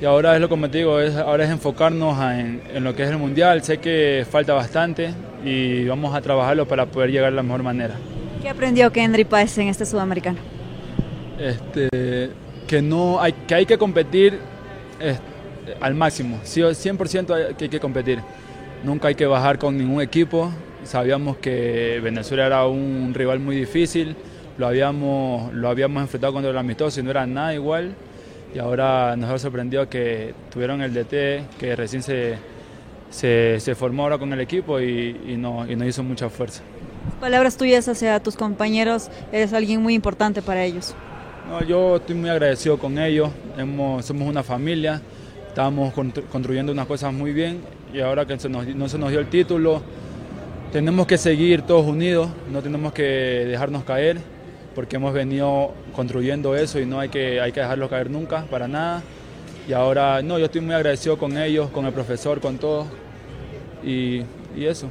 y 0.00 0.04
ahora 0.04 0.34
es 0.34 0.40
lo 0.40 0.48
que 0.48 0.56
te 0.68 0.78
digo, 0.78 1.00
es, 1.00 1.16
ahora 1.16 1.44
es 1.44 1.50
enfocarnos 1.50 2.18
en, 2.32 2.62
en, 2.72 2.84
lo 2.84 2.94
que 2.94 3.02
es 3.02 3.10
el 3.10 3.18
mundial, 3.18 3.62
sé 3.62 3.78
que 3.78 4.26
falta 4.30 4.52
bastante 4.54 5.12
y 5.44 5.84
vamos 5.86 6.14
a 6.14 6.20
trabajarlo 6.20 6.66
para 6.66 6.86
poder 6.86 7.10
llegar 7.10 7.30
de 7.30 7.36
la 7.36 7.42
mejor 7.42 7.62
manera. 7.62 7.94
¿Qué 8.42 8.48
aprendió 8.48 8.92
Kendry 8.92 9.24
Páez 9.24 9.58
en 9.58 9.68
este 9.68 9.84
sudamericano? 9.86 10.38
Este, 11.38 12.30
que, 12.66 12.82
no 12.82 13.20
hay, 13.20 13.32
que 13.32 13.54
hay 13.54 13.66
que 13.66 13.76
competir 13.76 14.38
este, 15.00 15.36
al 15.80 15.94
máximo, 15.94 16.38
100% 16.44 17.34
hay 17.34 17.54
que, 17.54 17.64
hay 17.64 17.70
que 17.70 17.80
competir. 17.80 18.20
Nunca 18.84 19.08
hay 19.08 19.14
que 19.14 19.26
bajar 19.26 19.58
con 19.58 19.76
ningún 19.76 20.00
equipo. 20.00 20.50
Sabíamos 20.84 21.38
que 21.38 22.00
Venezuela 22.02 22.46
era 22.46 22.66
un 22.66 23.12
rival 23.14 23.40
muy 23.40 23.56
difícil, 23.56 24.14
lo 24.58 24.66
habíamos, 24.66 25.52
lo 25.52 25.68
habíamos 25.68 26.02
enfrentado 26.02 26.32
contra 26.32 26.50
el 26.50 26.58
amistoso 26.58 27.00
y 27.00 27.02
no 27.02 27.10
era 27.10 27.26
nada 27.26 27.54
igual. 27.54 27.94
Y 28.54 28.58
ahora 28.58 29.16
nos 29.16 29.30
ha 29.30 29.38
sorprendido 29.38 29.88
que 29.88 30.34
tuvieron 30.50 30.80
el 30.80 30.94
DT, 30.94 31.58
que 31.58 31.76
recién 31.76 32.02
se, 32.02 32.38
se, 33.10 33.60
se 33.60 33.74
formó 33.74 34.04
ahora 34.04 34.18
con 34.18 34.32
el 34.32 34.40
equipo 34.40 34.80
y, 34.80 35.20
y, 35.26 35.36
no, 35.36 35.70
y 35.70 35.76
nos 35.76 35.88
hizo 35.88 36.02
mucha 36.02 36.30
fuerza. 36.30 36.62
Palabras 37.20 37.56
tuyas 37.56 37.88
hacia 37.88 38.18
tus 38.20 38.36
compañeros, 38.36 39.10
eres 39.32 39.52
alguien 39.52 39.82
muy 39.82 39.94
importante 39.94 40.42
para 40.42 40.64
ellos. 40.64 40.94
No, 41.48 41.62
yo 41.62 41.96
estoy 41.96 42.16
muy 42.16 42.30
agradecido 42.30 42.78
con 42.78 42.98
ellos, 42.98 43.30
Hemos, 43.56 44.04
somos 44.04 44.28
una 44.28 44.42
familia, 44.42 45.00
estábamos 45.48 45.94
construyendo 46.30 46.72
unas 46.72 46.86
cosas 46.86 47.12
muy 47.12 47.32
bien 47.32 47.60
y 47.92 48.00
ahora 48.00 48.26
que 48.26 48.38
se 48.38 48.48
nos, 48.48 48.66
no 48.66 48.88
se 48.88 48.98
nos 48.98 49.10
dio 49.10 49.20
el 49.20 49.28
título, 49.28 49.80
tenemos 50.72 51.06
que 51.06 51.16
seguir 51.16 51.62
todos 51.62 51.86
unidos, 51.86 52.28
no 52.50 52.62
tenemos 52.62 52.92
que 52.92 53.02
dejarnos 53.02 53.84
caer, 53.84 54.18
porque 54.76 54.96
hemos 54.96 55.14
venido 55.14 55.72
construyendo 55.94 56.54
eso 56.54 56.78
y 56.78 56.84
no 56.84 57.00
hay 57.00 57.08
que, 57.08 57.40
hay 57.40 57.50
que 57.50 57.60
dejarlos 57.60 57.88
caer 57.88 58.10
nunca, 58.10 58.44
para 58.44 58.68
nada. 58.68 59.02
Y 59.66 59.72
ahora, 59.72 60.20
no, 60.20 60.38
yo 60.38 60.44
estoy 60.44 60.60
muy 60.60 60.74
agradecido 60.74 61.16
con 61.16 61.38
ellos, 61.38 61.70
con 61.70 61.86
el 61.86 61.94
profesor, 61.94 62.40
con 62.40 62.58
todos, 62.58 62.86
y, 63.82 64.20
y 64.54 64.66
eso. 64.66 64.88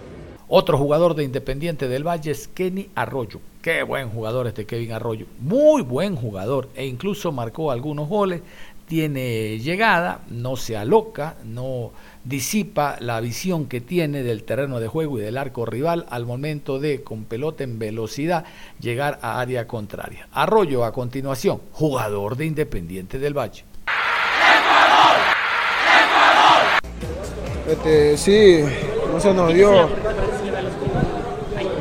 Otro 0.48 0.80
jugador 0.80 1.14
de 1.14 1.24
Independiente 1.24 1.88
del 1.88 2.06
Valle 2.06 2.32
es 2.32 2.48
Kenny 2.48 2.90
Arroyo. 2.96 3.40
Qué 3.62 3.84
buen 3.84 4.10
jugador 4.10 4.48
este 4.48 4.66
Kevin 4.66 4.92
Arroyo. 4.92 5.28
Muy 5.40 5.84
buen 5.84 6.16
jugador 6.16 6.70
e 6.76 6.88
incluso 6.88 7.32
marcó 7.32 7.72
algunos 7.72 8.10
goles. 8.10 8.42
Tiene 8.88 9.60
llegada, 9.60 10.22
no 10.30 10.56
se 10.56 10.78
aloca, 10.78 11.38
no 11.44 11.92
disipa 12.26 12.98
la 13.00 13.22
visión 13.22 13.68
que 13.68 13.80
tiene 13.80 14.24
del 14.24 14.44
terreno 14.44 14.80
de 14.80 14.88
juego 14.88 15.20
y 15.20 15.22
del 15.22 15.38
arco 15.38 15.66
rival 15.66 16.06
al 16.10 16.26
momento 16.26 16.80
de, 16.80 17.04
con 17.04 17.24
pelota 17.24 17.64
en 17.64 17.78
velocidad, 17.80 18.46
llegar 18.80 19.20
a 19.22 19.40
área 19.40 19.68
contraria. 19.68 20.28
Arroyo 20.34 20.84
a 20.84 20.92
continuación, 20.92 21.62
jugador 21.72 22.36
de 22.36 22.46
Independiente 22.48 23.20
del 23.20 23.38
Valle. 23.38 23.64
Este, 27.70 28.18
sí, 28.18 28.64
no 29.12 29.20
se 29.20 29.34
nos 29.34 29.54
dio, 29.54 29.90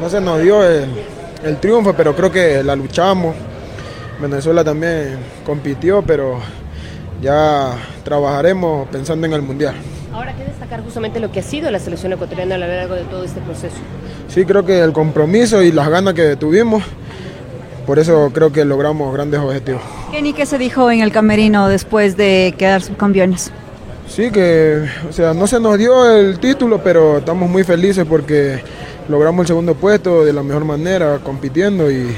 no 0.01 0.09
se 0.09 0.21
nos 0.21 0.41
dio 0.41 0.63
el, 0.63 0.89
el 1.43 1.59
triunfo, 1.59 1.95
pero 1.95 2.15
creo 2.15 2.31
que 2.31 2.63
la 2.63 2.77
luchamos. 2.77 3.35
Venezuela 4.21 4.63
también 4.63 5.19
compitió, 5.45 6.03
pero 6.03 6.39
ya 7.21 7.77
trabajaremos 8.05 8.89
pensando 8.89 9.27
en 9.27 9.33
el 9.33 9.43
Mundial. 9.43 9.75
Ahora, 10.15 10.33
¿qué 10.37 10.45
destacar 10.45 10.81
justamente 10.85 11.19
lo 11.19 11.33
que 11.33 11.41
ha 11.41 11.43
sido 11.43 11.69
la 11.73 11.81
selección 11.81 12.13
ecuatoriana 12.13 12.55
a 12.55 12.59
lo 12.59 12.69
largo 12.69 12.95
de 12.95 13.03
todo 13.03 13.25
este 13.25 13.41
proceso? 13.41 13.75
Sí, 14.29 14.45
creo 14.45 14.65
que 14.65 14.79
el 14.79 14.93
compromiso 14.93 15.61
y 15.61 15.73
las 15.73 15.89
ganas 15.89 16.15
que 16.15 16.37
tuvimos, 16.37 16.85
por 17.85 17.99
eso 17.99 18.31
creo 18.33 18.53
que 18.53 18.65
logramos 18.65 19.13
grandes 19.13 19.41
objetivos. 19.41 19.83
Kenny, 20.13 20.33
¿qué 20.33 20.47
se 20.47 20.57
dijo 20.57 20.89
en 20.89 21.01
el 21.01 21.11
camerino 21.11 21.67
después 21.67 22.17
de 22.17 22.55
quedar 22.57 22.81
subcampeones? 22.81 23.51
Sí, 24.07 24.31
que, 24.31 24.89
o 25.09 25.13
sea, 25.13 25.35
no 25.35 25.49
se 25.49 25.59
nos 25.59 25.77
dio 25.79 26.09
el 26.09 26.39
título, 26.39 26.81
pero 26.81 27.19
estamos 27.19 27.51
muy 27.51 27.65
felices 27.65 28.07
porque 28.09 28.63
logramos 29.09 29.43
el 29.43 29.49
segundo 29.49 29.75
puesto 29.75 30.25
de 30.25 30.33
la 30.33 30.45
mejor 30.45 30.65
manera, 30.65 31.19
compitiendo 31.25 31.91
y 31.91 32.15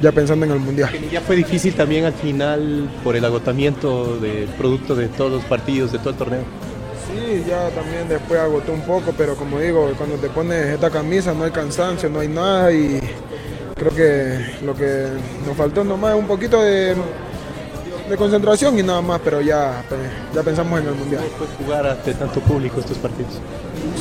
ya 0.00 0.12
pensando 0.12 0.46
en 0.46 0.52
el 0.52 0.60
mundial. 0.60 0.90
Ya 1.10 1.20
fue 1.20 1.34
difícil 1.34 1.74
también 1.74 2.04
al 2.04 2.12
final 2.12 2.88
por 3.02 3.16
el 3.16 3.24
agotamiento 3.24 4.16
del 4.18 4.46
producto 4.50 4.94
de 4.94 5.08
todos 5.08 5.32
los 5.32 5.44
partidos, 5.44 5.90
de 5.90 5.98
todo 5.98 6.10
el 6.10 6.16
torneo. 6.16 6.65
Sí, 7.16 7.44
ya 7.48 7.70
también 7.70 8.06
después 8.08 8.38
agotó 8.38 8.72
un 8.72 8.82
poco, 8.82 9.12
pero 9.16 9.34
como 9.36 9.58
digo, 9.58 9.90
cuando 9.96 10.16
te 10.16 10.28
pones 10.28 10.66
esta 10.66 10.90
camisa 10.90 11.32
no 11.32 11.44
hay 11.44 11.50
cansancio, 11.50 12.10
no 12.10 12.20
hay 12.20 12.28
nada 12.28 12.70
y 12.72 13.00
creo 13.74 13.94
que 13.94 14.64
lo 14.64 14.74
que 14.74 15.06
nos 15.46 15.56
faltó 15.56 15.82
nomás 15.82 16.14
es 16.14 16.20
un 16.20 16.26
poquito 16.26 16.62
de, 16.62 16.94
de 18.08 18.16
concentración 18.18 18.78
y 18.78 18.82
nada 18.82 19.00
más, 19.00 19.20
pero 19.24 19.40
ya, 19.40 19.82
ya 20.34 20.42
pensamos 20.42 20.78
en 20.80 20.88
el 20.88 20.94
mundial. 20.94 21.22
¿Cómo 21.38 21.50
fue 21.50 21.64
jugar 21.64 21.86
ante 21.86 22.12
tanto 22.12 22.40
público 22.40 22.80
estos 22.80 22.98
partidos? 22.98 23.40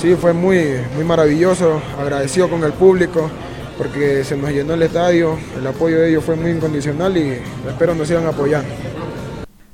Sí, 0.02 0.16
fue 0.16 0.34
muy, 0.34 0.76
muy 0.94 1.06
maravilloso, 1.06 1.82
agradecido 1.98 2.50
con 2.50 2.64
el 2.64 2.74
público 2.74 3.30
porque 3.78 4.24
se 4.24 4.36
nos 4.36 4.52
llenó 4.52 4.74
el 4.74 4.84
estadio, 4.84 5.38
el 5.58 5.66
apoyo 5.66 6.00
de 6.00 6.10
ellos 6.10 6.24
fue 6.24 6.36
muy 6.36 6.52
incondicional 6.52 7.16
y 7.16 7.42
espero 7.68 7.96
nos 7.96 8.08
sigan 8.08 8.26
apoyando. 8.26 8.70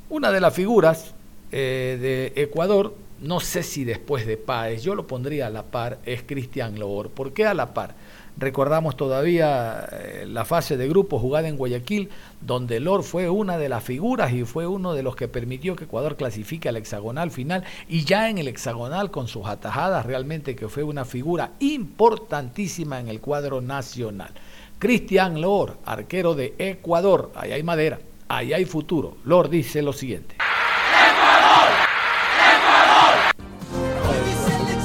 Una 0.09 0.31
de 0.31 0.41
las 0.41 0.53
figuras 0.53 1.13
eh, 1.51 2.31
de 2.35 2.41
Ecuador, 2.41 2.93
no 3.21 3.39
sé 3.39 3.63
si 3.63 3.83
después 3.83 4.25
de 4.25 4.37
Páez, 4.37 4.83
yo 4.83 4.95
lo 4.95 5.07
pondría 5.07 5.47
a 5.47 5.49
la 5.51 5.63
par, 5.63 5.99
es 6.05 6.23
Cristian 6.23 6.79
Loor. 6.79 7.09
¿Por 7.09 7.33
qué 7.33 7.45
a 7.45 7.53
la 7.53 7.73
par? 7.73 7.95
Recordamos 8.37 8.97
todavía 8.97 9.87
eh, 9.91 10.25
la 10.27 10.45
fase 10.45 10.77
de 10.77 10.87
grupo 10.87 11.19
jugada 11.19 11.47
en 11.47 11.57
Guayaquil, 11.57 12.09
donde 12.39 12.79
Lor 12.79 13.03
fue 13.03 13.29
una 13.29 13.57
de 13.57 13.69
las 13.69 13.83
figuras 13.83 14.31
y 14.33 14.45
fue 14.45 14.65
uno 14.65 14.93
de 14.93 15.03
los 15.03 15.15
que 15.15 15.27
permitió 15.27 15.75
que 15.75 15.83
Ecuador 15.83 16.15
clasifique 16.15 16.69
al 16.69 16.77
hexagonal 16.77 17.29
final 17.29 17.63
y 17.87 18.05
ya 18.05 18.29
en 18.29 18.37
el 18.37 18.47
hexagonal 18.47 19.11
con 19.11 19.27
sus 19.27 19.45
atajadas 19.45 20.05
realmente 20.05 20.55
que 20.55 20.69
fue 20.69 20.81
una 20.81 21.05
figura 21.05 21.51
importantísima 21.59 22.99
en 22.99 23.09
el 23.09 23.19
cuadro 23.19 23.61
nacional. 23.61 24.31
Cristian 24.79 25.41
Lor, 25.41 25.77
arquero 25.85 26.33
de 26.33 26.55
Ecuador, 26.57 27.31
ahí 27.35 27.51
hay 27.51 27.61
madera, 27.61 27.99
ahí 28.29 28.53
hay 28.53 28.65
futuro. 28.65 29.17
Lor 29.25 29.49
dice 29.49 29.83
lo 29.83 29.93
siguiente. 29.93 30.40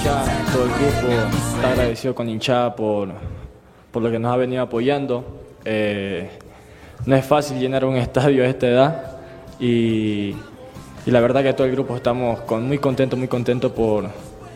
Todo 0.06 0.64
el 0.64 0.70
grupo 0.70 1.36
está 1.56 1.72
agradecido 1.72 2.14
con 2.14 2.28
hinchada 2.28 2.76
por, 2.76 3.08
por 3.90 4.02
lo 4.02 4.10
que 4.10 4.20
nos 4.20 4.32
ha 4.32 4.36
venido 4.36 4.62
apoyando. 4.62 5.24
Eh, 5.64 6.30
no 7.06 7.16
es 7.16 7.24
fácil 7.24 7.58
llenar 7.58 7.84
un 7.84 7.96
estadio 7.96 8.44
a 8.44 8.46
esta 8.46 8.68
edad 8.68 9.16
y, 9.58 10.36
la 11.06 11.20
verdad 11.20 11.42
que 11.42 11.52
todo 11.52 11.66
el 11.66 11.72
grupo 11.72 11.96
estamos 11.96 12.40
con, 12.40 12.66
muy 12.66 12.78
contentos, 12.78 13.18
muy 13.18 13.28
contentos 13.28 13.72
por, 13.72 14.08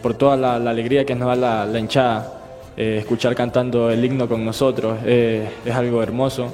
por 0.02 0.14
toda 0.14 0.36
la, 0.36 0.58
la, 0.58 0.70
alegría 0.70 1.04
que 1.04 1.14
nos 1.14 1.28
da 1.28 1.36
la, 1.36 1.66
la 1.66 1.78
hinchada. 1.78 2.36
Eh, 2.76 2.98
escuchar 2.98 3.34
cantando 3.34 3.90
el 3.90 4.04
himno 4.04 4.28
con 4.28 4.44
nosotros 4.44 4.98
eh, 5.04 5.48
es 5.64 5.74
algo 5.74 6.02
hermoso. 6.02 6.52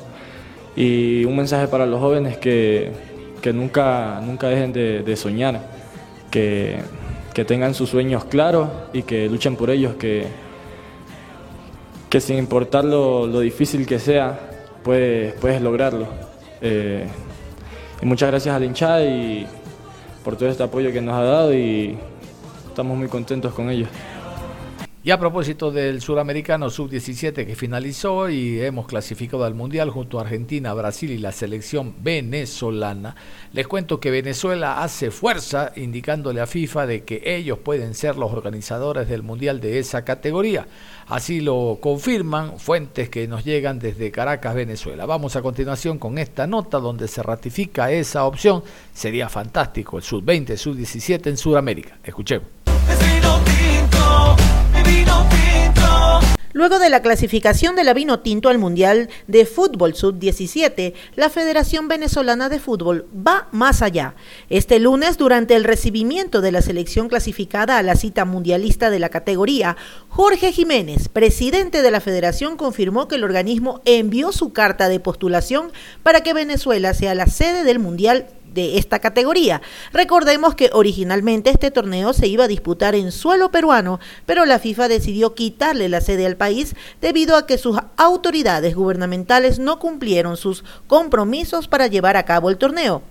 Y 0.75 1.25
un 1.25 1.37
mensaje 1.37 1.69
para 1.69 1.85
los 1.85 2.01
jóvenes 2.01 2.39
que, 2.39 2.93
que 3.43 3.53
nunca, 3.53 4.21
nunca 4.23 4.49
dejen 4.49 4.73
de, 4.73 5.03
de 5.03 5.17
soñar, 5.17 5.61
que, 6.31 6.81
que 7.37 7.45
tengan 7.45 7.75
sus 7.75 7.91
sueños 7.91 8.25
claros 8.25 8.67
y 8.95 9.03
que 9.03 9.29
luchen 9.29 9.57
por 9.57 9.69
ellos, 9.69 9.97
que, 9.97 10.27
que 12.09 12.19
sin 12.19 12.39
importar 12.39 12.83
lo, 12.83 13.27
lo 13.27 13.41
difícil 13.41 13.87
que 13.87 13.99
sea, 13.99 14.41
puedes, 14.83 15.35
puedes 15.35 15.61
lograrlo. 15.61 16.07
Eh, 16.63 17.07
y 18.01 18.07
muchas 18.07 18.31
gracias 18.31 18.57
a 18.57 18.59
la 18.59 19.05
y 19.05 19.47
por 20.25 20.37
todo 20.37 20.49
este 20.49 20.63
apoyo 20.63 20.91
que 20.93 21.03
nos 21.03 21.15
ha 21.15 21.25
dado 21.25 21.55
y 21.55 21.99
estamos 22.69 22.97
muy 22.97 23.09
contentos 23.09 23.53
con 23.53 23.69
ellos. 23.69 23.91
Y 25.07 25.13
a 25.13 25.21
propósito 25.21 25.71
del 25.71 26.01
suramericano 26.01 26.69
sub-17 26.69 27.47
que 27.47 27.55
finalizó 27.55 28.29
y 28.29 28.61
hemos 28.61 28.89
clasificado 28.89 29.45
al 29.45 29.55
Mundial 29.55 29.89
junto 29.89 30.19
a 30.19 30.23
Argentina, 30.23 30.75
Brasil 30.75 31.13
y 31.13 31.19
la 31.19 31.31
selección 31.31 31.95
venezolana, 32.03 33.15
les 33.53 33.69
cuento 33.69 34.01
que 34.01 34.11
Venezuela 34.11 34.83
hace 34.83 35.13
fuerza 35.13 35.71
indicándole 35.77 36.41
a 36.41 36.49
FIFA 36.49 36.87
de 36.89 37.05
que 37.05 37.23
ellos 37.25 37.61
pueden 37.61 37.95
ser 37.95 38.17
los 38.17 38.33
organizadores 38.33 39.09
del 39.09 39.23
Mundial 39.23 39.61
de 39.61 39.79
esa 39.79 40.05
categoría. 40.05 40.67
Así 41.07 41.41
lo 41.41 41.79
confirman 41.81 42.59
fuentes 42.59 43.09
que 43.09 43.29
nos 43.29 43.45
llegan 43.45 43.79
desde 43.79 44.11
Caracas, 44.11 44.57
Venezuela. 44.57 45.07
Vamos 45.07 45.37
a 45.37 45.43
continuación 45.43 46.01
con 46.01 46.19
esta 46.19 46.49
nota 46.49 46.81
donde 46.81 47.07
se 47.07 47.23
ratifica 47.23 47.93
esa 47.93 48.25
opción. 48.25 48.65
Sería 48.93 49.29
fantástico 49.29 49.99
el 49.99 50.03
sub-20, 50.03 50.57
sub-17 50.57 51.29
en 51.29 51.37
Sudamérica. 51.37 51.97
Escuchemos. 52.03 52.49
Luego 56.57 56.79
de 56.79 56.89
la 56.89 57.03
clasificación 57.03 57.77
de 57.77 57.85
la 57.85 57.93
Vino 57.93 58.21
Tinto 58.21 58.49
al 58.49 58.57
Mundial 58.57 59.11
de 59.27 59.45
Fútbol 59.45 59.95
Sub-17, 59.95 60.95
la 61.15 61.29
Federación 61.29 61.87
Venezolana 61.87 62.49
de 62.49 62.59
Fútbol 62.61 63.07
va 63.15 63.49
más 63.53 63.83
allá. 63.83 64.15
Este 64.49 64.79
lunes, 64.79 65.19
durante 65.19 65.55
el 65.55 65.65
recibimiento 65.65 66.41
de 66.41 66.53
la 66.53 66.63
selección 66.63 67.09
clasificada 67.09 67.77
a 67.77 67.83
la 67.83 67.95
cita 67.95 68.25
mundialista 68.25 68.89
de 68.89 68.99
la 68.99 69.11
categoría, 69.11 69.77
Jorge 70.09 70.51
Jiménez, 70.51 71.11
presidente 71.11 71.83
de 71.83 71.91
la 71.91 72.01
federación, 72.01 72.57
confirmó 72.57 73.07
que 73.07 73.17
el 73.17 73.25
organismo 73.25 73.83
envió 73.85 74.33
su 74.33 74.55
carta 74.55 74.89
de 74.89 74.99
postulación 74.99 75.73
para 76.03 76.23
que 76.23 76.33
Venezuela 76.33 76.95
sea 76.95 77.15
la 77.15 77.27
sede 77.27 77.65
del 77.65 77.81
Mundial 77.81 78.29
de 78.57 78.79
esta 78.79 78.99
categoría. 78.99 79.63
Recordemos 79.93 80.57
que 80.57 80.71
originalmente 80.73 81.51
este 81.51 81.71
torneo 81.71 82.13
se 82.13 82.27
iba 82.27 82.45
a 82.45 82.49
disputar 82.49 82.97
en 82.97 83.13
suelo 83.13 83.53
peruano, 83.53 84.01
pero 84.25 84.45
la 84.47 84.59
FIFA 84.59 84.89
decidió 84.89 85.35
quitarle 85.35 85.89
la 85.89 86.01
sede 86.01 86.27
al 86.27 86.37
país 86.37 86.75
debido 87.01 87.37
a 87.37 87.47
que 87.47 87.59
sus 87.59 87.79
autoridades 87.97 88.75
gubernamentales 88.75 89.61
no 89.61 89.79
cumplieron 89.79 90.37
sus 90.37 90.65
compromisos 90.89 91.69
para 91.69 91.87
llevar 91.87 92.17
a 92.17 92.25
cabo 92.25 92.51
el 92.51 92.57
torneo. 92.57 93.03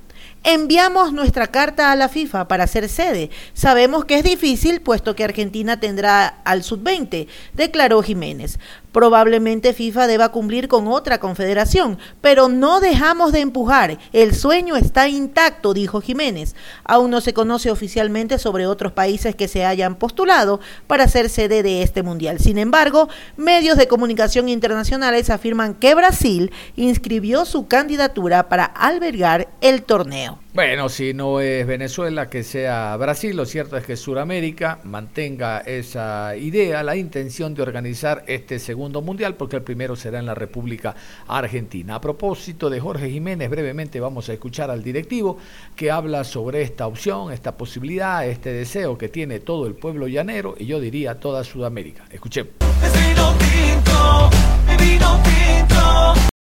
Enviamos 0.47 1.11
nuestra 1.11 1.47
carta 1.47 1.91
a 1.91 1.95
la 1.95 2.07
FIFA 2.07 2.47
para 2.47 2.67
ser 2.67 2.87
sede. 2.87 3.31
Sabemos 3.53 4.05
que 4.05 4.19
es 4.19 4.23
difícil 4.23 4.79
puesto 4.79 5.15
que 5.15 5.23
Argentina 5.23 5.79
tendrá 5.79 6.27
al 6.43 6.63
sub-20, 6.63 7.27
declaró 7.53 8.03
Jiménez. 8.03 8.59
Probablemente 8.95 9.73
FIFA 9.73 10.07
deba 10.07 10.29
cumplir 10.29 10.69
con 10.69 10.87
otra 10.87 11.19
confederación, 11.19 11.99
pero 12.21 12.47
no 12.47 12.79
dejamos 12.79 13.33
de 13.33 13.41
empujar. 13.41 13.97
El 14.13 14.33
sueño 14.33 14.77
está 14.77 15.09
intacto, 15.09 15.73
dijo 15.73 15.99
Jiménez. 15.99 16.55
Aún 16.85 17.11
no 17.11 17.19
se 17.19 17.33
conoce 17.33 17.69
oficialmente 17.69 18.39
sobre 18.39 18.67
otros 18.67 18.93
países 18.93 19.35
que 19.35 19.49
se 19.49 19.65
hayan 19.65 19.95
postulado 19.95 20.61
para 20.87 21.09
ser 21.09 21.29
sede 21.29 21.61
de 21.61 21.81
este 21.81 22.03
mundial. 22.03 22.39
Sin 22.39 22.57
embargo, 22.57 23.09
medios 23.35 23.75
de 23.75 23.89
comunicación 23.89 24.47
internacionales 24.47 25.29
afirman 25.29 25.73
que 25.73 25.93
Brasil 25.93 26.53
inscribió 26.77 27.43
su 27.43 27.67
candidatura 27.67 28.47
para 28.47 28.63
albergar 28.63 29.49
el 29.59 29.83
torneo. 29.83 30.44
Bueno, 30.55 30.87
si 30.87 31.13
no 31.13 31.41
es 31.41 31.67
Venezuela, 31.67 32.29
que 32.29 32.41
sea 32.41 32.95
Brasil, 32.95 33.35
lo 33.35 33.45
cierto 33.45 33.75
es 33.75 33.85
que 33.85 33.97
Sudamérica 33.97 34.79
mantenga 34.85 35.59
esa 35.59 36.37
idea, 36.37 36.81
la 36.81 36.95
intención 36.95 37.53
de 37.53 37.61
organizar 37.61 38.23
este 38.25 38.59
segundo 38.59 39.01
mundial, 39.01 39.35
porque 39.35 39.57
el 39.57 39.63
primero 39.63 39.97
será 39.97 40.17
en 40.17 40.25
la 40.25 40.33
República 40.33 40.95
Argentina. 41.27 41.95
A 41.95 41.99
propósito 41.99 42.69
de 42.69 42.79
Jorge 42.79 43.09
Jiménez, 43.09 43.49
brevemente 43.49 43.99
vamos 43.99 44.29
a 44.29 44.33
escuchar 44.33 44.71
al 44.71 44.81
directivo 44.81 45.37
que 45.75 45.91
habla 45.91 46.23
sobre 46.23 46.61
esta 46.61 46.87
opción, 46.87 47.33
esta 47.33 47.57
posibilidad, 47.57 48.25
este 48.25 48.53
deseo 48.53 48.97
que 48.97 49.09
tiene 49.09 49.41
todo 49.41 49.67
el 49.67 49.73
pueblo 49.73 50.07
llanero 50.07 50.55
y 50.57 50.67
yo 50.67 50.79
diría 50.79 51.19
toda 51.19 51.43
Sudamérica. 51.43 52.05
Escuchemos. 52.09 52.53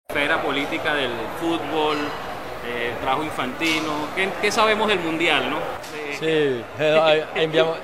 esfera 0.07 0.41
política 0.41 0.95
del 0.95 1.11
fútbol, 1.41 1.97
trabajo 3.05 3.23
infantino. 3.23 3.91
¿Qué, 4.15 4.29
qué 4.41 4.51
sabemos 4.51 4.87
del 4.87 4.99
mundial, 4.99 5.47
no? 5.49 5.57
Sí, 6.19 6.63
enviamos, 7.35 7.77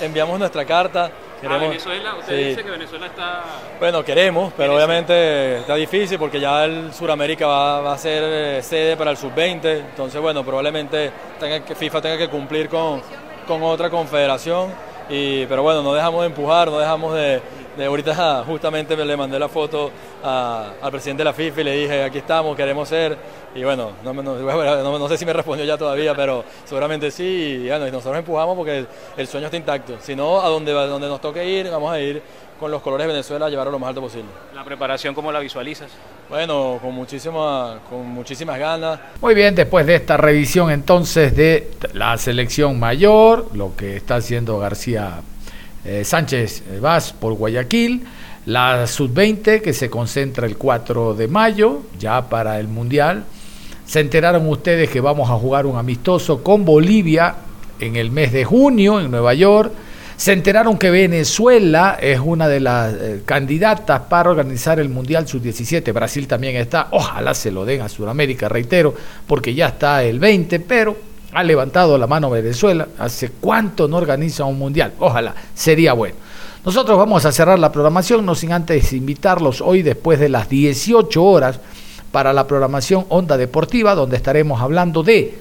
enviamos 0.00 0.38
nuestra 0.38 0.64
carta. 0.64 1.10
¿A 1.48 1.56
Venezuela? 1.56 2.14
Usted 2.16 2.36
sí. 2.36 2.44
dice 2.50 2.62
que 2.62 2.70
Venezuela 2.70 3.06
está... 3.06 3.42
Bueno, 3.80 4.04
queremos, 4.04 4.52
pero 4.56 4.76
obviamente 4.76 5.58
está 5.58 5.74
difícil 5.74 6.18
porque 6.18 6.38
ya 6.38 6.66
el 6.66 6.92
Suramérica 6.92 7.46
va, 7.46 7.80
va 7.80 7.94
a 7.94 7.98
ser 7.98 8.22
eh, 8.24 8.62
sede 8.62 8.96
para 8.96 9.10
el 9.10 9.16
sub-20, 9.16 9.64
entonces 9.64 10.20
bueno, 10.20 10.44
probablemente 10.44 11.10
tenga 11.40 11.64
que, 11.64 11.74
FIFA 11.74 12.02
tenga 12.02 12.18
que 12.18 12.28
cumplir 12.28 12.68
con, 12.68 13.00
con 13.48 13.62
otra 13.62 13.88
confederación, 13.88 14.70
y, 15.08 15.46
pero 15.46 15.62
bueno, 15.62 15.82
no 15.82 15.94
dejamos 15.94 16.20
de 16.20 16.26
empujar, 16.26 16.68
no 16.68 16.78
dejamos 16.78 17.14
de, 17.14 17.40
de 17.76 17.84
ahorita 17.84 18.44
justamente 18.46 18.96
le 18.96 19.16
mandé 19.16 19.38
la 19.38 19.48
foto 19.48 19.90
a- 20.22 20.72
al 20.82 20.90
presidente 20.90 21.20
de 21.20 21.24
la 21.24 21.32
FIFA 21.32 21.60
y 21.60 21.64
le 21.64 21.72
dije, 21.76 22.02
aquí 22.04 22.18
estamos, 22.18 22.56
queremos 22.56 22.88
ser, 22.88 23.16
y 23.54 23.62
bueno, 23.64 23.92
no, 24.04 24.12
me- 24.14 24.22
no, 24.22 24.34
no- 24.82 24.98
no 24.98 25.08
sé 25.08 25.16
si 25.16 25.24
me 25.24 25.32
respondió 25.32 25.64
ya 25.64 25.78
todavía, 25.78 26.14
pero 26.14 26.44
seguramente 26.64 27.10
sí, 27.10 27.62
y 27.64 27.68
bueno, 27.68 27.86
y 27.86 27.90
nosotros 27.90 28.18
empujamos 28.18 28.56
porque 28.56 28.78
el, 28.78 28.88
el 29.16 29.26
sueño 29.26 29.46
está 29.46 29.56
intacto, 29.56 29.96
si 30.00 30.14
no, 30.16 30.40
a 30.40 30.48
donde, 30.48 30.72
a 30.72 30.86
donde 30.86 31.08
nos 31.08 31.20
toque 31.20 31.44
ir, 31.48 31.70
vamos 31.70 31.92
a 31.92 32.00
ir 32.00 32.22
con 32.58 32.70
los 32.70 32.82
colores 32.82 33.06
de 33.06 33.12
Venezuela 33.14 33.46
a 33.46 33.48
llevarlo 33.48 33.70
lo 33.72 33.78
más 33.78 33.88
alto 33.88 34.02
posible. 34.02 34.28
La 34.54 34.62
preparación, 34.64 35.14
¿cómo 35.14 35.32
la 35.32 35.38
visualizas? 35.40 35.90
Bueno, 36.28 36.78
con, 36.82 36.92
muchísima, 36.94 37.78
con 37.88 38.06
muchísimas 38.06 38.58
ganas. 38.58 39.00
Muy 39.22 39.34
bien, 39.34 39.54
después 39.54 39.86
de 39.86 39.94
esta 39.94 40.18
revisión 40.18 40.70
entonces 40.70 41.34
de 41.34 41.70
la 41.94 42.18
selección 42.18 42.78
mayor, 42.78 43.46
lo 43.54 43.74
que 43.74 43.96
está 43.96 44.16
haciendo 44.16 44.58
García 44.58 45.22
eh, 45.84 46.04
Sánchez 46.04 46.62
eh, 46.70 46.78
Vaz 46.80 47.12
por 47.12 47.34
Guayaquil, 47.34 48.04
la 48.46 48.86
sub-20 48.86 49.60
que 49.60 49.72
se 49.72 49.88
concentra 49.88 50.46
el 50.46 50.56
4 50.56 51.14
de 51.14 51.28
mayo 51.28 51.82
ya 51.98 52.28
para 52.28 52.58
el 52.58 52.68
Mundial. 52.68 53.24
Se 53.86 54.00
enteraron 54.00 54.48
ustedes 54.48 54.90
que 54.90 55.00
vamos 55.00 55.30
a 55.30 55.34
jugar 55.34 55.66
un 55.66 55.76
amistoso 55.76 56.42
con 56.42 56.64
Bolivia 56.64 57.34
en 57.80 57.96
el 57.96 58.10
mes 58.10 58.32
de 58.32 58.44
junio 58.44 59.00
en 59.00 59.10
Nueva 59.10 59.34
York. 59.34 59.72
Se 60.16 60.32
enteraron 60.32 60.76
que 60.76 60.90
Venezuela 60.90 61.96
es 62.00 62.20
una 62.22 62.46
de 62.46 62.60
las 62.60 62.92
eh, 62.92 63.22
candidatas 63.24 64.02
para 64.02 64.30
organizar 64.30 64.78
el 64.78 64.90
Mundial 64.90 65.26
Sub-17. 65.26 65.94
Brasil 65.94 66.28
también 66.28 66.56
está. 66.56 66.88
Ojalá 66.90 67.32
se 67.32 67.50
lo 67.50 67.64
den 67.64 67.80
a 67.80 67.88
Sudamérica, 67.88 68.48
reitero, 68.48 68.94
porque 69.26 69.54
ya 69.54 69.68
está 69.68 70.04
el 70.04 70.18
20, 70.18 70.60
pero 70.60 71.09
ha 71.32 71.42
levantado 71.42 71.96
la 71.98 72.06
mano 72.06 72.30
Venezuela. 72.30 72.88
¿Hace 72.98 73.30
cuánto 73.40 73.88
no 73.88 73.96
organiza 73.96 74.44
un 74.44 74.58
Mundial? 74.58 74.94
Ojalá, 74.98 75.34
sería 75.54 75.92
bueno. 75.92 76.16
Nosotros 76.64 76.98
vamos 76.98 77.24
a 77.24 77.32
cerrar 77.32 77.58
la 77.58 77.72
programación, 77.72 78.26
no 78.26 78.34
sin 78.34 78.52
antes 78.52 78.92
invitarlos 78.92 79.60
hoy 79.60 79.82
después 79.82 80.20
de 80.20 80.28
las 80.28 80.48
18 80.48 81.22
horas 81.22 81.60
para 82.12 82.32
la 82.32 82.46
programación 82.46 83.06
Onda 83.08 83.36
Deportiva, 83.36 83.94
donde 83.94 84.16
estaremos 84.16 84.60
hablando 84.60 85.02
de 85.02 85.38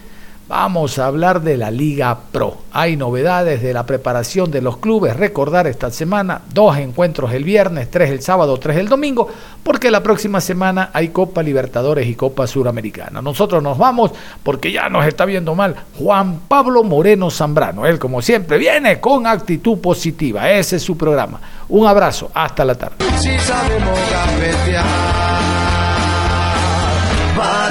Vamos 0.49 0.97
a 0.97 1.05
hablar 1.05 1.43
de 1.43 1.57
la 1.57 1.69
Liga 1.69 2.17
Pro. 2.31 2.57
Hay 2.73 2.97
novedades 2.97 3.61
de 3.61 3.71
la 3.71 3.85
preparación 3.85 4.49
de 4.49 4.63
los 4.63 4.77
clubes. 4.77 5.15
Recordar 5.15 5.67
esta 5.67 5.91
semana 5.91 6.41
dos 6.51 6.75
encuentros 6.79 7.31
el 7.33 7.43
viernes, 7.43 7.91
tres 7.91 8.09
el 8.09 8.23
sábado, 8.23 8.57
tres 8.57 8.77
el 8.77 8.89
domingo, 8.89 9.29
porque 9.61 9.91
la 9.91 10.01
próxima 10.01 10.41
semana 10.41 10.89
hay 10.91 11.09
Copa 11.09 11.43
Libertadores 11.43 12.07
y 12.07 12.15
Copa 12.15 12.47
Suramericana. 12.47 13.21
Nosotros 13.21 13.61
nos 13.61 13.77
vamos 13.77 14.09
porque 14.41 14.71
ya 14.71 14.89
nos 14.89 15.05
está 15.05 15.23
viendo 15.25 15.53
mal 15.53 15.75
Juan 15.99 16.39
Pablo 16.47 16.83
Moreno 16.83 17.29
Zambrano. 17.29 17.85
Él, 17.85 17.99
como 17.99 18.19
siempre, 18.19 18.57
viene 18.57 18.99
con 18.99 19.27
actitud 19.27 19.77
positiva. 19.77 20.49
Ese 20.49 20.77
es 20.77 20.81
su 20.81 20.97
programa. 20.97 21.39
Un 21.69 21.85
abrazo. 21.85 22.31
Hasta 22.33 22.65
la 22.65 22.73
tarde. 22.73 22.95
Si 23.19 23.37
sabemos 23.37 23.99
gambetear 24.11 24.85
para. 27.37 27.69